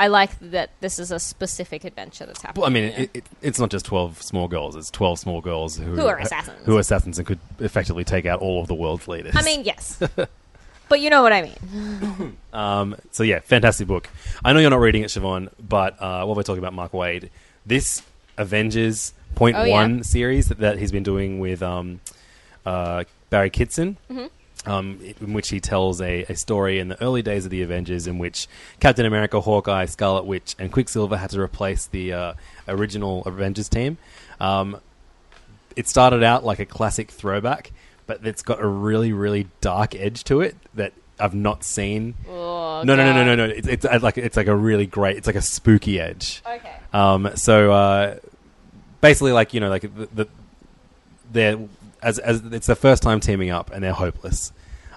[0.00, 2.62] I like that this is a specific adventure that's happening.
[2.62, 5.76] well, I mean, it, it, it's not just twelve small girls; it's twelve small girls
[5.76, 6.64] who, Who are assassins.
[6.64, 9.34] who are assassins and could effectively take out all of the world's leaders.
[9.36, 10.02] I mean, yes.
[10.88, 12.36] but you know what I mean.
[12.52, 14.08] Um, so yeah, fantastic book.
[14.44, 17.30] I know you're not reading it, Siobhan, but uh, while we're talking about Mark Waid,
[17.64, 18.02] this
[18.36, 19.72] Avengers Point Oh, yeah.
[19.72, 22.00] One series that, that he's been doing with um,
[22.66, 23.96] uh, Barry Kitson.
[24.10, 24.26] Mm-hmm.
[24.66, 28.06] Um, in which he tells a, a story in the early days of the Avengers,
[28.06, 28.46] in which
[28.78, 32.34] Captain America, Hawkeye, Scarlet Witch, and Quicksilver had to replace the uh,
[32.68, 33.96] original Avengers team.
[34.38, 34.78] Um,
[35.76, 37.72] it started out like a classic throwback,
[38.06, 42.14] but it's got a really, really dark edge to it that I've not seen.
[42.28, 43.54] Oh, no, no, no, no, no, no.
[43.54, 45.16] It's, it's like it's like a really great.
[45.16, 46.42] It's like a spooky edge.
[46.46, 46.76] Okay.
[46.92, 48.16] Um, so uh,
[49.00, 50.28] basically, like you know, like the, the
[51.32, 51.58] they're
[52.02, 54.52] as as it's their first time teaming up, and they're hopeless.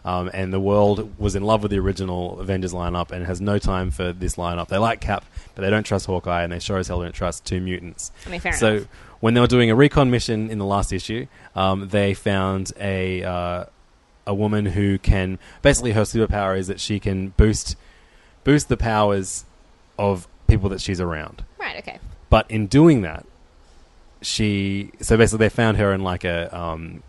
[0.05, 3.57] Um, and the world was in love with the original Avengers lineup and has no
[3.57, 4.67] time for this lineup.
[4.67, 5.23] They like Cap,
[5.55, 8.11] but they don't trust Hawkeye, and they sure as hell don't trust two mutants.
[8.25, 8.87] I mean, fair so enough.
[9.21, 13.23] when they were doing a recon mission in the last issue, um, they found a
[13.23, 13.65] uh,
[14.27, 17.77] a woman who can basically her superpower is that she can boost
[18.43, 19.45] boost the powers
[19.97, 21.45] of people that she's around.
[21.57, 21.99] Right, okay.
[22.29, 23.25] But in doing that,
[24.23, 27.03] she so basically they found her in like a um,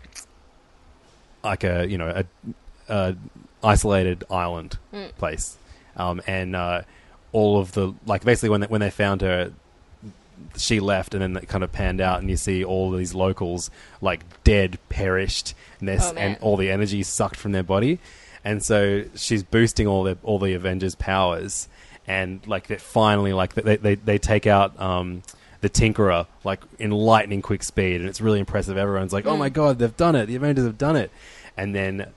[1.43, 2.23] like a you know
[2.89, 3.15] a, a
[3.63, 4.77] isolated island
[5.17, 5.57] place,
[5.97, 6.81] um, and uh,
[7.31, 9.51] all of the like basically when they, when they found her,
[10.57, 13.71] she left, and then it kind of panned out, and you see all these locals
[14.01, 17.99] like dead, perished, and, Oh, and all the energy sucked from their body,
[18.43, 21.67] and so she's boosting all the all the Avengers' powers,
[22.07, 25.23] and like they finally like they they they take out um,
[25.65, 28.77] the Tinkerer like in lightning quick speed, and it's really impressive.
[28.77, 29.31] Everyone's like, Mm.
[29.31, 30.27] "Oh my god, they've done it!
[30.27, 31.09] The Avengers have done it!"
[31.57, 32.07] And then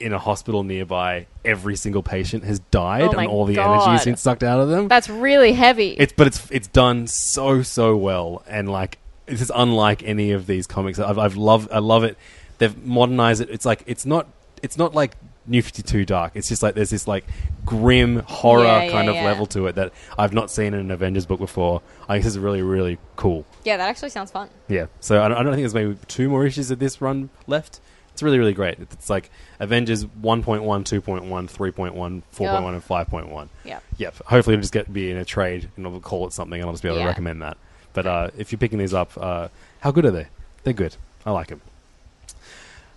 [0.00, 3.72] in a hospital nearby, every single patient has died, Oh my and all the God.
[3.74, 4.88] energy has been sucked out of them.
[4.88, 5.94] That's really heavy.
[5.98, 10.46] It's but it's it's done so so well, and like this is unlike any of
[10.46, 10.98] these comics.
[10.98, 12.16] I've I've loved I love it.
[12.58, 13.48] They've modernized it.
[13.50, 14.26] It's like it's not
[14.62, 15.16] it's not like
[15.48, 16.32] New Fifty Two Dark.
[16.34, 17.24] It's just like there's this like
[17.64, 19.24] grim horror Yeah, yeah, kind of yeah.
[19.24, 21.82] level to it that I've not seen in an Avengers book before.
[22.08, 23.44] I think this is really really cool.
[23.64, 24.48] yeah, that actually sounds fun.
[24.68, 24.86] Yeah.
[25.00, 27.80] So I don't, I don't think there's maybe two more issues of this run left.
[28.12, 28.78] It's really really great.
[28.80, 29.30] It's like
[29.60, 32.68] Avengers 1.1, 2.1, 3.1, 4.1, Yeah.
[32.68, 33.48] and 5.1.
[33.64, 33.78] Yeah.
[33.96, 34.16] Yep.
[34.26, 36.72] Hopefully, it'll just get be in a trade and I'll call it something, and I'll
[36.74, 37.04] just be able Yeah.
[37.04, 37.56] to recommend that.
[37.92, 39.48] But uh, if you're picking these up, uh,
[39.80, 40.26] how good are they?
[40.64, 40.96] They're good.
[41.24, 41.60] I like them.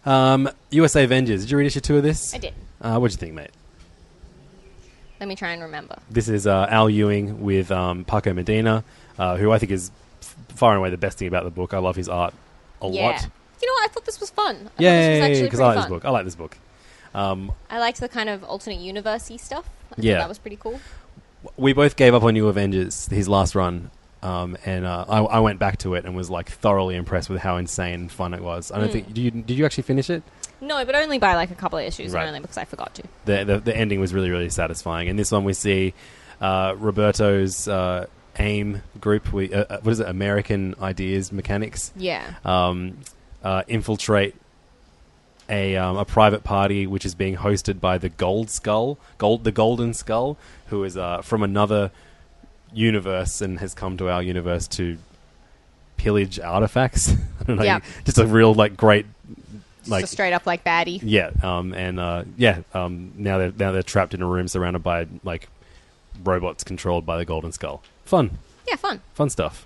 [0.05, 1.41] Um, USA Avengers.
[1.41, 2.33] Did you read issue two of this?
[2.33, 2.53] I did.
[2.81, 3.51] Uh, what'd you think, mate?
[5.19, 5.97] Let me try and remember.
[6.09, 8.83] This is uh, Al Ewing with um, Paco Medina,
[9.19, 9.91] uh, who I think is
[10.21, 11.73] f- far and away the best thing about the book.
[11.75, 12.33] I love his art
[12.81, 13.05] a yeah.
[13.05, 13.27] lot.
[13.61, 13.89] You know what?
[13.89, 14.55] I thought this was fun.
[14.55, 15.21] I thought this was Yay!
[15.21, 16.05] actually Because I like this book.
[16.05, 16.57] I like this book.
[17.13, 19.69] Um, I liked the kind of alternate universe-y stuff.
[19.91, 20.17] I Yeah.
[20.17, 20.79] that was pretty cool.
[21.57, 23.91] we both gave up on New Avengers, his last run,
[24.23, 27.41] um, and uh, I, I went back to it and was like thoroughly impressed with
[27.41, 28.71] how insane and fun it was.
[28.71, 28.93] I don't Mm.
[28.93, 30.23] think did you, did you actually finish it?
[30.61, 32.21] No, but only by like a couple of issues, Right.
[32.21, 33.03] and only because I forgot to.
[33.25, 35.07] The, the the ending was really really satisfying.
[35.07, 35.93] In this one, we see
[36.39, 38.05] uh, Roberto's uh,
[38.37, 39.33] AIM group.
[39.33, 40.07] We uh, uh, what is it?
[40.07, 41.91] American Ideas Mechanics.
[41.95, 42.35] Yeah.
[42.45, 42.97] um,
[43.43, 44.35] uh, infiltrate
[45.49, 49.51] a um, a private party which is being hosted by the Gold Skull, Gold the
[49.51, 50.37] Golden Skull,
[50.67, 51.89] who is uh, from another
[52.73, 54.97] universe and has come to our universe to
[55.97, 57.11] pillage artifacts.
[57.41, 57.83] I don't know, Yep.
[58.05, 59.05] just a real like great
[59.79, 60.99] Just like a straight up like baddie.
[61.03, 64.83] yeah, um, and uh, yeah, um, now they're now they're trapped in a room surrounded
[64.83, 65.47] by like
[66.23, 67.81] robots controlled by the Golden Skull.
[68.05, 68.37] Fun
[68.67, 69.01] Yeah, fun.
[69.13, 69.65] fun stuff.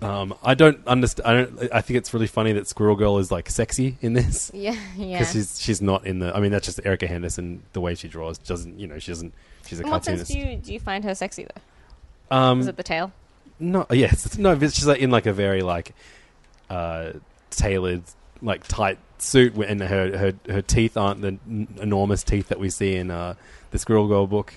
[0.00, 1.28] Um, I don't understand.
[1.28, 1.72] I don't.
[1.72, 5.18] I think it's really funny that Squirrel Girl is like sexy in this Yeah, yeah.
[5.20, 6.34] because she's she's not in the.
[6.34, 7.62] I mean, that's just Erica Henderson.
[7.72, 8.80] The way she draws doesn't.
[8.80, 9.32] You know, she doesn't.
[9.66, 10.32] She's a In what sense cartoonist.
[10.32, 12.36] do you do you find her sexy though?
[12.36, 13.12] um, Is it the tail?
[13.58, 14.56] no, yes, no.
[14.56, 15.94] But she's like in like a very like
[16.70, 17.12] uh,
[17.50, 18.02] tailored,
[18.40, 22.70] like tight suit, and her her her teeth aren't the n- enormous teeth that we
[22.70, 23.34] see in uh,
[23.70, 24.54] the Squirrel Girl book.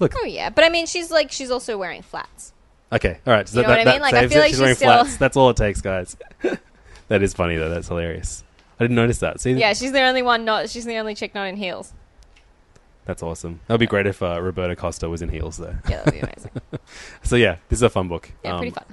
[0.00, 2.52] Look, Oh yeah, but I mean, she's like she's also wearing flats.
[2.92, 3.48] Okay, all right.
[3.48, 4.00] So You know that, what I that mean?
[4.02, 4.40] Like, I saves feel it.
[4.42, 5.16] like she's she's wearing still- flats.
[5.16, 6.16] That's all it takes, guys.
[7.08, 7.68] that is funny though.
[7.70, 8.44] That's hilarious.
[8.78, 9.40] I didn't notice that.
[9.40, 10.68] See, Yeah, she's the only one not.
[10.68, 11.92] She's the only chick not in heels.
[13.06, 13.60] That's awesome.
[13.66, 15.74] That would be great if uh, Roberta Costa was in heels though.
[15.88, 16.50] Yeah, that'd be amazing.
[17.22, 18.30] So yeah, this is a fun book.
[18.44, 18.84] Yeah, Um, pretty fun.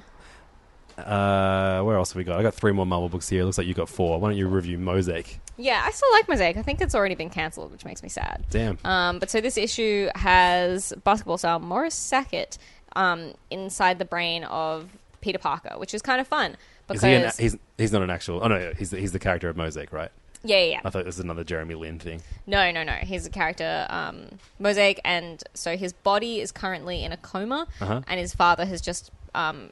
[0.98, 2.40] Uh, where else have we got?
[2.40, 3.44] I got three more Marvel books here.
[3.44, 4.20] Looks like you got four.
[4.20, 5.40] Why don't you review Mosaic?
[5.58, 6.56] Yeah, I still like Mosaic.
[6.58, 8.46] I think it's already been cancelled, which makes me sad.
[8.52, 8.78] Damn.
[8.86, 12.58] Um, but so this issue has basketball star Morris Sackett
[12.96, 14.90] um, inside the brain of
[15.22, 16.58] Peter Parker, which is kind of fun
[16.88, 18.42] because an, he's he's not an actual.
[18.44, 20.12] Oh no, he's the, he's the character of Mosaic, right?
[20.44, 20.82] Yeah, yeah, yeah.
[20.84, 22.22] I thought it was another Jeremy Lin thing.
[22.46, 22.94] No, no, no.
[22.94, 28.02] He's a character, um, Mosaic, and so his body is currently in a coma, Uh-huh.
[28.08, 29.72] and his father has just um,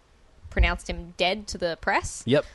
[0.49, 2.23] pronounced him dead to the press.
[2.25, 2.45] Yep.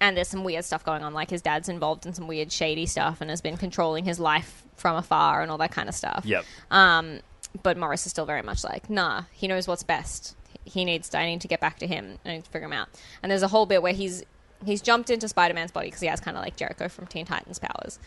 [0.00, 2.86] And there's some weird stuff going on, like his dad's involved in some weird shady
[2.86, 6.24] stuff and has been controlling his life from afar and all that kind of stuff.
[6.24, 6.44] Yep.
[6.70, 7.18] Um,
[7.64, 10.36] but Morris is still very much like, nah, he knows what's best.
[10.64, 11.12] He needs.
[11.14, 12.18] I need to get back to him.
[12.24, 12.88] I need to figure him out.
[13.22, 14.22] And there's a whole bit where he's
[14.64, 17.58] he's jumped into Spider-Man's body because he has kind of like Jericho from Teen Titans
[17.58, 17.98] powers.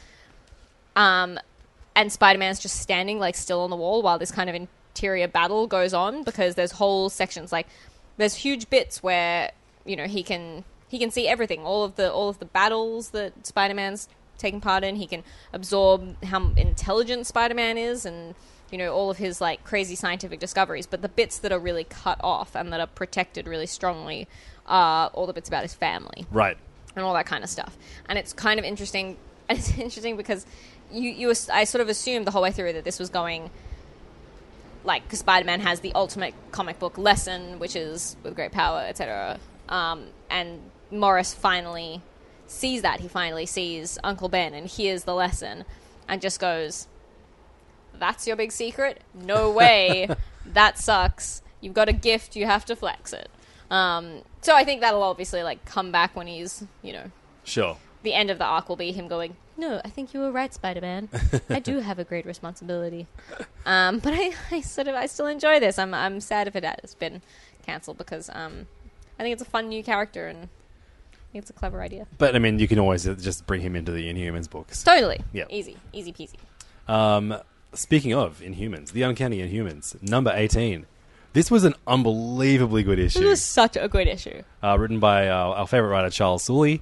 [0.95, 1.39] Um,
[1.95, 5.67] and Spider-Man's just standing like still on the wall while this kind of interior battle
[5.67, 7.67] goes on because there's whole sections like
[8.17, 9.51] there's huge bits where
[9.85, 11.61] you know he can he can see everything.
[11.61, 14.07] All of the all of the battles that Spider-Man's
[14.37, 14.95] taking part in.
[14.95, 15.23] He can
[15.53, 18.35] absorb how intelligent Spider-Man is and
[18.71, 20.87] you know all of his like crazy scientific discoveries.
[20.87, 24.27] But the bits that are really cut off and that are protected really strongly
[24.71, 26.57] are all the bits about his family Right.
[26.95, 27.77] and all that kind of stuff.
[28.07, 29.17] And it's kind of interesting.
[29.49, 30.45] And it's interesting because
[30.91, 33.49] you, you, I sort of assumed the whole way through that this was going,
[34.83, 39.39] like, because Spider-Man has the ultimate comic book lesson, which is with great power, etc.
[39.69, 42.01] Um, and Morris finally
[42.47, 42.99] sees that.
[42.99, 45.65] He finally sees Uncle Ben and hears the lesson,
[46.07, 46.87] and just goes,
[47.97, 49.01] "That's your big secret?
[49.13, 50.09] No way.
[50.45, 51.41] that sucks.
[51.61, 52.35] You've got a gift.
[52.35, 53.29] You have to flex it."
[53.71, 57.05] Um, so I think that'll obviously like come back when he's, you know,
[57.43, 57.77] Sure.
[58.03, 60.53] the end of the arc will be him going, "No, I think you were right,
[60.53, 61.09] Spider-Man.
[61.49, 63.07] I do have a great responsibility."
[63.63, 65.77] Um, but I, I sort of, I still enjoy this.
[65.77, 67.21] I'm, I'm sad if it has been
[67.63, 68.65] cancelled because um,
[69.19, 72.07] I think it's a fun new character and I think it's a clever idea.
[72.17, 74.81] But I mean, you can always uh, just bring him into the Inhumans books.
[74.83, 75.43] Totally, Yeah.
[75.51, 76.37] easy, easy peasy.
[76.87, 77.35] Um,
[77.73, 80.87] speaking of Inhumans, the Uncanny Inhumans, number eighteen.
[81.33, 83.19] This was an unbelievably good issue.
[83.19, 84.43] This was such a good issue.
[84.63, 86.79] uh, written by our, our favorite writer Charles Soule,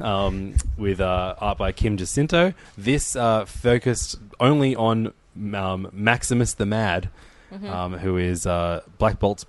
[0.00, 2.54] um, with uh, art by Kim Jacinto.
[2.78, 5.12] This uh, focused only on
[5.54, 7.10] um, Maximus the Mad,
[7.66, 9.44] um, who is uh, Black Bolt's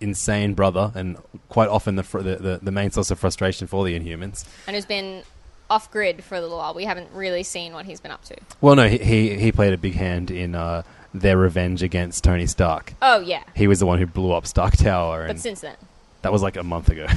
[0.00, 1.16] insane brother, and
[1.48, 4.44] quite often the, fr- the, the the main source of frustration for the Inhumans.
[4.66, 5.22] And who's been
[5.70, 6.74] off grid for a little while.
[6.74, 8.36] We haven't really seen what he's been up to.
[8.60, 10.82] Well, no, he he, he played a big hand in uh,
[11.14, 12.94] their revenge against Tony Stark.
[13.02, 13.42] Oh, yeah.
[13.54, 15.76] He was the one who blew up Stark Tower, But and since then.
[16.22, 17.06] that was like a month ago.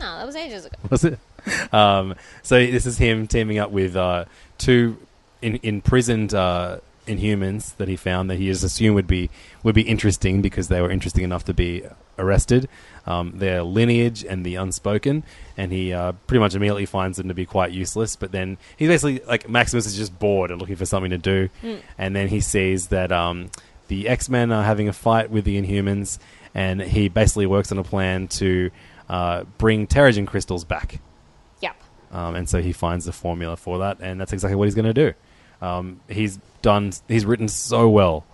[0.00, 0.74] No, that was ages ago.
[0.90, 1.16] was it?
[1.72, 4.24] Um, so this is him teaming up with uh,
[4.58, 4.96] two
[5.40, 9.30] in, imprisoned uh, Inhumans that he found that he just assumed would be
[9.62, 11.82] would be interesting because they were interesting enough to be
[12.18, 12.68] arrested.
[13.06, 15.24] Um, their lineage and the unspoken,
[15.56, 18.14] and he uh, pretty much immediately finds them to be quite useless.
[18.14, 21.48] But then he's basically like Maximus is just bored and looking for something to do,
[21.98, 23.50] and then he sees that um,
[23.88, 26.18] the X Men are having a fight with the Inhumans,
[26.54, 28.70] and he basically works on a plan to
[29.08, 31.00] uh, bring Terrigen crystals back.
[31.60, 31.76] Yep.
[32.12, 34.84] Um, and so he finds the formula for that, and that's exactly what he's going
[34.84, 35.14] to do.
[35.62, 36.92] Um, he's done.
[37.08, 38.24] He's written so well.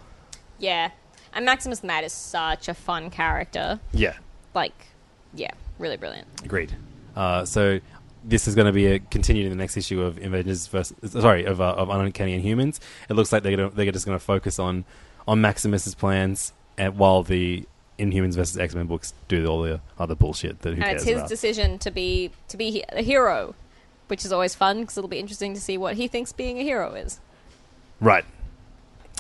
[0.58, 0.90] Yeah.
[1.32, 3.78] And Maximus Mad is such a fun character.
[3.92, 4.14] Yeah,
[4.54, 4.72] Like,
[5.34, 6.26] yeah, really brilliant.
[6.42, 6.74] agreed.
[7.14, 7.78] Uh, so
[8.24, 11.44] this is going to be a continued in the next issue of Avengers versus sorry
[11.44, 12.80] of uh, of Uncanny Inhumans.
[13.08, 14.84] It looks like they're gonna, they're just going to focus on
[15.28, 17.66] on Maximus's plans, and while the
[17.98, 21.04] Inhumans versus X Men books do all the other bullshit that who and cares it's
[21.04, 21.28] his about.
[21.28, 23.54] decision to be to be a hero,
[24.08, 26.62] which is always fun because it'll be interesting to see what he thinks being a
[26.62, 27.20] hero is.
[28.00, 28.24] Right.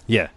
[0.06, 0.28] Yeah.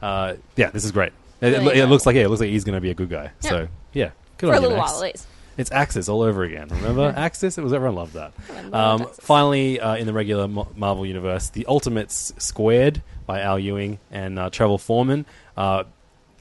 [0.00, 1.12] Uh, yeah, this is great.
[1.40, 3.08] It, it, it looks like yeah, it looks like he's going to be a good
[3.10, 3.30] guy.
[3.42, 3.50] Yeah.
[3.50, 4.92] So yeah, good For a you, little Max.
[4.92, 5.26] while, at least.
[5.56, 6.68] It's Axis all over again.
[6.68, 7.58] Remember Axis?
[7.58, 8.32] It was everyone loved that.
[8.48, 9.24] Everyone Um, loved Axis.
[9.24, 14.38] finally, uh, in the regular Mo- Marvel universe, the Ultimates Squared by Al Ewing and
[14.38, 15.26] uh, Travel Foreman.
[15.56, 15.84] Uh,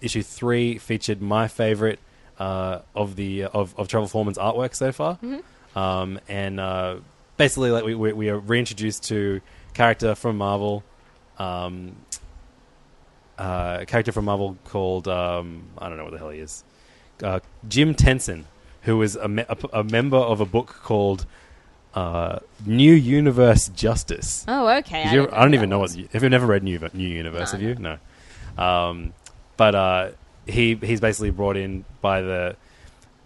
[0.01, 1.97] issue three featured my favorite
[2.37, 5.77] uh, of the of, of Travel Foreman's artwork so far, Mm-hmm.
[5.79, 6.97] um, and uh,
[7.37, 9.41] basically, like we, we, we are reintroduced to
[9.73, 10.83] character from Marvel.
[11.37, 11.95] Um,
[13.37, 16.63] uh, a character from Marvel called um, I don't know what the hell he is,
[17.23, 18.45] uh, Jim Tenson,
[18.81, 21.25] who is a, me- a, a member of a book called
[21.93, 24.43] uh, New Universe Justice.
[24.47, 25.03] Oh, okay.
[25.03, 25.91] Ever- I don't even know what.
[26.13, 27.53] Have you never read New New Universe?
[27.53, 27.75] No, have you?
[27.75, 27.97] No.
[28.63, 29.13] Um,
[29.55, 30.09] but uh,
[30.47, 32.55] he he's basically brought in by the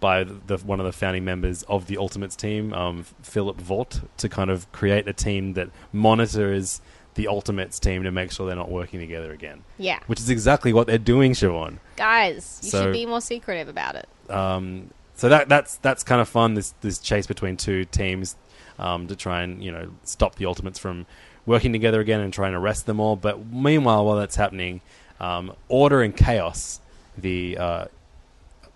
[0.02, 4.28] by the one of the founding members of the Ultimates team, um, Philip Vaught, to
[4.28, 6.82] kind of create a team that monitors
[7.14, 9.62] the Ultimates team to make sure they're not working together again.
[9.78, 10.00] Yeah.
[10.08, 11.78] Which is exactly what they're doing, Siobhan.
[11.96, 14.08] Guys, you So- should be more secretive about it.
[14.28, 16.54] Um, so that that's that's kind of fun.
[16.54, 18.34] This this chase between two teams
[18.78, 21.06] um, to try and you know stop the Ultimates from
[21.46, 23.16] working together again and try and arrest them all.
[23.16, 24.80] But meanwhile, while that's happening,
[25.20, 26.80] um, Order and Chaos,
[27.16, 27.84] the uh,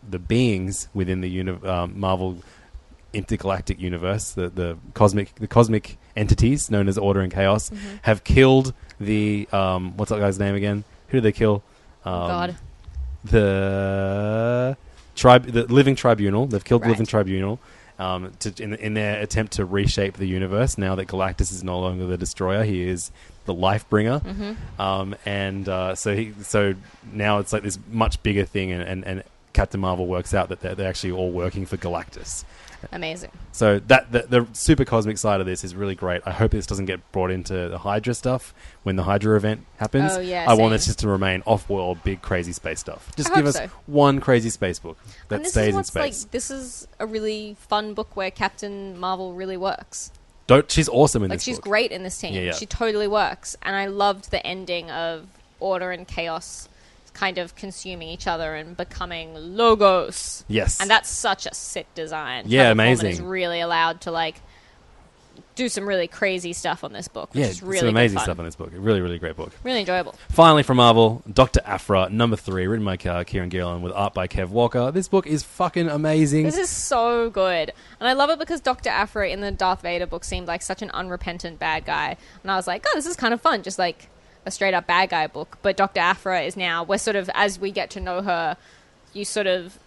[0.09, 2.39] the beings within the uni- um, Marvel
[3.13, 7.71] intergalactic universe, the the cosmic the cosmic entities known as Order and Chaos,
[8.03, 10.85] have killed the um, what's that guy's name again?
[11.09, 11.63] Who did they kill?
[12.05, 12.57] Um, God.
[13.25, 14.77] the
[15.15, 16.47] tribe, the Living Tribunal.
[16.47, 17.59] They've killed the Living Tribunal
[17.99, 20.79] um, to, in, in their attempt to reshape the universe.
[20.79, 23.11] Now that Galactus is no longer the destroyer, he is
[23.45, 24.21] the life bringer.
[24.21, 24.81] Mm-hmm.
[24.81, 26.75] Um, and uh, so he, so
[27.13, 29.23] now it's like this much bigger thing, and, and, and
[29.57, 32.45] Captain Marvel works out that they're, they're actually all working for Galactus.
[32.93, 33.31] Amazing.
[33.53, 36.21] So that the, the super cosmic side of this is really great.
[36.27, 40.13] I hope this doesn't get brought into the Hydra stuff when the Hydra event happens.
[40.13, 43.11] Oh, yeah, I want this just to remain off-world, big crazy space stuff.
[43.17, 43.69] Just I give us so.
[43.87, 46.25] one crazy space book that stays is in what's space.
[46.25, 46.31] like.
[46.33, 50.13] This is a really fun book where Captain Marvel really works.
[50.47, 51.65] Don't she's awesome in Like this she's book.
[51.65, 52.35] great in this team.
[52.35, 52.53] Yeah, yeah.
[52.53, 55.27] She totally works, and I loved the ending of
[55.61, 56.69] Order and Chaos
[57.17, 60.45] kind of consuming each other and becoming logos.
[60.49, 60.81] Yes.
[60.81, 62.45] and that's such a sick design.
[62.47, 63.11] Yeah, amazing.
[63.13, 64.43] Is really allowed to like
[65.55, 67.31] do some really crazy stuff on this book.
[67.33, 68.71] Which yeah, is really some amazing stuff on this book.
[68.75, 69.53] Really, really great book.
[69.65, 70.15] Really enjoyable.
[70.29, 74.29] Finally, from Marvel, Doctor Aphra, number three, written by uh, Kieron Gillen with art by
[74.29, 74.91] Kev Walker.
[74.91, 76.45] This book is fucking amazing.
[76.45, 77.73] This is so good.
[77.99, 78.91] And I love it because Dr.
[78.91, 82.19] Aphra in the Darth Vader book seemed like such an unrepentant bad guy.
[82.43, 83.63] And I was like, oh, this is kind of fun.
[83.63, 84.11] Just like
[84.47, 85.59] a straight up bad guy book.
[85.61, 86.01] But Dr.
[86.01, 88.57] Aphra is now, we're sort of, as we get to know her,
[89.13, 89.79] you sort of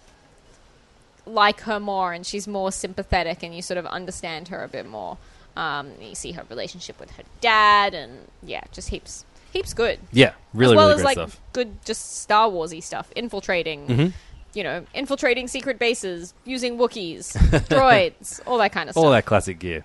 [1.26, 4.88] like her more and she's more sympathetic and you sort of understand her a bit
[4.88, 5.18] more.
[5.56, 10.00] Um, you see her relationship with her dad and yeah, just heaps, heaps good.
[10.12, 11.32] yeah, really, as well really as like stuff.
[11.32, 11.52] Mm-hmm.
[11.54, 14.14] good, just Star Warsy stuff, infiltrating.
[14.56, 17.34] You know, infiltrating secret bases, using Wookiees,
[17.68, 19.04] droids, all that kind of stuff.
[19.04, 19.84] All that classic gear.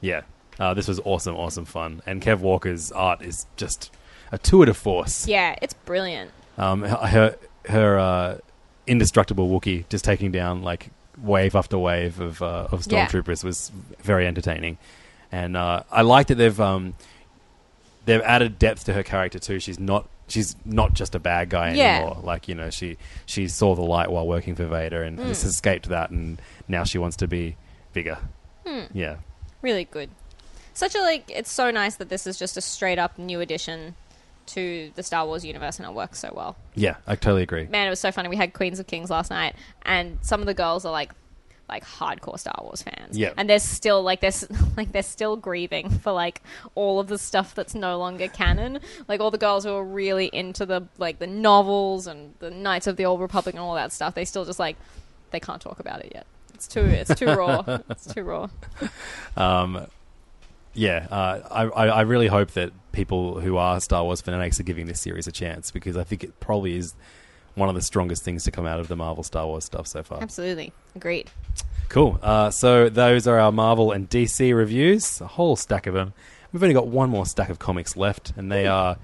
[0.00, 0.22] Yeah.
[0.60, 2.02] Uh, this was awesome, awesome fun.
[2.06, 3.90] And Kev Walker's art is just
[4.32, 5.26] a tour de force.
[5.28, 6.30] Yeah, it's brilliant.
[6.58, 7.36] Um, her
[7.68, 8.38] her uh,
[8.86, 10.90] indestructible Wookiee just taking down like
[11.22, 13.06] wave after wave of uh, of Yeah.
[13.06, 13.70] stormtroopers was
[14.02, 14.78] very entertaining,
[15.32, 16.94] and uh, I like that they've um,
[18.04, 19.58] they've added depth to her character too.
[19.60, 21.96] She's not she's not just a bad guy Yeah.
[21.98, 22.18] anymore.
[22.22, 22.96] Like you know, she
[23.26, 25.26] she saw the light while working for Vader and Hmm.
[25.26, 27.56] has escaped that, and now she wants to be
[27.92, 28.18] bigger.
[28.66, 28.84] Hmm.
[28.92, 29.16] Yeah,
[29.62, 30.10] Really good.
[30.74, 31.30] Such a like.
[31.30, 33.94] It's so nice that this is just a straight up new addition
[34.46, 36.56] to the Star Wars universe, and it works so well.
[36.74, 37.66] yeah, I totally agree.
[37.66, 38.28] Man, it was so funny.
[38.28, 41.12] We had Queens of Kings last night, and some of the girls are like,
[41.68, 43.18] like hardcore Star Wars fans.
[43.18, 43.32] Yeah.
[43.36, 44.30] and they're still like they're
[44.76, 46.40] like they're still grieving for like
[46.76, 48.78] all of the stuff that's no longer canon.
[49.08, 52.86] Like all the girls who are really into the like the novels and the Knights
[52.86, 54.14] of the Old Republic and all that stuff.
[54.14, 54.76] They still just like
[55.32, 56.26] they can't talk about it yet.
[56.54, 57.64] It's too it's too raw.
[57.90, 58.48] It's too raw.
[59.36, 59.86] Um,
[60.76, 64.86] yeah, uh, I, I really hope that people who are Star Wars fanatics are giving
[64.86, 66.94] this series a chance because I think it probably is
[67.54, 70.02] one of the strongest things to come out of the Marvel Star Wars stuff so
[70.02, 70.22] far.
[70.22, 71.30] Absolutely agreed.
[71.88, 72.18] Cool.
[72.22, 76.12] Uh, so those are our Marvel and DC reviews, a whole stack of them.
[76.52, 78.98] We've only got one more stack of comics left, and they are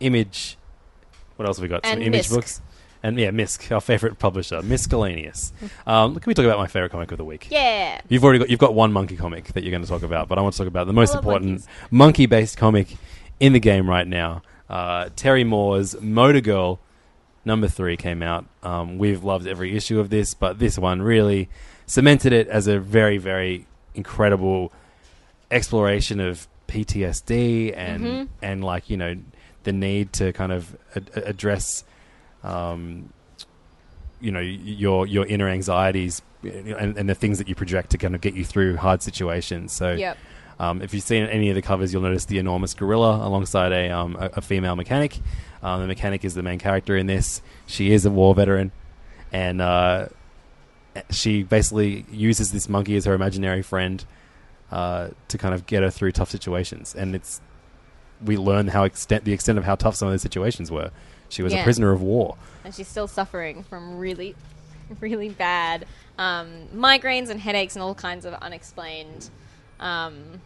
[0.00, 0.56] Image.
[1.36, 1.86] What else have we got?
[1.86, 2.34] Some Image Misk.
[2.34, 2.60] books.
[3.02, 5.52] And yeah, Misk, our favorite publisher, Miscellaneous.
[5.86, 7.48] um, can we talk about my favorite comic of the week?
[7.50, 8.00] Yeah.
[8.08, 10.38] You've already got you've got one monkey comic that you're going to talk about, but
[10.38, 11.68] I want to talk about the most love important monkeys.
[11.90, 12.96] monkey-based comic
[13.40, 14.42] in the game right now.
[14.70, 16.78] Uh, Terry Moore's Motor Girl
[17.44, 18.44] number three came out.
[18.62, 21.48] Um, we've loved every issue of this, but this one really
[21.86, 24.72] cemented it as a very very incredible
[25.50, 28.24] exploration of PTSD and Mm-hmm.
[28.42, 29.16] and like you know
[29.64, 31.84] the need to kind of a- address
[32.44, 33.12] um,
[34.20, 38.14] you know your your inner anxieties and, and the things that you project to kind
[38.14, 39.72] of get you through hard situations.
[39.72, 40.16] So, Yep.
[40.58, 43.90] um, if you've seen any of the covers, you'll notice the enormous gorilla alongside a
[43.90, 45.18] um, a, a female mechanic.
[45.62, 47.42] Um, the mechanic is the main character in this.
[47.66, 48.72] She is a war veteran,
[49.32, 50.08] and uh,
[51.10, 54.04] she basically uses this monkey as her imaginary friend
[54.70, 56.94] uh, to kind of get her through tough situations.
[56.94, 57.40] And it's
[58.24, 60.90] we learn how extent the extent of how tough some of those situations were.
[61.32, 62.36] She was a prisoner of war.
[62.64, 64.36] and she's still suffering from really,
[65.00, 65.86] really bad
[66.18, 69.30] um, migraines and headaches and all kinds of unexplained
[69.80, 70.42] um,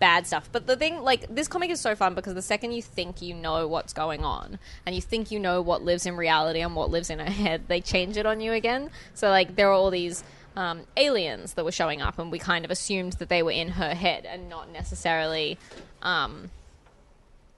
[0.00, 0.48] bad stuff.
[0.50, 3.34] But the thing, like, this comic is so fun because the second you think you
[3.34, 6.90] know what's going on and you think you know what lives in reality and what
[6.90, 8.90] lives in her head, they change it on you again.
[9.14, 10.24] So, like, there are all these.
[10.56, 13.68] Um, aliens that were showing up, and we kind of assumed that they were in
[13.68, 15.58] her head and not necessarily
[16.02, 16.50] um,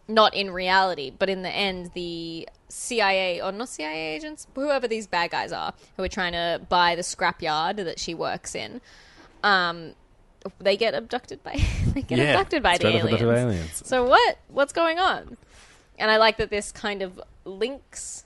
[0.09, 5.07] not in reality, but in the end, the CIA or not CIA agents, whoever these
[5.07, 8.81] bad guys are, who are trying to buy the scrapyard that she works in,
[9.43, 9.93] um,
[10.59, 11.53] they get abducted by
[11.95, 13.05] they get Yeah, abducted by the aliens.
[13.05, 13.83] abducted by aliens.
[13.87, 14.39] So what?
[14.49, 15.37] What's going on?
[15.99, 18.25] And I like that this kind of links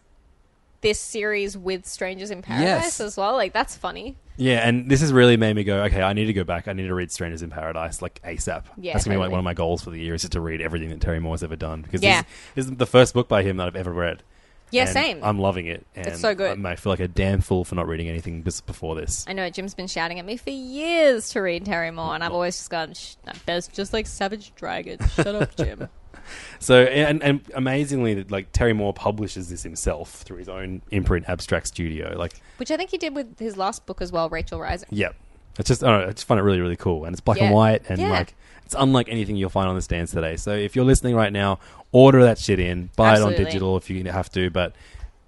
[0.81, 3.01] this series with Strangers in Paradise Yes.
[3.01, 3.33] as well.
[3.35, 4.17] Like that's funny.
[4.37, 6.69] Yeah, and this has really made me go, okay, I need to go back.
[6.69, 8.65] I need to read Strangers in Paradise like ASAP.
[8.77, 9.31] Yeah, That's gonna be like totally.
[9.31, 11.43] one of my goals for the year is just to read everything that Terry Moore's
[11.43, 12.23] ever done because Yeah.
[12.55, 14.23] this, this is the first book by him that I've ever read.
[14.73, 15.21] Yeah, And same.
[15.25, 15.87] I'm loving it.
[15.95, 16.67] And It's so good.
[16.67, 19.25] I feel like a damn fool for not reading anything before this.
[19.29, 22.33] I know Jim's been shouting at me for years to read Terry Moore, and I've
[22.33, 24.99] always just gone, Shh, no, there's just like Savage Dragon.
[25.15, 25.89] Shut up, Jim.
[26.59, 31.67] So and, and amazingly, like Terry Moore publishes this himself through his own imprint, Abstract
[31.67, 32.15] Studio.
[32.17, 34.89] Like, Which I think he did with his last book as well, Rachel Rising.
[34.91, 35.11] yeah,
[35.59, 37.39] it's just I don't know, I just find it really really cool, and it's black
[37.39, 37.45] Yeah.
[37.47, 38.09] and white, and Yeah.
[38.09, 38.35] like
[38.65, 40.37] it's unlike anything you'll find on the stands today.
[40.37, 41.59] So if you're listening right now,
[41.93, 44.75] order that shit in, buy it on digital if you have to, but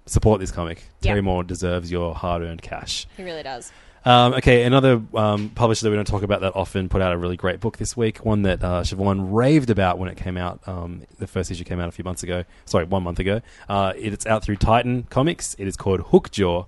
[0.07, 0.83] support this comic.
[1.01, 1.11] Yeah.
[1.11, 3.07] Terry Moore deserves your hard earned cash.
[3.15, 3.71] He really does.
[4.05, 7.17] Um, okay, another um, publisher that we don't talk about that often put out a
[7.17, 8.25] really great book this week.
[8.25, 10.61] One that uh, Siobhan raved about when it came out.
[10.67, 12.45] Um, the first issue came out a few months ago.
[12.65, 13.41] Sorry, one month ago.
[13.67, 15.55] Uh, it's out through Titan Comics.
[15.59, 16.65] It is called Hookjaw,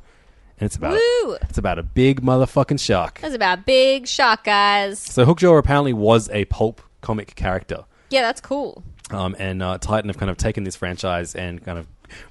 [0.59, 1.37] and it's about Woo!
[1.41, 3.19] it's about a big motherfucking shark.
[3.23, 4.99] It's about big shark guys.
[4.99, 7.85] So Hookjaw apparently was a pulp comic character.
[8.09, 8.83] Yeah, that's cool.
[9.09, 11.87] Um, and uh, Titan have kind of taken this franchise and kind of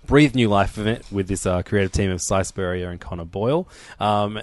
[0.07, 3.25] breathed new life in it with this uh, creative team of Si Spurrier and Conor
[3.25, 3.69] Boyle.
[3.99, 4.41] Um,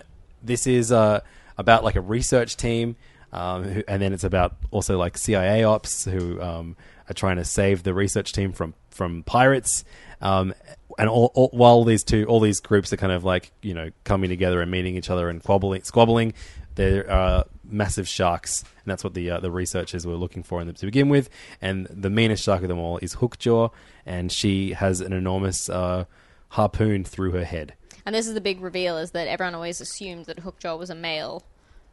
[0.47, 1.21] this is uh,
[1.57, 2.95] about like a research team,
[3.31, 6.75] um, who, and then it's about also like CIA ops who um,
[7.09, 9.83] are trying to save the research team from from pirates.
[10.21, 10.53] Um,
[10.97, 13.91] and all, all, while these two, all these groups are kind of like you know
[14.03, 16.33] coming together and meeting each other and squabbling, squabbling.
[16.75, 20.67] There are massive sharks, and that's what the uh, the researchers were looking for in
[20.67, 21.29] them to begin with.
[21.61, 23.71] And the meanest shark of them all is Hookjaw,
[24.05, 26.05] and she has an enormous uh,
[26.49, 27.73] harpoon through her head.
[28.07, 30.95] And this is the big reveal: is that everyone always assumed that Hookjaw was a
[30.95, 31.43] male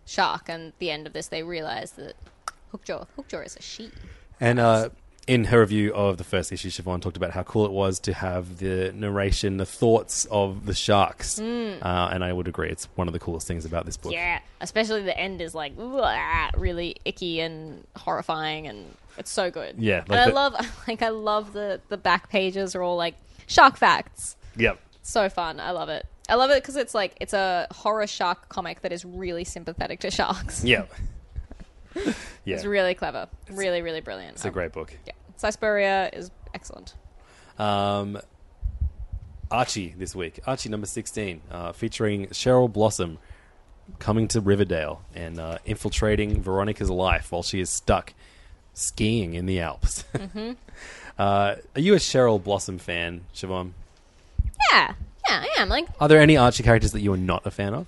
[0.07, 2.15] shark, and at the end of this, they realize that
[2.73, 3.91] Hookjaw Hookjaw is a she.
[4.41, 4.91] And uh,
[5.27, 8.13] in her review of the first issue, Siobhan talked about how cool it was to
[8.13, 12.71] have the narration, the thoughts of the sharks, uh, and I would agree.
[12.71, 14.13] It's one of the coolest things about this book.
[14.13, 14.15] Mm.
[14.15, 15.73] Yeah, especially the end is like
[16.57, 19.75] really icky and horrifying, and it's so good.
[19.81, 22.97] Yeah, and like I the- love like I love the the back pages are all
[22.97, 23.17] like
[23.49, 24.37] shark facts.
[24.57, 24.79] Yep.
[25.05, 25.61] So fun.
[25.61, 26.07] I love it.
[26.29, 30.01] I love it because it's like it's a horror shark comic that is really sympathetic
[30.01, 30.65] to sharks.
[30.65, 30.93] Yep.
[32.45, 32.57] yeah.
[32.57, 33.29] It's really clever.
[33.51, 34.37] Really, really brilliant.
[34.37, 34.97] It's a great book.
[35.07, 35.13] Yeah.
[35.37, 36.95] Si Spurrier is excellent.
[37.59, 38.19] Um,
[39.51, 40.41] Archie this week.
[40.47, 43.19] Archie number 16, uh, featuring Cheryl Blossom
[43.99, 48.15] coming to Riverdale and uh, infiltrating Veronica's life while she is stuck
[48.73, 50.05] skiing in the Alps.
[50.15, 50.53] Mm-hmm.
[51.19, 53.73] uh, are you a Cheryl Blossom fan, Siobhan?
[54.73, 54.95] Yeah.
[55.29, 55.69] Yeah, I am.
[55.69, 57.87] Like, Are there any Archie characters that you are not a fan of?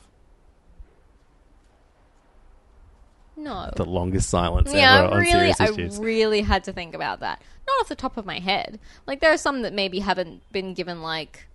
[3.37, 3.71] no.
[3.77, 5.99] The longest silence yeah, ever on really, serious I issues.
[5.99, 7.43] really had to think about that.
[7.67, 8.81] Not off the top of my head.
[9.07, 11.47] Like there are some that maybe haven't been given like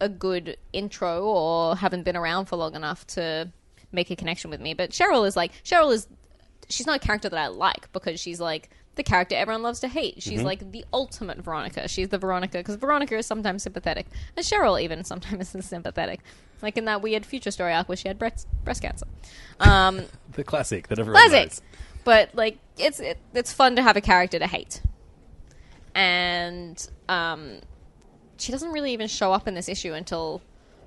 [0.00, 3.50] a good intro or haven't been around for long enough to
[3.92, 4.72] make a connection with me.
[4.74, 6.06] But Cheryl is like Cheryl is
[6.68, 9.88] she's not a character that I like because she's like the character everyone loves to
[9.88, 10.22] hate.
[10.22, 10.46] She's Mm-hmm.
[10.46, 11.88] like the ultimate Veronica.
[11.88, 14.06] She's the Veronica because Veronica is sometimes sympathetic,
[14.36, 16.20] and Cheryl even sometimes is sympathetic.
[16.62, 19.06] Like in that weird future story arc where she had breast breast cancer.
[19.60, 20.02] Um,
[20.32, 21.48] the classic that everyone classic.
[21.50, 21.62] knows.
[22.04, 24.80] But like it's it, it's fun to have a character to hate,
[25.94, 27.60] and um,
[28.38, 30.42] she doesn't really even show up in this issue until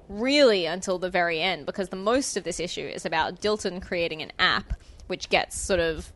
[0.10, 4.22] really until the very end because the most of this issue is about Dilton creating
[4.22, 4.74] an app
[5.08, 6.14] which gets sort of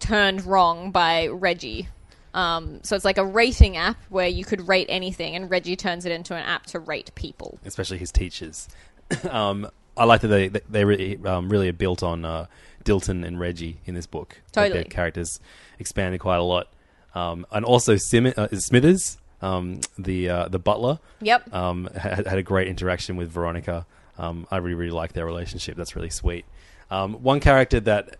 [0.00, 1.88] turned wrong by Reggie.
[2.34, 6.04] Um, so it's like a rating app where you could rate anything, and Reggie turns
[6.04, 7.58] it into an app to rate people.
[7.64, 8.68] especially his teachers.
[9.30, 12.46] um, I like that they they- they really, um, really are built on uh,
[12.84, 14.40] Dilton and Reggie in this book.
[14.46, 14.82] Like, Totally.
[14.82, 15.38] their characters
[15.78, 16.68] expanded quite a lot,
[17.14, 20.98] um, and also Sim- uh, Smithers, um, the uh, the butler.
[21.20, 21.54] Yep.
[21.54, 23.86] Um, had, had a great interaction with Veronica.
[24.18, 25.76] Um, I really really like their relationship.
[25.76, 26.44] That's really sweet.
[26.90, 28.16] Um, one character that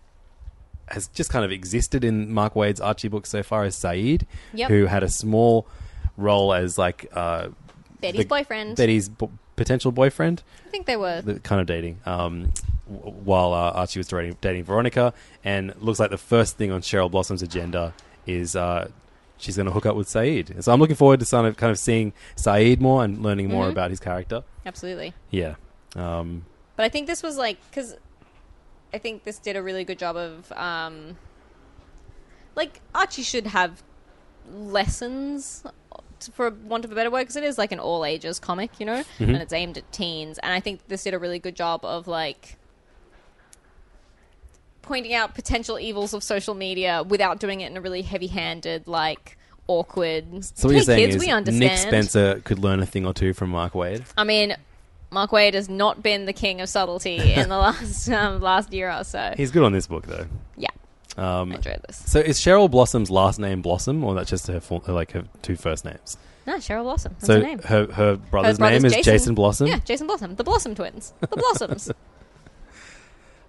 [0.87, 4.69] has just kind of existed in Mark Waid's Archie books so far is Saeed, Yep.
[4.69, 5.67] who had a small
[6.17, 7.49] role as like uh,
[8.01, 8.77] Betty's the- boyfriend.
[8.77, 11.21] Betty's b- potential boyfriend, I think they were.
[11.21, 11.99] the kind of dating.
[12.05, 12.51] Um,
[12.93, 15.13] w- while uh, Archie was dating, dating Veronica,
[15.43, 17.93] and looks like the first thing on Cheryl Blossom's agenda
[18.27, 18.89] is uh,
[19.37, 20.61] she's going to hook up with Saeed.
[20.63, 23.65] So I'm looking forward to kind of kind of seeing Saeed more and learning more
[23.67, 23.71] Mhm.
[23.71, 24.43] about his character.
[24.65, 25.13] Absolutely.
[25.31, 25.55] Yeah.
[25.95, 26.45] Um,
[26.75, 27.95] But I think this was like because
[28.95, 31.17] I think this did a really good job of um,
[32.55, 33.83] like Archie should have
[34.49, 35.63] lessons
[36.31, 38.85] for want of a better word because it is like an all ages comic, you
[38.85, 39.23] know, Mm-hmm.
[39.25, 40.37] and it's aimed at teens.
[40.41, 42.55] And I think this did a really good job of like
[44.81, 48.87] pointing out potential evils of social media without doing it in a really heavy handed
[48.87, 49.37] like.
[49.67, 50.45] Awkward.
[50.45, 51.59] so what hey you're saying kids, is we understand.
[51.59, 54.03] Nick Spencer could learn a thing or two from Mark Waid.
[54.15, 54.55] I mean,
[55.15, 58.91] Mark Waid has not been the king of subtlety in the last um, last year
[58.91, 59.33] or so.
[59.35, 60.27] He's good on this book though.
[60.57, 60.67] yeah,
[61.17, 62.03] Um, I enjoyed this.
[62.05, 65.55] so is Cheryl Blossom's last name Blossom, or that's just her full, like her two
[65.55, 66.17] first names?
[66.45, 67.13] No, Cheryl Blossom.
[67.13, 67.59] That's so her name.
[67.59, 69.67] her her brother's, Her brother's name is Jason, Blossom.
[69.67, 70.35] Yeah, Jason Blossom.
[70.35, 71.13] The Blossom twins.
[71.21, 71.91] The Blossoms.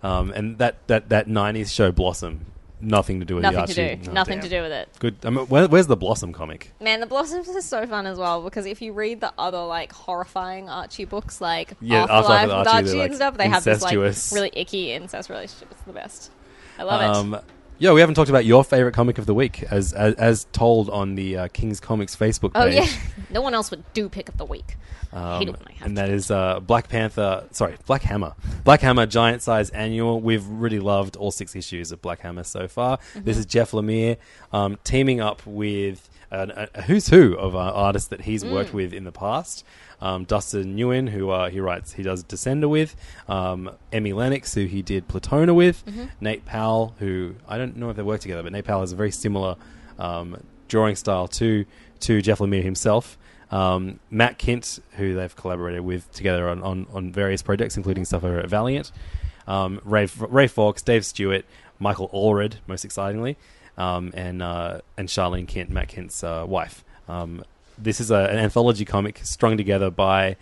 [0.03, 2.47] Um, and that, that, that 90s show Blossom,
[2.81, 3.97] nothing to do with Nothing the to Archie.
[4.05, 4.11] do.
[4.11, 4.43] Oh, Nothing damn.
[4.45, 4.89] to do with it.
[4.99, 5.17] Good.
[5.25, 6.73] I mean, where, where's the Blossom comic?
[6.81, 9.93] Man, the Blossoms is so fun as well because if you read the other like
[9.93, 13.49] horrifying Archie books, like Yeah, Afterlife Afterlife with with Archie, Archie, they're, and stuff, they
[13.49, 14.33] have this like incestuous.
[14.33, 15.69] really icky incest relationship.
[15.71, 16.31] It's the best.
[16.79, 17.17] I love it.
[17.35, 17.41] Um,
[17.79, 20.89] yeah, we haven't talked about your favorite comic of the week, as as, as told
[20.91, 22.63] on the uh, King's Comics Facebook page.
[22.63, 22.87] Oh yeah,
[23.31, 24.77] no one else would do pick of the week.
[25.13, 27.45] I hate it Um, when I have and that is uh, Black Panther.
[27.53, 28.35] Sorry, Black Hammer.
[28.65, 30.21] Black Hammer Giant Size Annual.
[30.21, 32.99] We've really loved all six issues of Black Hammer so far.
[32.99, 33.25] Mm-hmm.
[33.25, 34.17] This is Jeff Lemire
[34.53, 38.53] um, teaming up with an, a, a who's who of uh, artists that he's Mm.
[38.53, 39.65] worked with in the past.
[40.01, 42.95] Um, Dustin Nguyen, who uh, he writes, he does Descender with.
[43.29, 45.85] Um, Emi Lenox, who he did Plutona with.
[45.87, 46.05] Mm-hmm.
[46.21, 48.97] Nate Powell, who I don't know if they work together, but Nate Powell has a
[48.97, 49.57] very similar
[49.99, 51.65] um, drawing style to
[52.01, 53.17] to Jeff Lemire himself.
[53.51, 58.25] Um, Matt Kindt, who they've collaborated with together on, on, on various projects, including stuff
[58.25, 58.91] over at Valiant.
[59.47, 61.45] Um, Ray, Ray Fawkes, Dave Stewart,
[61.79, 63.37] Michael Allred, most excitingly,
[63.79, 66.85] um, and uh, and Sharlene Kindt, Matt Kindt's uh, wife.
[67.09, 67.45] Um,
[67.79, 70.37] this is a, an anthology comic strung together by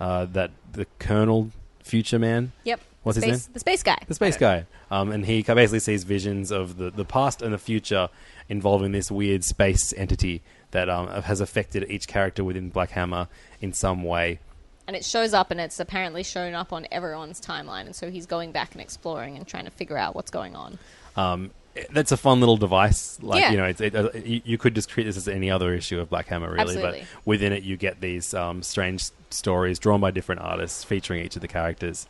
[0.00, 1.50] uh, that the Colonel
[1.82, 2.80] Future Man, Yep.
[3.02, 3.52] What's his name?
[3.52, 3.98] The space guy.
[4.08, 7.58] the space guy, um, and he basically sees visions of the, the past and the
[7.58, 8.08] future
[8.48, 10.42] involving this weird space entity
[10.72, 13.28] that um, has affected each character within Black Hammer
[13.60, 14.40] in some way.
[14.88, 18.26] and it shows up and it's apparently shown up on everyone's timeline and so he's
[18.26, 20.78] going back and exploring and trying to figure out what's going on
[21.16, 21.50] Um,
[21.90, 23.18] that's a fun little device.
[23.22, 23.50] Like Yeah.
[23.50, 26.00] you know, it's, it, uh, you, you could just treat this as any other issue
[26.00, 26.60] of Black Hammer, really.
[26.60, 27.00] Absolutely.
[27.00, 31.36] But within it, you get these um, strange stories drawn by different artists, featuring each
[31.36, 32.06] of the characters.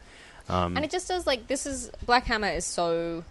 [0.48, 3.24] Um, and it just does like this is Black Hammer is so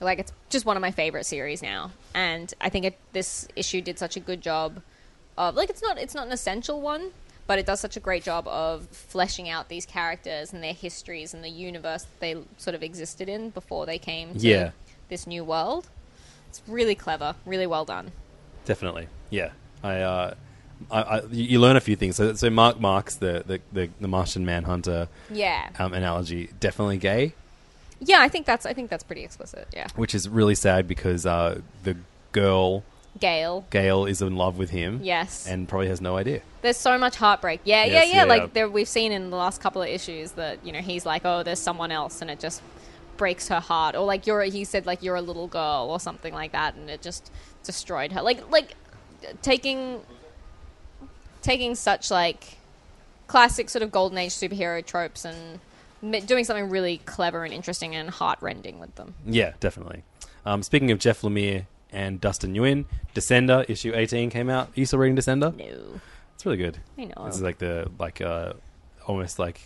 [0.00, 3.80] like it's just one of my favorite series now, and I think it, this issue
[3.80, 4.82] did such a good job
[5.38, 7.12] of like it's not it's not an essential one,
[7.46, 11.32] but it does such a great job of fleshing out these characters and their histories
[11.32, 14.70] and the universe that they sort of existed in before they came to Yeah.
[15.08, 15.88] This new world.
[16.48, 18.12] It's really clever, really well done.
[18.64, 19.50] Definitely, yeah.
[19.82, 20.34] I, uh,
[20.90, 22.16] I, I you learn a few things.
[22.16, 27.34] So, so Mark Markz, the the, the, the Martian Manhunter Yeah, um, analogy, definitely gay,
[28.00, 28.20] yeah.
[28.20, 29.68] I think that's I think that's pretty explicit.
[29.72, 31.96] Yeah, which is really sad because uh, the
[32.32, 32.82] girl
[33.18, 33.64] Gale.
[33.70, 35.00] Gail is in love with him.
[35.02, 35.46] Yes.
[35.46, 36.42] and probably has no idea.
[36.62, 37.60] There's so much heartbreak.
[37.64, 38.16] Yeah, Yes, yeah, yeah.
[38.16, 41.06] yeah, Like there, we've seen in the last couple of issues that you know he's
[41.06, 42.62] like, oh, there's someone else, and it just
[43.16, 43.94] breaks her heart.
[43.94, 46.88] Or like you're, he said like you're a little girl or something like that, and
[46.90, 47.30] it just
[47.64, 48.22] destroyed her.
[48.22, 48.74] Like like
[49.42, 50.00] taking
[51.42, 52.58] taking such like
[53.26, 55.60] classic sort of golden age superhero tropes and
[56.26, 59.14] doing something really clever and interesting and heartrending with them.
[59.24, 60.02] Yeah, definitely.
[60.44, 62.84] Um, speaking of Jeff Lemire and Dustin Nguyen,
[63.14, 64.68] Descender issue eighteen came out.
[64.68, 65.56] Are you still reading Descender?
[65.56, 66.00] No,
[66.34, 66.78] It's really good.
[66.98, 67.24] I know.
[67.26, 68.52] This is like the like uh,
[69.06, 69.60] almost like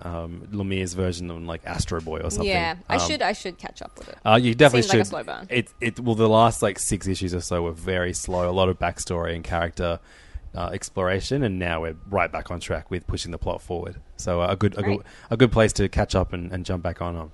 [0.00, 2.48] um, Lemire's version of like Astro Boy or something.
[2.48, 4.18] yeah, I Um, should I should catch up with it.
[4.24, 5.10] Uh, you definitely Seems like a should.
[5.10, 5.46] slow burn.
[5.50, 8.48] It it well the last like six issues or so were very slow.
[8.48, 9.98] A lot of backstory and character
[10.54, 14.00] uh, exploration, and now we're right back on track with pushing the plot forward.
[14.16, 14.96] So uh, a good a Right.
[14.98, 17.32] good a good place to catch up and, and jump back on on.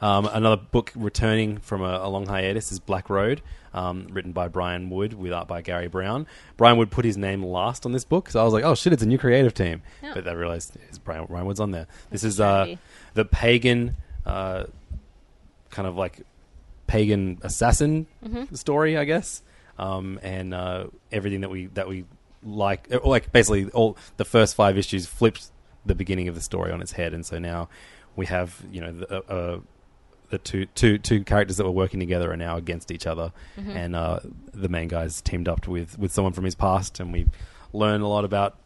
[0.00, 3.42] Um, another book returning from a, a long hiatus is Black Road,
[3.74, 6.26] um, written by Brian Wood with art by Garry Brown.
[6.56, 8.92] Brian Wood put his name last on this book, so I was like, "Oh shit,
[8.92, 10.14] it's a new creative team." Yeah.
[10.14, 11.86] But I realized it's Brian, Brian Wood's on there.
[12.10, 12.76] This That's is uh,
[13.14, 14.64] the pagan, uh,
[15.70, 16.20] kind of like
[16.86, 18.54] pagan assassin Mm-hmm.
[18.54, 19.42] story, I guess,
[19.78, 22.04] um, and uh, everything that we that we
[22.44, 25.50] like, uh, like basically all the first five issues flipped
[25.84, 27.68] the beginning of the story on its head, and so now
[28.14, 29.60] we have you know the, uh, uh,
[30.30, 33.70] the two two two characters that were working together are now against each other, Mm-hmm.
[33.70, 34.20] and uh,
[34.52, 37.26] the main guy's teamed up with with someone from his past, and we
[37.72, 38.56] learn a lot about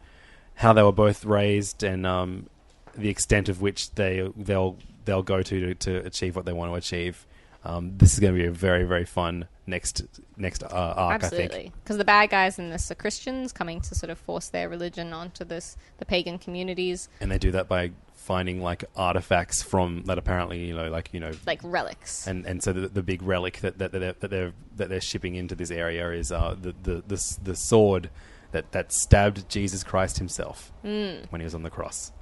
[0.56, 2.46] how they were both raised and um,
[2.94, 6.70] the extent of which they they'll they'll go to to, to achieve what they want
[6.70, 7.26] to achieve.
[7.64, 10.02] Um, this is going to be a very very fun next
[10.36, 11.24] next uh, arc.
[11.24, 11.42] I think.
[11.44, 14.68] Absolutely, because the bad guys in this are Christians coming to sort of force their
[14.68, 20.04] religion onto this the pagan communities, and they do that by finding like artifacts from
[20.04, 22.26] that apparently you know like you know like relics.
[22.26, 25.00] and and so the, the big relic that that, that, they're, that they're that they're
[25.00, 28.10] shipping into this area is uh, the, the the the sword
[28.52, 32.12] that that stabbed Jesus Christ himself when he was on the cross.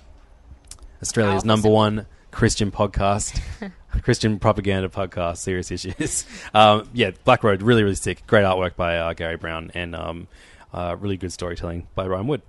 [1.03, 3.41] Australia's number one Christian podcast,
[4.03, 6.25] Christian propaganda podcast, serious issues.
[6.55, 8.27] Um, yeah, Black Road, really really sick.
[8.27, 10.29] Great artwork by uh, Garry Brown and um,
[10.73, 12.43] uh, really good storytelling by Ryan Wood.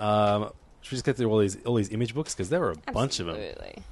[0.00, 0.50] Um,
[0.82, 2.92] should we just get through all these all these image books because there were a
[2.92, 3.36] bunch of them.
[3.36, 3.82] Absolutely.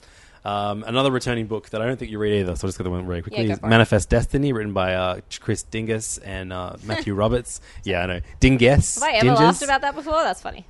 [0.44, 2.84] Um, another returning book that I don't think you read either, so I'll just get
[2.84, 3.46] the one really quickly.
[3.46, 3.70] Yeah, for it.
[3.70, 7.62] Manifest Destiny, written by uh, Chris Dingess and uh, Matthew Roberts.
[7.82, 8.20] Yeah, I know.
[8.40, 8.96] Dingus.
[8.96, 9.38] Have I ever Dingess.
[9.38, 10.22] laughed about that before?
[10.22, 10.66] That's funny.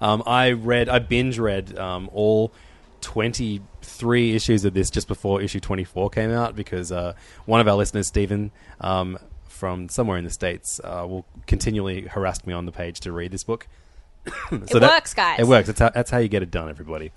[0.00, 2.52] um, I read, I binge read um, all
[3.00, 7.14] 23 issues of this just before issue 24 came out because uh,
[7.46, 8.50] one of our listeners, Stephen,
[8.80, 13.12] um, from somewhere in the States, uh, will continually harass me on the page to
[13.12, 13.66] read this book.
[14.50, 15.40] so It works, guys.
[15.40, 15.66] It works.
[15.66, 17.12] That's how, that's how you get it done, everybody.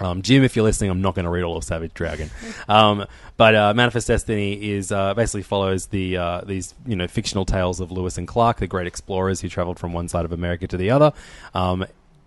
[0.00, 2.30] Um, Jim, if you're listening, I'm not going to read all of Savage Dragon,
[2.68, 3.06] um,
[3.36, 7.80] but uh, Manifest Destiny is uh, basically follows the uh, these you know fictional tales
[7.80, 10.76] of Lewis and Clark, the great explorers who traveled from one side of America to
[10.76, 11.12] the other.
[11.54, 11.84] Um,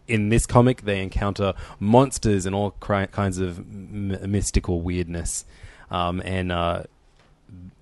[0.07, 5.45] in this comic, they encounter monsters and all cri- kinds of m- mystical weirdness,
[5.91, 6.84] um, and uh,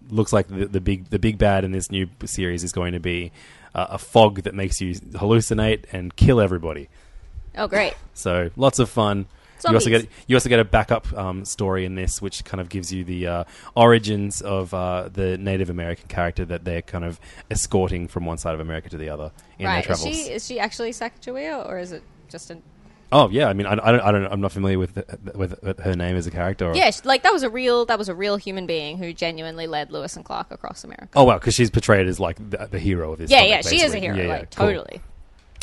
[0.09, 2.99] looks like the, the big the big bad in this new series is going to
[2.99, 3.31] be
[3.73, 6.89] uh, a fog that makes you hallucinate and kill everybody.
[7.57, 7.95] Oh, great.
[8.13, 9.25] So lots of fun.
[9.69, 12.69] You also get you also get a backup um, story in this, which kind of
[12.69, 13.43] gives you the uh,
[13.75, 17.19] origins of uh, the Native American character that they're kind of
[17.49, 19.79] escorting from one side of America to the other in their right.
[19.79, 20.15] Is travels.
[20.15, 22.57] she is she actually Sacagawea or is it just a
[23.13, 24.95] Oh yeah, I mean I, I don't, I don't I'm not familiar with
[25.35, 26.69] with, with her name as a character.
[26.69, 29.11] Or, Yeah, she- like that was a real that was a real human being who
[29.11, 31.09] genuinely led Lewis and Clark across America.
[31.15, 33.29] Oh wow, because she's portrayed as like the, the hero of this.
[33.29, 34.67] yeah, comic, yeah, she is a hero, Yeah, yeah, like cool.
[34.67, 35.01] totally.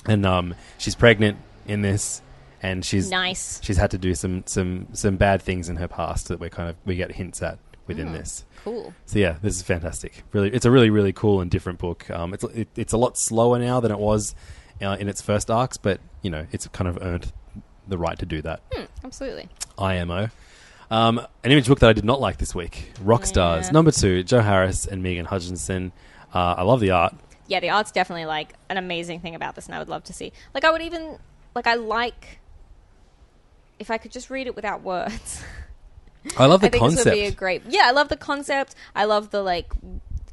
[0.04, 2.20] And um, she's pregnant in this,
[2.62, 3.60] and she's Nice.
[3.62, 6.68] She's had to do some some some bad things in her past that we're kind
[6.70, 8.44] of we get hints at within this.
[8.64, 8.94] Cool.
[9.06, 10.22] So yeah, this is fantastic.
[10.32, 12.08] Really, it's a really really cool and different book.
[12.10, 14.34] Um, it's it, it's a lot slower now than it was
[14.82, 17.32] uh, in its first arcs, but you know it's kind of earned
[17.88, 18.60] the right to do that.
[18.72, 19.48] Hmm, absolutely.
[19.78, 20.28] IMO.
[20.90, 24.22] Um, an image book that I did not like this week: Rock Rockstars, number two,
[24.22, 25.92] Joe Harris and Megan Hutchison.
[26.34, 27.14] Uh, I love the art.
[27.46, 30.12] Yeah, the art's definitely like an amazing thing about this, and I would love to
[30.12, 30.32] see.
[30.54, 31.18] Like, I would even
[31.54, 31.66] like.
[31.66, 32.40] I like
[33.78, 35.42] if I could just read it without words.
[36.36, 37.36] I love the I think this would be a concept.
[37.38, 37.62] great.
[37.68, 38.74] Yeah, I love the concept.
[38.94, 39.72] I love the like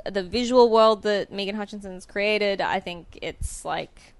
[0.09, 2.61] the visual world that Megan Hutchison's created.
[2.61, 4.13] I think it's like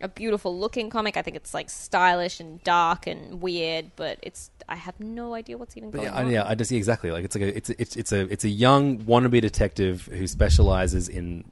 [0.00, 1.16] a beautiful looking comic.
[1.16, 5.56] I think it's like stylish and dark and weird, but it's I have no idea
[5.56, 6.30] what's even But going yeah, I, on.
[6.30, 8.48] yeah, I just see exactly like it's like a it's it's it's a it's a
[8.48, 11.44] young wannabe detective who specializes in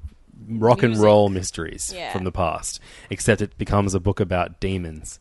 [0.49, 2.13] rock and roll mysteries Yeah.
[2.13, 2.81] from the past.
[3.11, 5.19] Except it becomes a book about demons,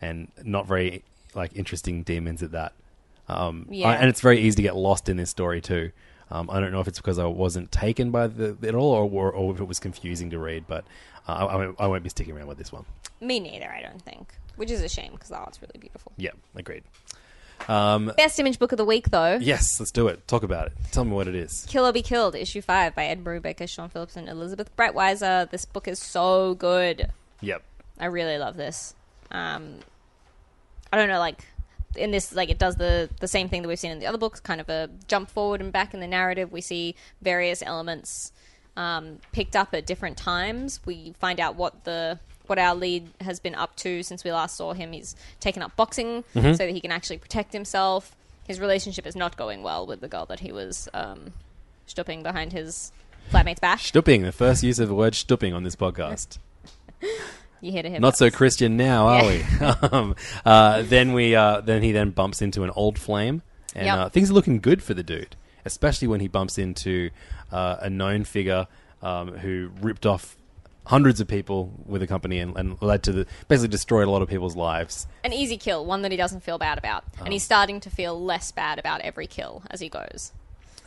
[0.00, 1.02] and not very
[1.34, 2.72] like interesting demons at that.
[3.28, 3.88] Um, Yeah.
[3.88, 5.92] I- and it's very easy to get lost in this story too.
[6.30, 9.04] Um, I don't know if it's because I wasn't taken by the at all, or,
[9.10, 10.64] or, or if it was confusing to read.
[10.66, 10.84] But
[11.28, 11.32] uh,
[11.78, 12.86] I, I, won't, be sticking around with this one.
[13.20, 13.70] Me neither.
[13.70, 16.12] I don't think, which is a shame because the art's really beautiful.
[16.16, 16.84] Yeah, agreed.
[17.68, 19.38] Um, Best image book of the week though.
[19.40, 20.26] yes, let's do it.
[20.26, 20.72] Talk about it.
[20.90, 21.66] Tell me what it is.
[21.68, 25.50] Kill or Be Killed, issue five by Ed Brubaker, Sean Phillips, and Elizabeth Breitweiser.
[25.50, 27.12] This book is so good.
[27.40, 27.62] Yep.
[28.00, 28.94] I really love this.
[29.30, 29.76] Um,
[30.92, 31.44] I don't know, like
[31.96, 34.18] in this, like it does the the same thing that we've seen in the other
[34.18, 36.52] books, kind of a jump forward and back in the narrative.
[36.52, 38.32] We see various elements
[38.76, 40.80] um, picked up at different times.
[40.84, 44.56] We find out what the what our lead has been up to since we last
[44.56, 44.92] saw him.
[44.92, 48.14] He's taken up boxing so that he can actually protect himself.
[48.46, 51.32] His relationship is not going well with the girl that he was um,
[51.86, 52.92] stooping behind his
[53.30, 53.78] flatmate's back.
[53.78, 56.38] Stupping, the first use of the word stupping on this podcast.
[57.62, 58.02] You hear to him.
[58.02, 59.42] Not so Christian now, are we?
[59.92, 63.42] um, uh, then we, uh, then he then bumps into an old flame,
[63.74, 63.98] and Yep.
[63.98, 67.10] uh, things are looking good for the dude, especially when he bumps into
[67.52, 68.66] uh, a known figure
[69.00, 70.36] um, who ripped off
[70.86, 74.20] hundreds of people with a company and, and led to the basically destroyed a lot
[74.22, 75.06] of people's lives.
[75.22, 78.20] an easy kill, one that he doesn't feel bad about, and he's starting to feel
[78.20, 80.32] less bad about every kill as he goes.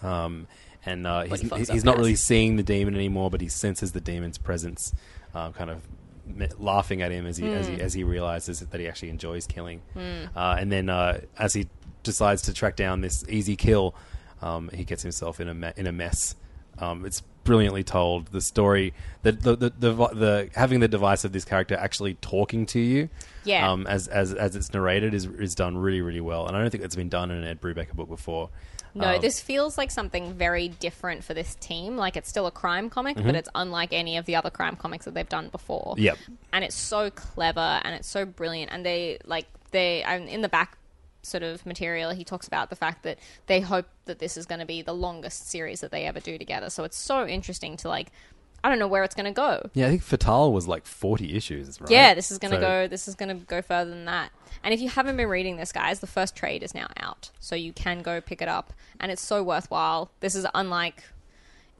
[0.03, 0.47] Um,
[0.85, 3.47] and uh, he's, he fucks he's, up not really seeing the demon anymore, but he
[3.47, 4.93] senses the demon's presence,
[5.33, 5.81] um, kind of
[6.59, 7.75] laughing at him as he, as Hmm.
[7.75, 9.81] he as he realizes that he actually enjoys killing.
[10.35, 11.67] Uh, and then uh, as he
[12.03, 13.95] decides to track down this easy kill,
[14.41, 16.35] um, he gets himself in a me- in a mess.
[16.77, 18.27] Um, it's brilliantly told.
[18.27, 18.93] The story,
[19.23, 23.09] the the, the the the having the device of this character actually talking to you,
[23.45, 23.71] Yeah.
[23.71, 26.47] um, as as as it's narrated is is done really really well.
[26.47, 28.49] And I don't think it's been done in an Ed Brubaker book before.
[28.95, 31.97] No, Um, this feels like something very different for this team.
[31.97, 35.03] Like it's still a crime comic, but it's unlike any of the other crime comics
[35.05, 35.95] that they've done before.
[35.95, 36.03] Mm-hmm.
[36.03, 36.17] Yep.
[36.53, 38.71] and it's so clever and it's so brilliant.
[38.71, 40.77] And they like they I'm in the back
[41.23, 42.11] sort of material.
[42.11, 44.93] He talks about the fact that they hope that this is going to be the
[44.93, 46.69] longest series that they ever do together.
[46.69, 48.11] So it's so interesting to like.
[48.65, 49.69] I don't know where it's going to go.
[49.73, 51.89] Yeah, I think Fatal was like 40 issues, right?
[51.91, 52.87] Yeah, this is going to So- go.
[52.87, 54.31] This is going to go further than that.
[54.63, 57.55] And if you haven't been reading this, guys, the first trade is now out, so
[57.55, 60.09] you can go pick it up, and it's so worthwhile.
[60.21, 61.03] This is unlike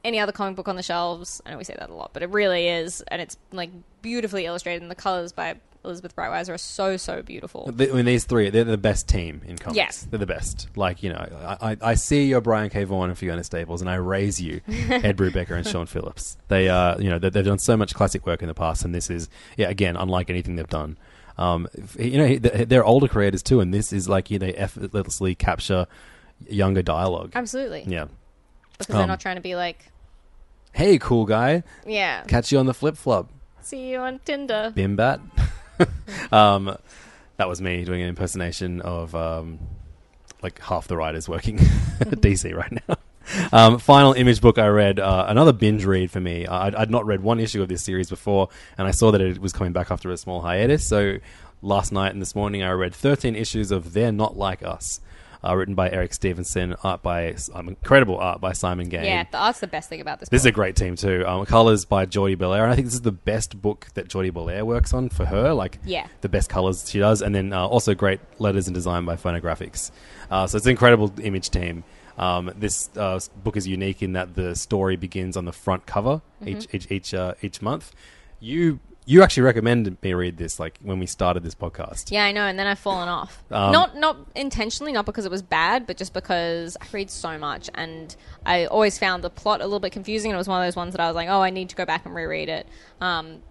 [0.04, 1.42] any other comic book on the shelves.
[1.44, 3.70] I know we say that a lot, but it really is, and it's like
[4.02, 4.82] beautifully illustrated.
[4.82, 5.56] And the colors by
[5.86, 7.64] Elizabeth Breitweiser are so so beautiful.
[7.68, 9.76] I mean, these three, they're the best team in comics.
[9.76, 10.06] Yes.
[10.10, 10.68] They're the best.
[10.76, 12.84] Like, you know, I, I, I see your Brian K.
[12.84, 16.36] Vaughan and Fiona Staples, and I raise you, Ed Brubaker and Sean Phillips.
[16.48, 18.94] They, are, you know, they, they've done so much classic work in the past, and
[18.94, 20.98] this is, yeah, again, unlike anything they've done.
[21.38, 21.68] Um,
[21.98, 25.86] you know, they're older creators too, and this is like, you know, they effortlessly capture
[26.48, 27.32] younger dialogue.
[27.34, 28.06] Absolutely, Yeah.
[28.78, 29.92] because they're Um, not trying to be like,
[30.72, 33.30] Hey, cool guy, yeah, catch you on the flip flop.
[33.62, 34.72] see you on Tinder.
[34.76, 35.20] Bimbat.
[36.32, 36.76] um,
[37.36, 39.58] that was me doing an impersonation of um,
[40.42, 41.58] like half the writers working
[42.00, 42.96] at DC right now.
[43.52, 46.46] Um, final image book I read, uh, another binge read for me.
[46.46, 48.48] I'd, I'd not read one issue of this series before,
[48.78, 50.86] and I saw that it was coming back after a small hiatus.
[50.86, 51.18] So
[51.60, 55.00] last night and this morning, I read 13 issues of They're Not Like Us,
[55.44, 59.04] uh, written by Eric Stephenson, art by um, incredible art by Simon Gane.
[59.04, 60.28] Yeah, the art's the best thing about this.
[60.28, 61.24] This is a great team too.
[61.26, 64.30] Um, colors by Jordie Bellaire, and I think this is the best book that Jordie
[64.30, 65.52] Bellaire works on for her.
[65.52, 66.06] Like, Yeah.
[66.20, 69.90] the best colors she does, and then uh, also great letters and design by Fonografiks.
[70.30, 71.84] Uh, so it's an incredible image team.
[72.18, 76.22] Um, this uh, book is unique in that the story begins on the front cover
[76.42, 76.48] Mm-hmm.
[76.48, 77.92] each each each, uh, each month.
[78.40, 82.10] You you actually recommended me read this like when we started this podcast.
[82.10, 83.42] Yeah, I know, and then I've fallen off.
[83.52, 87.38] Um, not not intentionally, not because it was bad, but just because I read so
[87.38, 88.14] much, and
[88.44, 90.32] I always found the plot a little bit confusing.
[90.32, 91.76] And it was one of those ones that I was like, oh, I need to
[91.76, 92.66] go back and reread it
[93.00, 93.42] um,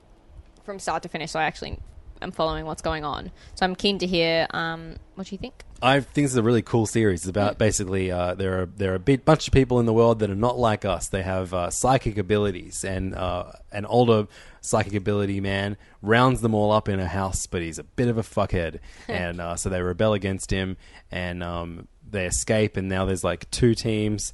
[0.65, 1.79] from start to finish, so I actually
[2.21, 3.31] am following what's going on.
[3.55, 5.63] So I'm keen to hear um, what you think.
[5.81, 7.21] I think this is a really cool series.
[7.21, 9.93] It's about basically uh, there are there are a bit, bunch of people in the
[9.93, 11.07] world that are not like us.
[11.07, 14.27] They have uh, psychic abilities, and uh, an older
[14.65, 18.17] psychic ability man rounds them all up in a house, but he's a bit of
[18.17, 20.77] a fuckhead, and uh, so they rebel against him.
[21.11, 24.33] And um, they escape, and now there's like two teams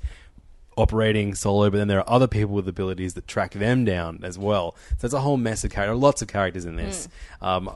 [0.78, 4.38] operating solo, but then there are other people with abilities that track them down as
[4.38, 4.76] well.
[4.92, 7.08] So there's a whole mess of characters, lots of characters in this.
[7.42, 7.76] Um,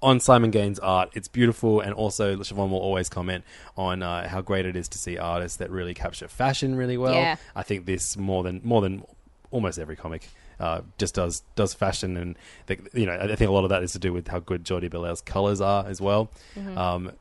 [0.00, 3.44] on Simon Gane's art, it's beautiful, and also Siobhan will always comment
[3.76, 7.14] on uh, how great it is to see artists that really capture fashion really well.
[7.14, 7.36] Yeah.
[7.56, 9.02] I think this more than more than
[9.50, 10.28] almost every comic.
[10.60, 12.36] Uh, just does does fashion and
[12.66, 14.64] the, you know I think a lot of that is to do with how good
[14.64, 16.30] Jordie Bellaire's colors are as well.
[16.76, 17.12] Um,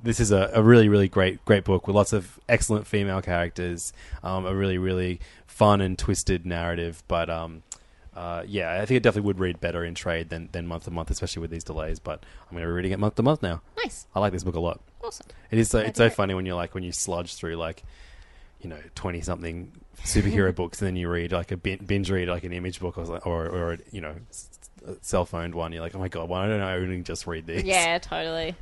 [0.00, 3.92] this is a, a really really great great book with lots of excellent female characters,
[4.22, 7.02] um, a really really fun and twisted narrative.
[7.08, 7.62] But um,
[8.14, 10.90] uh, yeah, I think it definitely would read better in trade than, than month to
[10.90, 11.98] month, especially with these delays.
[11.98, 13.62] But I'm going to be reading it month to month now.
[13.76, 14.06] Nice.
[14.14, 14.80] I like this book a lot.
[15.02, 15.26] Awesome.
[15.50, 17.82] It is so Glad it's so funny when you're like when you sludge through like
[18.62, 22.44] you know twenty something superhero books and then you read like a binge read like
[22.44, 24.14] an image book or or, or you know
[25.00, 25.72] cell phoned one.
[25.72, 27.64] You're like, oh my god, why don't I only just read these?
[27.64, 28.54] Yeah, totally.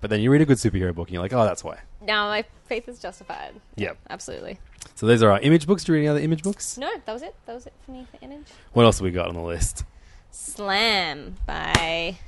[0.00, 1.80] But then you read a good superhero book and you're like, oh, that's why.
[2.00, 3.54] Now my faith is justified.
[3.76, 3.92] Yeah.
[4.10, 4.58] Absolutely.
[4.94, 5.84] So those are our image books.
[5.84, 6.78] Do you read any other image books?
[6.78, 7.34] No, that was it.
[7.46, 8.46] That was it for me for image.
[8.72, 9.84] What else have we got on the list?
[10.30, 12.18] Slam by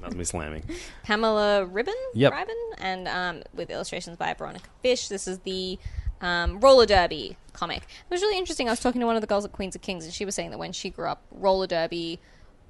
[0.00, 0.62] That's me slamming.
[1.04, 1.94] Pamela Ribon.
[2.14, 2.32] Yep.
[2.32, 5.08] Ribon, and um, with illustrations by Veronica Fish.
[5.08, 5.78] This is the
[6.20, 7.82] um, roller derby comic.
[7.82, 8.68] It was really interesting.
[8.68, 10.34] I was talking to one of the girls at Queens of Kings, and she was
[10.34, 12.20] saying that when she grew up, roller derby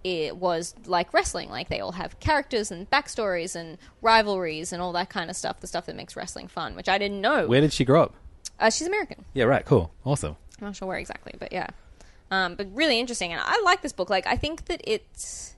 [0.07, 1.51] it was like wrestling.
[1.51, 5.59] Like they all have characters and backstories and rivalries and all that kind of stuff.
[5.59, 7.49] The stuff that makes wrestling fun, which I didn't know.
[7.49, 8.15] Where did she grow up?
[8.61, 9.25] Uh, she's American.
[9.35, 9.65] Yeah, right.
[9.65, 9.93] Cool.
[10.05, 10.37] Awesome.
[10.61, 11.67] I'm not sure where exactly, but yeah.
[12.31, 14.09] Um, but really interesting, and I like this book.
[14.09, 15.55] Like, I think that it's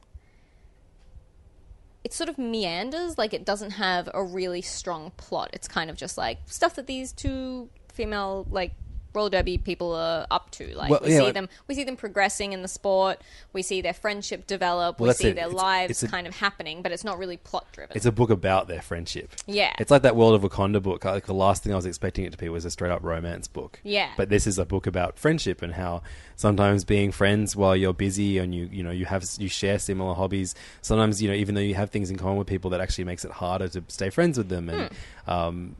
[2.02, 3.18] it sort of meanders.
[3.18, 5.50] Like, it doesn't have a really strong plot.
[5.52, 7.68] It's kind of just like stuff that these two
[7.98, 8.72] female like
[9.14, 10.76] roller derby people are up to.
[10.76, 13.20] Like, Well, we yeah, see like- them, we see them progressing in the sport.
[13.54, 15.00] We see their friendship develop.
[15.00, 15.34] Well, we see it.
[15.34, 17.96] their It's- lives it's a- kind of happening, but it's not really plot driven.
[17.96, 19.32] It's a book about their friendship.
[19.46, 19.72] Yeah.
[19.78, 21.04] It's like that World of Wakanda book.
[21.06, 23.48] Like the last thing I was expecting it to be was a straight up romance
[23.48, 23.80] book.
[23.82, 24.10] Yeah.
[24.18, 26.02] But this is a book about friendship and how
[26.36, 30.14] sometimes being friends while you're busy and you you know you have you share similar
[30.14, 30.54] hobbies.
[30.82, 33.24] Sometimes you know even though you have things in common with people, that actually makes
[33.24, 34.68] it harder to stay friends with them.
[34.68, 34.92] And
[35.24, 35.30] Hmm.
[35.30, 35.76] um,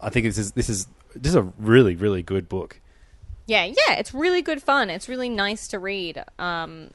[0.00, 2.80] I think this is this is this is a really really good book.
[3.46, 3.94] yeah, yeah.
[3.94, 4.90] It's really good fun.
[4.90, 6.22] It's really nice to read.
[6.38, 6.90] Um,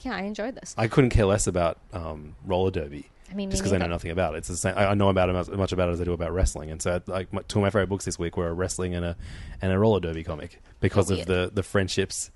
[0.00, 0.74] yeah, I enjoyed this.
[0.76, 3.08] I couldn't care less about um, roller derby.
[3.30, 4.38] I mean, just because I know nothing about it.
[4.38, 4.74] It's the same.
[4.76, 7.00] I know about it as much about it as I do about wrestling, and so
[7.06, 9.16] like my, two of my favorite books this week were a wrestling and a
[9.62, 12.30] and a roller derby comic because Oh, of the the friendships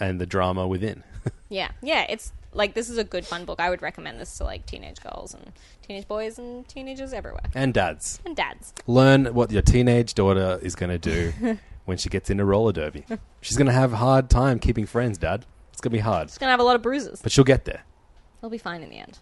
[0.00, 1.04] and the drama within.
[1.50, 3.60] Yeah, yeah, it's like this is a good fun book.
[3.60, 5.52] I would recommend this to like teenage girls and
[5.86, 8.72] teenage boys and teenagers everywhere and dads, and dads.
[8.86, 13.04] learn what your teenage daughter is going to do when she gets into roller derby.
[13.40, 15.44] She's going to have a hard time keeping friends, Dad.
[15.72, 17.20] It's going to be hard, It's gonna have a lot of bruises.
[17.22, 17.82] but she'll get there.
[18.40, 19.18] They'll be fine in the end.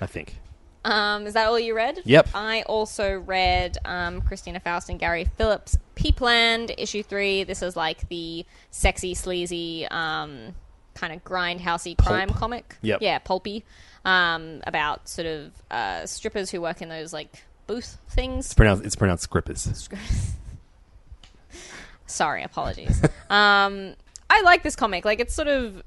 [0.00, 0.36] I think.
[0.84, 2.00] Um, is that all you read?
[2.04, 2.30] Yep.
[2.34, 7.44] I also read um, Christina Faust and Gary Phillips' Peepland issue three.
[7.44, 10.54] This is like the sexy, sleazy, um,
[11.02, 12.76] kind of grindhousey crime comic.
[12.82, 13.02] Yep.
[13.02, 13.64] Yeah, pulpy.
[14.04, 18.46] Um, about sort of uh, strippers who work in those like booth things.
[18.46, 18.84] It's pronounced.
[18.84, 19.88] It's pronounced Scrippers.
[22.06, 23.02] Sorry, apologies.
[23.30, 23.94] um,
[24.30, 25.04] I like this comic.
[25.04, 25.82] Like, it's sort of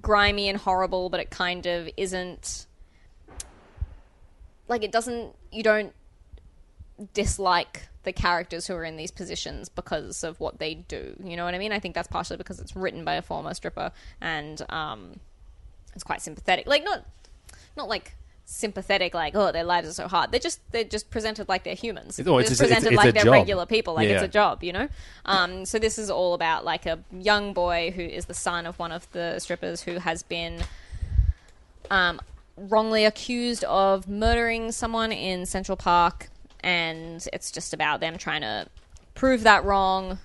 [0.00, 2.66] grimy and horrible, but it kind of isn't.
[4.68, 5.34] Like, it doesn't.
[5.50, 5.92] You don't
[7.12, 11.16] dislike the characters who are in these positions because of what they do.
[11.22, 11.72] You know what I mean?
[11.72, 15.20] I think that's partially because it's written by a former stripper and um,
[15.94, 16.66] it's quite sympathetic.
[16.66, 17.04] Like, not.
[17.76, 18.14] Not like
[18.46, 21.74] sympathetic like oh their lives are so hard they're just they're just presented like they're
[21.74, 23.32] humans Oh, it's they're just- presented it's like a they're job.
[23.32, 24.86] regular people like it's a job you know
[25.24, 28.78] um, so this is all about like a young boy who is the son of
[28.78, 30.60] one of the strippers who has been
[31.90, 32.20] um,
[32.56, 36.28] wrongly accused of murdering someone in Central Park,
[36.64, 38.66] and it's just about them trying to
[39.14, 40.18] prove that wrong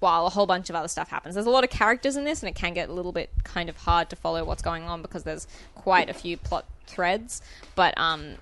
[0.00, 1.34] while a whole bunch of other stuff happens.
[1.36, 3.68] There's a lot of characters in this, and it can get a little bit kind
[3.70, 7.40] of hard to follow what's going on because there's quite a few plot threads.
[7.76, 8.34] But um,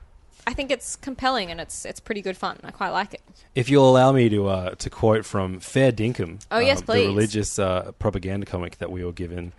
[0.46, 2.58] I think it's compelling and it's it's pretty good fun.
[2.64, 3.20] I quite like it.
[3.54, 7.02] If you'll allow me to uh, to quote from Fair Dinkum, Oh, yes, um, please.
[7.02, 9.52] the religious uh, propaganda comic that we were given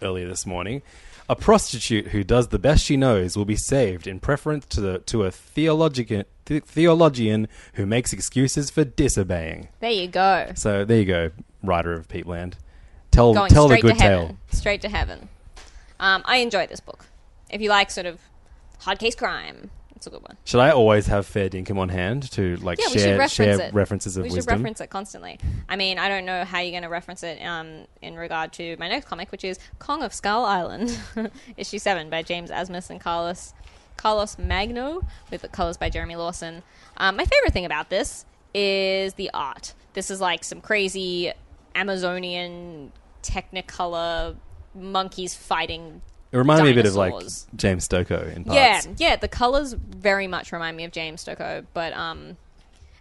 [0.00, 0.80] earlier this morning.
[1.28, 4.98] A prostitute who does the best she knows will be saved in preference to the
[5.00, 9.68] to a theologian the- theologian who makes excuses for disobeying.
[9.80, 10.52] There you go.
[10.54, 11.30] So there you go,
[11.62, 12.54] writer of Peepland.
[13.10, 14.26] Tell Going tell the straight good to heaven.
[14.28, 14.36] tale.
[14.52, 15.28] Straight to heaven.
[16.00, 17.04] Um, I enjoyed this book.
[17.50, 18.18] If you like sort of
[18.80, 20.36] hard case crime, it's a good one.
[20.44, 23.32] Should I always have Fair Dinkum on hand to like Yeah, we should share reference
[23.58, 23.74] share it.
[23.74, 24.42] references of we wisdom?
[24.42, 25.38] should reference it constantly.
[25.68, 28.76] I mean, I don't know how you're going to reference it um, in regard to
[28.80, 30.98] my next comic, which is Kong of Skull Island,
[31.56, 33.52] issue seven by James Asmus and Carlos
[33.96, 36.62] Carlos Magno, with the colors by Jeremy Lawson.
[36.96, 38.24] Um, my favorite thing about this
[38.54, 39.74] is the art.
[39.94, 41.32] This is like some crazy
[41.74, 42.92] Amazonian
[43.22, 44.36] Technicolor
[44.74, 46.02] monkeys fighting.
[46.32, 47.14] It reminded me a bit of like.
[47.54, 48.56] James Stokoe in parts.
[48.56, 49.16] Yeah, yeah.
[49.16, 52.36] The colors very much remind me of James Stokoe, but um,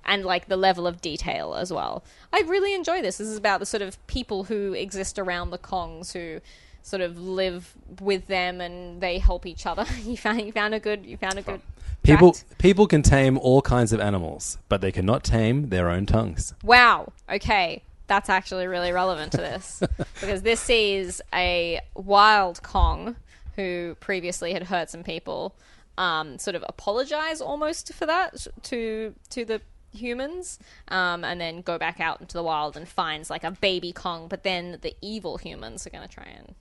[0.06, 2.04] and like the level of detail as well.
[2.34, 3.18] I really enjoy this.
[3.18, 6.42] This is about the sort of people who exist around the Kongs who
[6.84, 9.86] sort of live with them and they help each other.
[10.04, 11.62] you found you found a good you found a good
[12.04, 12.58] People fact?
[12.58, 16.54] people can tame all kinds of animals, but they cannot tame their own tongues.
[16.64, 17.14] Wow.
[17.30, 17.84] Okay.
[18.08, 19.82] That's actually really relevant to this
[20.20, 23.16] because this sees a wild Kong
[23.56, 25.56] who previously had hurt some people
[25.98, 29.62] um, sort of apologize almost for that to to the
[29.94, 33.92] humans um, and then go back out into the wild and finds like a baby
[33.92, 36.56] Kong but then the evil humans are going to try and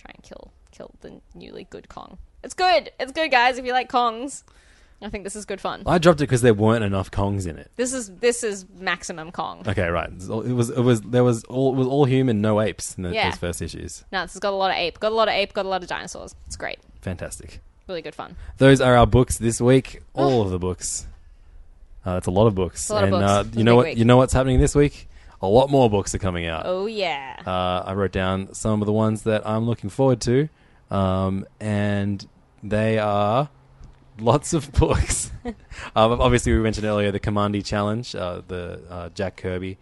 [0.00, 2.18] try and kill kill the newly good Kong.
[2.42, 2.90] It's good.
[2.98, 4.42] It's good guys if you like Kongs.
[5.02, 5.82] I think this is good fun.
[5.86, 7.70] I dropped it because there weren't enough Kongs in it.
[7.76, 9.64] This is this is maximum Kong.
[9.66, 10.10] Okay, right.
[10.10, 13.14] It was it was there was all it was all human, no apes in the,
[13.14, 13.30] Yeah.
[13.30, 14.04] those first issues.
[14.12, 15.00] No, this has got a lot of ape.
[15.00, 15.52] Got a lot of ape.
[15.54, 16.34] Got a lot of dinosaurs.
[16.46, 16.78] It's great.
[17.00, 17.60] Fantastic.
[17.88, 18.36] Really good fun.
[18.58, 20.00] Those are our books this week.
[20.14, 21.06] All of the books.
[22.04, 22.88] Uh, that's a lot of books.
[22.88, 23.30] a lot of and books.
[23.30, 23.86] Uh, It's you know big what?
[23.86, 23.98] week.
[23.98, 25.08] You know what's happening this week?
[25.42, 26.64] A lot more books are coming out.
[26.66, 27.42] Oh yeah.
[27.46, 30.48] Uh, I wrote down some of the ones that I'm looking forward to,
[30.90, 32.26] um, and
[32.62, 33.48] they are
[34.18, 35.30] lots of books.
[35.44, 35.54] um,
[36.20, 39.78] obviously, we mentioned earlier the Kamandi Challenge, uh, the uh, Jack Kirby,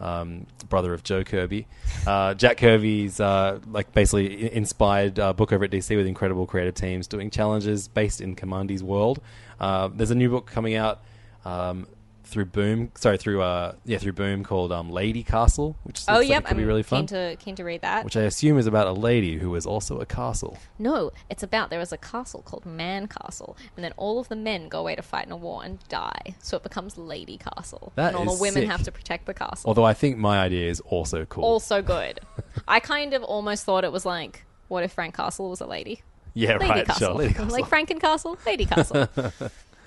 [0.00, 1.66] um, brother of Joe Kirby.
[2.06, 6.74] Uh, Jack Kirby's uh, like basically inspired uh, book over at DC with incredible creative
[6.74, 9.20] teams doing challenges based in Kamandi's world.
[9.58, 11.00] Uh, there's a new book coming out.
[11.44, 11.86] Um,
[12.26, 16.20] through Boom, sorry, through uh, yeah, through Boom called um, Lady Castle, which oh looks
[16.22, 16.44] like yep.
[16.44, 17.00] could I'm be really fun.
[17.00, 18.04] keen to keen to read that.
[18.04, 20.58] Which I assume is about a lady who is also a castle.
[20.78, 24.36] no, it's about there is a castle called Man Castle, and then all of the
[24.36, 26.34] men go away to fight in a war and die.
[26.42, 28.70] So it becomes Lady Castle, That and all the women sick.
[28.70, 29.68] have to protect the castle.
[29.68, 31.44] Although I think my idea is also cool.
[31.44, 32.20] also good.
[32.68, 36.02] I kind of almost thought it was like, what if Frank Castle was a lady?
[36.34, 36.86] yeah, Lady right.
[36.86, 37.06] Castle.
[37.08, 37.50] Sure, Lady Castle.
[37.50, 39.08] like Franken Castle, Lady Castle.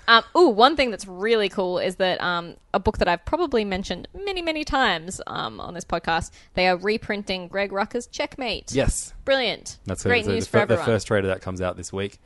[0.08, 3.64] Um, ooh, one thing that's really cool is that um, a book that I've probably
[3.64, 6.30] mentioned many, many times um, on this podcast.
[6.54, 8.72] They are reprinting Greg Rucka's Checkmate.
[8.72, 9.78] yes, brilliant.
[9.86, 10.86] that's great news the, for fir- the everyone.
[10.86, 12.18] first trailer that comes out this week.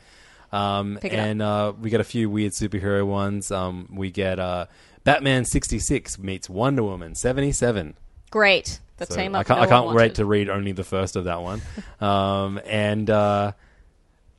[0.52, 1.26] Um, Pick it up.
[1.26, 3.50] and uh, we get a few weird superhero ones.
[3.50, 4.66] Um, we get uh,
[5.02, 7.94] Batman sixty six meets Wonder Woman seventy seven.
[8.30, 8.78] Great.
[8.96, 9.46] The So team I up.
[9.46, 11.60] can't, no I can't wait to read only the first of that one.
[12.00, 13.52] um, and uh,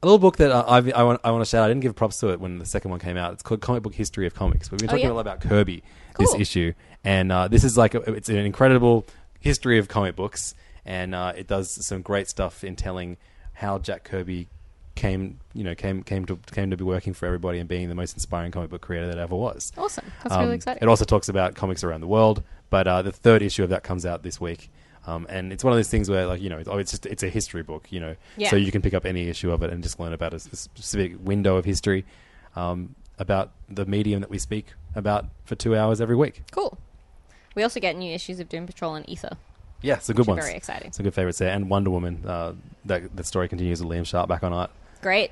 [0.05, 1.61] a little book that uh, I've, I want I want to shout.
[1.61, 1.65] out.
[1.65, 3.33] I didn't give props to it when the second one came out.
[3.33, 4.69] It's called Comic Book History of Comics.
[4.71, 5.11] We've been Oh, talking yeah?
[5.11, 5.83] a lot about Kirby
[6.19, 6.41] this Cool.
[6.41, 6.73] issue,
[7.03, 9.05] and uh, this is like a, it's an incredible
[9.39, 10.53] history of comic books,
[10.85, 13.17] and uh, it does some great stuff in telling
[13.53, 14.47] how Jack Kirby
[14.95, 17.95] came you know came came to came to be working for everybody and being the
[17.95, 19.73] most inspiring comic book creator that ever was.
[19.77, 20.05] Awesome.
[20.23, 20.83] That's Um, really exciting.
[20.83, 23.83] It also talks about comics around the world, but uh, the third issue of that
[23.83, 24.69] comes out this week.
[25.07, 27.05] Um, and it's one of those things where, like, you know, it's, oh, it's just
[27.05, 28.49] it's a history book, you know, Yeah.
[28.49, 31.13] so you can pick up any issue of it and just learn about a specific
[31.23, 32.05] window of history,
[32.55, 36.41] um, about the medium that we speak about for two hours every week.
[36.51, 36.77] cool.
[37.53, 39.37] We also get new issues of Doom Patrol and Ether.
[39.81, 40.37] Yeah, it's a good one.
[40.37, 40.91] very exciting.
[40.91, 42.21] Some good favorites there, and Wonder Woman.
[42.25, 42.53] Uh,
[42.85, 44.71] that that story continues with Liam Sharp back on art.
[45.01, 45.31] Great.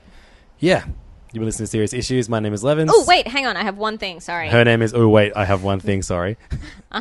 [0.59, 2.29] Yeah, you've been listening to Serious Issues.
[2.29, 2.87] My name is Levin.
[2.91, 3.57] Oh wait, hang on.
[3.57, 4.19] I have one thing.
[4.21, 4.47] Sorry.
[4.49, 4.93] Her name is.
[4.93, 6.01] Oh wait, I have one thing.
[6.03, 6.37] Sorry.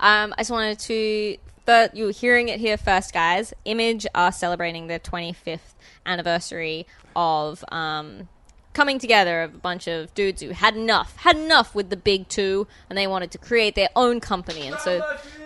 [0.00, 1.36] Um, I just wanted to.
[1.66, 3.54] But you're hearing it here first, guys.
[3.64, 5.74] Image are celebrating the 25th
[6.04, 6.86] anniversary
[7.16, 8.28] of um,
[8.74, 12.28] coming together of a bunch of dudes who had enough, had enough with the big
[12.28, 14.66] two, and they wanted to create their own company.
[14.66, 15.02] And so,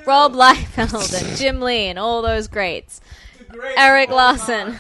[0.07, 3.01] Rob Liefeld and Jim Lee and all those greats,
[3.77, 4.79] Erik Larsen.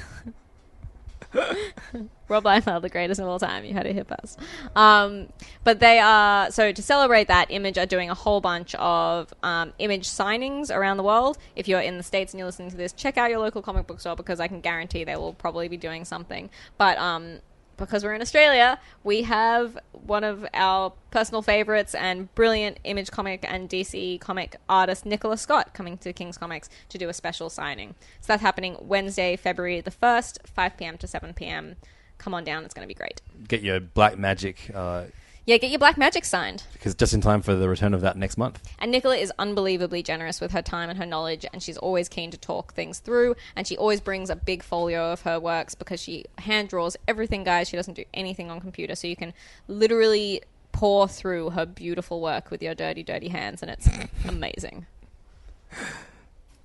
[2.28, 3.64] Rob Liefeld, the greatest of all time.
[3.64, 4.38] You had it here first.
[4.76, 5.28] Um,
[5.64, 9.72] but they are so to celebrate that Image are doing a whole bunch of um,
[9.78, 11.38] Image signings around the world.
[11.56, 13.86] If you're in the states and you're listening to this, check out your local comic
[13.86, 16.50] book store because I can guarantee they will probably be doing something.
[16.76, 17.40] But um,
[17.78, 23.44] because we're in Australia, we have one of our personal favorites and brilliant Image comic
[23.48, 27.94] and DC comic artist Nicola Scott coming to King's Comics to do a special signing.
[28.20, 30.98] So that's happening Wednesday, February the 1st, 5 p.m.
[30.98, 31.76] to 7 p.m.
[32.18, 33.22] Come on down, it's going to be great.
[33.46, 35.04] Get your Black Magic uh,
[35.46, 36.64] Yeah, get your Black Magic signed.
[36.72, 38.60] because just in time for the return of that next month.
[38.78, 42.30] And Nicola is unbelievably generous with her time and her knowledge, and she's always keen
[42.32, 43.36] to talk things through.
[43.56, 47.44] And she always brings a big folio of her works because she hand draws everything,
[47.44, 47.68] guys.
[47.68, 49.32] She doesn't do anything on computer, so you can
[49.68, 50.42] literally
[50.72, 53.88] pour through her beautiful work with your dirty, dirty hands, and it's
[54.28, 54.86] amazing.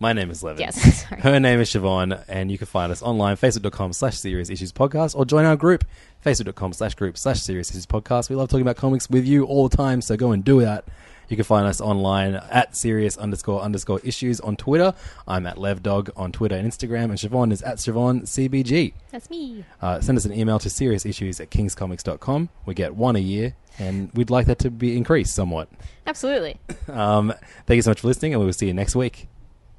[0.03, 0.59] My name is Levin.
[0.59, 1.21] Yes, sorry.
[1.21, 5.15] Her name is Siobhan, and you can find us online, facebook.com slash serious issues podcast,
[5.15, 5.85] or join our group,
[6.25, 8.29] facebook.com slash group slash serious issues podcast.
[8.29, 10.83] We love talking about comics with you all the time, so go and do that.
[11.29, 14.93] You can find us online at serious underscore underscore issues on Twitter.
[15.25, 18.91] I'm at LevDog on Twitter and Instagram, and Siobhan is at Siobhan CBG.
[19.09, 19.63] That's me.
[19.81, 22.49] Uh, send us an email to seriousissues at kingscomics.com.
[22.65, 25.69] We get one a year, and we'd like that to be increased somewhat.
[26.05, 26.57] Absolutely.
[26.89, 27.33] Um,
[27.65, 29.29] thank you so much for listening, and we will see you next week.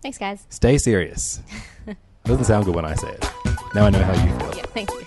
[0.05, 0.47] Thanks, guys.
[0.51, 1.41] Stay serious.
[1.87, 3.27] it doesn't sound good when I say it.
[3.75, 4.55] Now I know how you feel.
[4.55, 5.01] Yeah, thank you.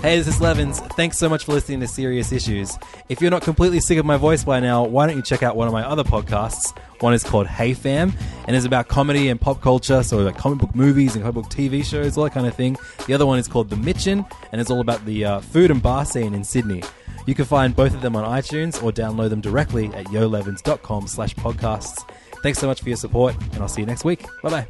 [0.00, 0.78] Hey, this is Levins.
[0.94, 2.78] Thanks so much for listening to Serious Issues.
[3.08, 5.56] If you're not completely sick of my voice by now, why don't you check out
[5.56, 6.78] one of my other podcasts?
[7.00, 8.12] One is called Hey Fam,
[8.46, 11.50] and it's about comedy and pop culture, so like comic book movies and comic book
[11.52, 12.76] TV shows, all that kind of thing.
[13.08, 15.82] The other one is called The Mitchin, and it's all about the uh, food and
[15.82, 16.84] bar scene in Sydney.
[17.26, 21.34] You can find both of them on iTunes or download them directly at yolevins.com slash
[21.36, 22.04] podcasts.
[22.42, 24.24] Thanks so much for your support, and I'll see you next week.
[24.42, 24.66] Bye bye.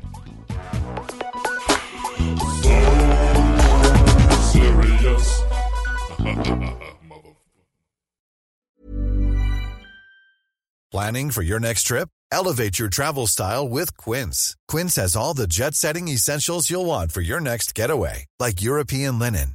[10.93, 12.09] Planning for your next trip?
[12.33, 14.57] Elevate your travel style with Quince.
[14.67, 19.19] Quince has all the jet setting essentials you'll want for your next getaway, like European
[19.19, 19.55] linen,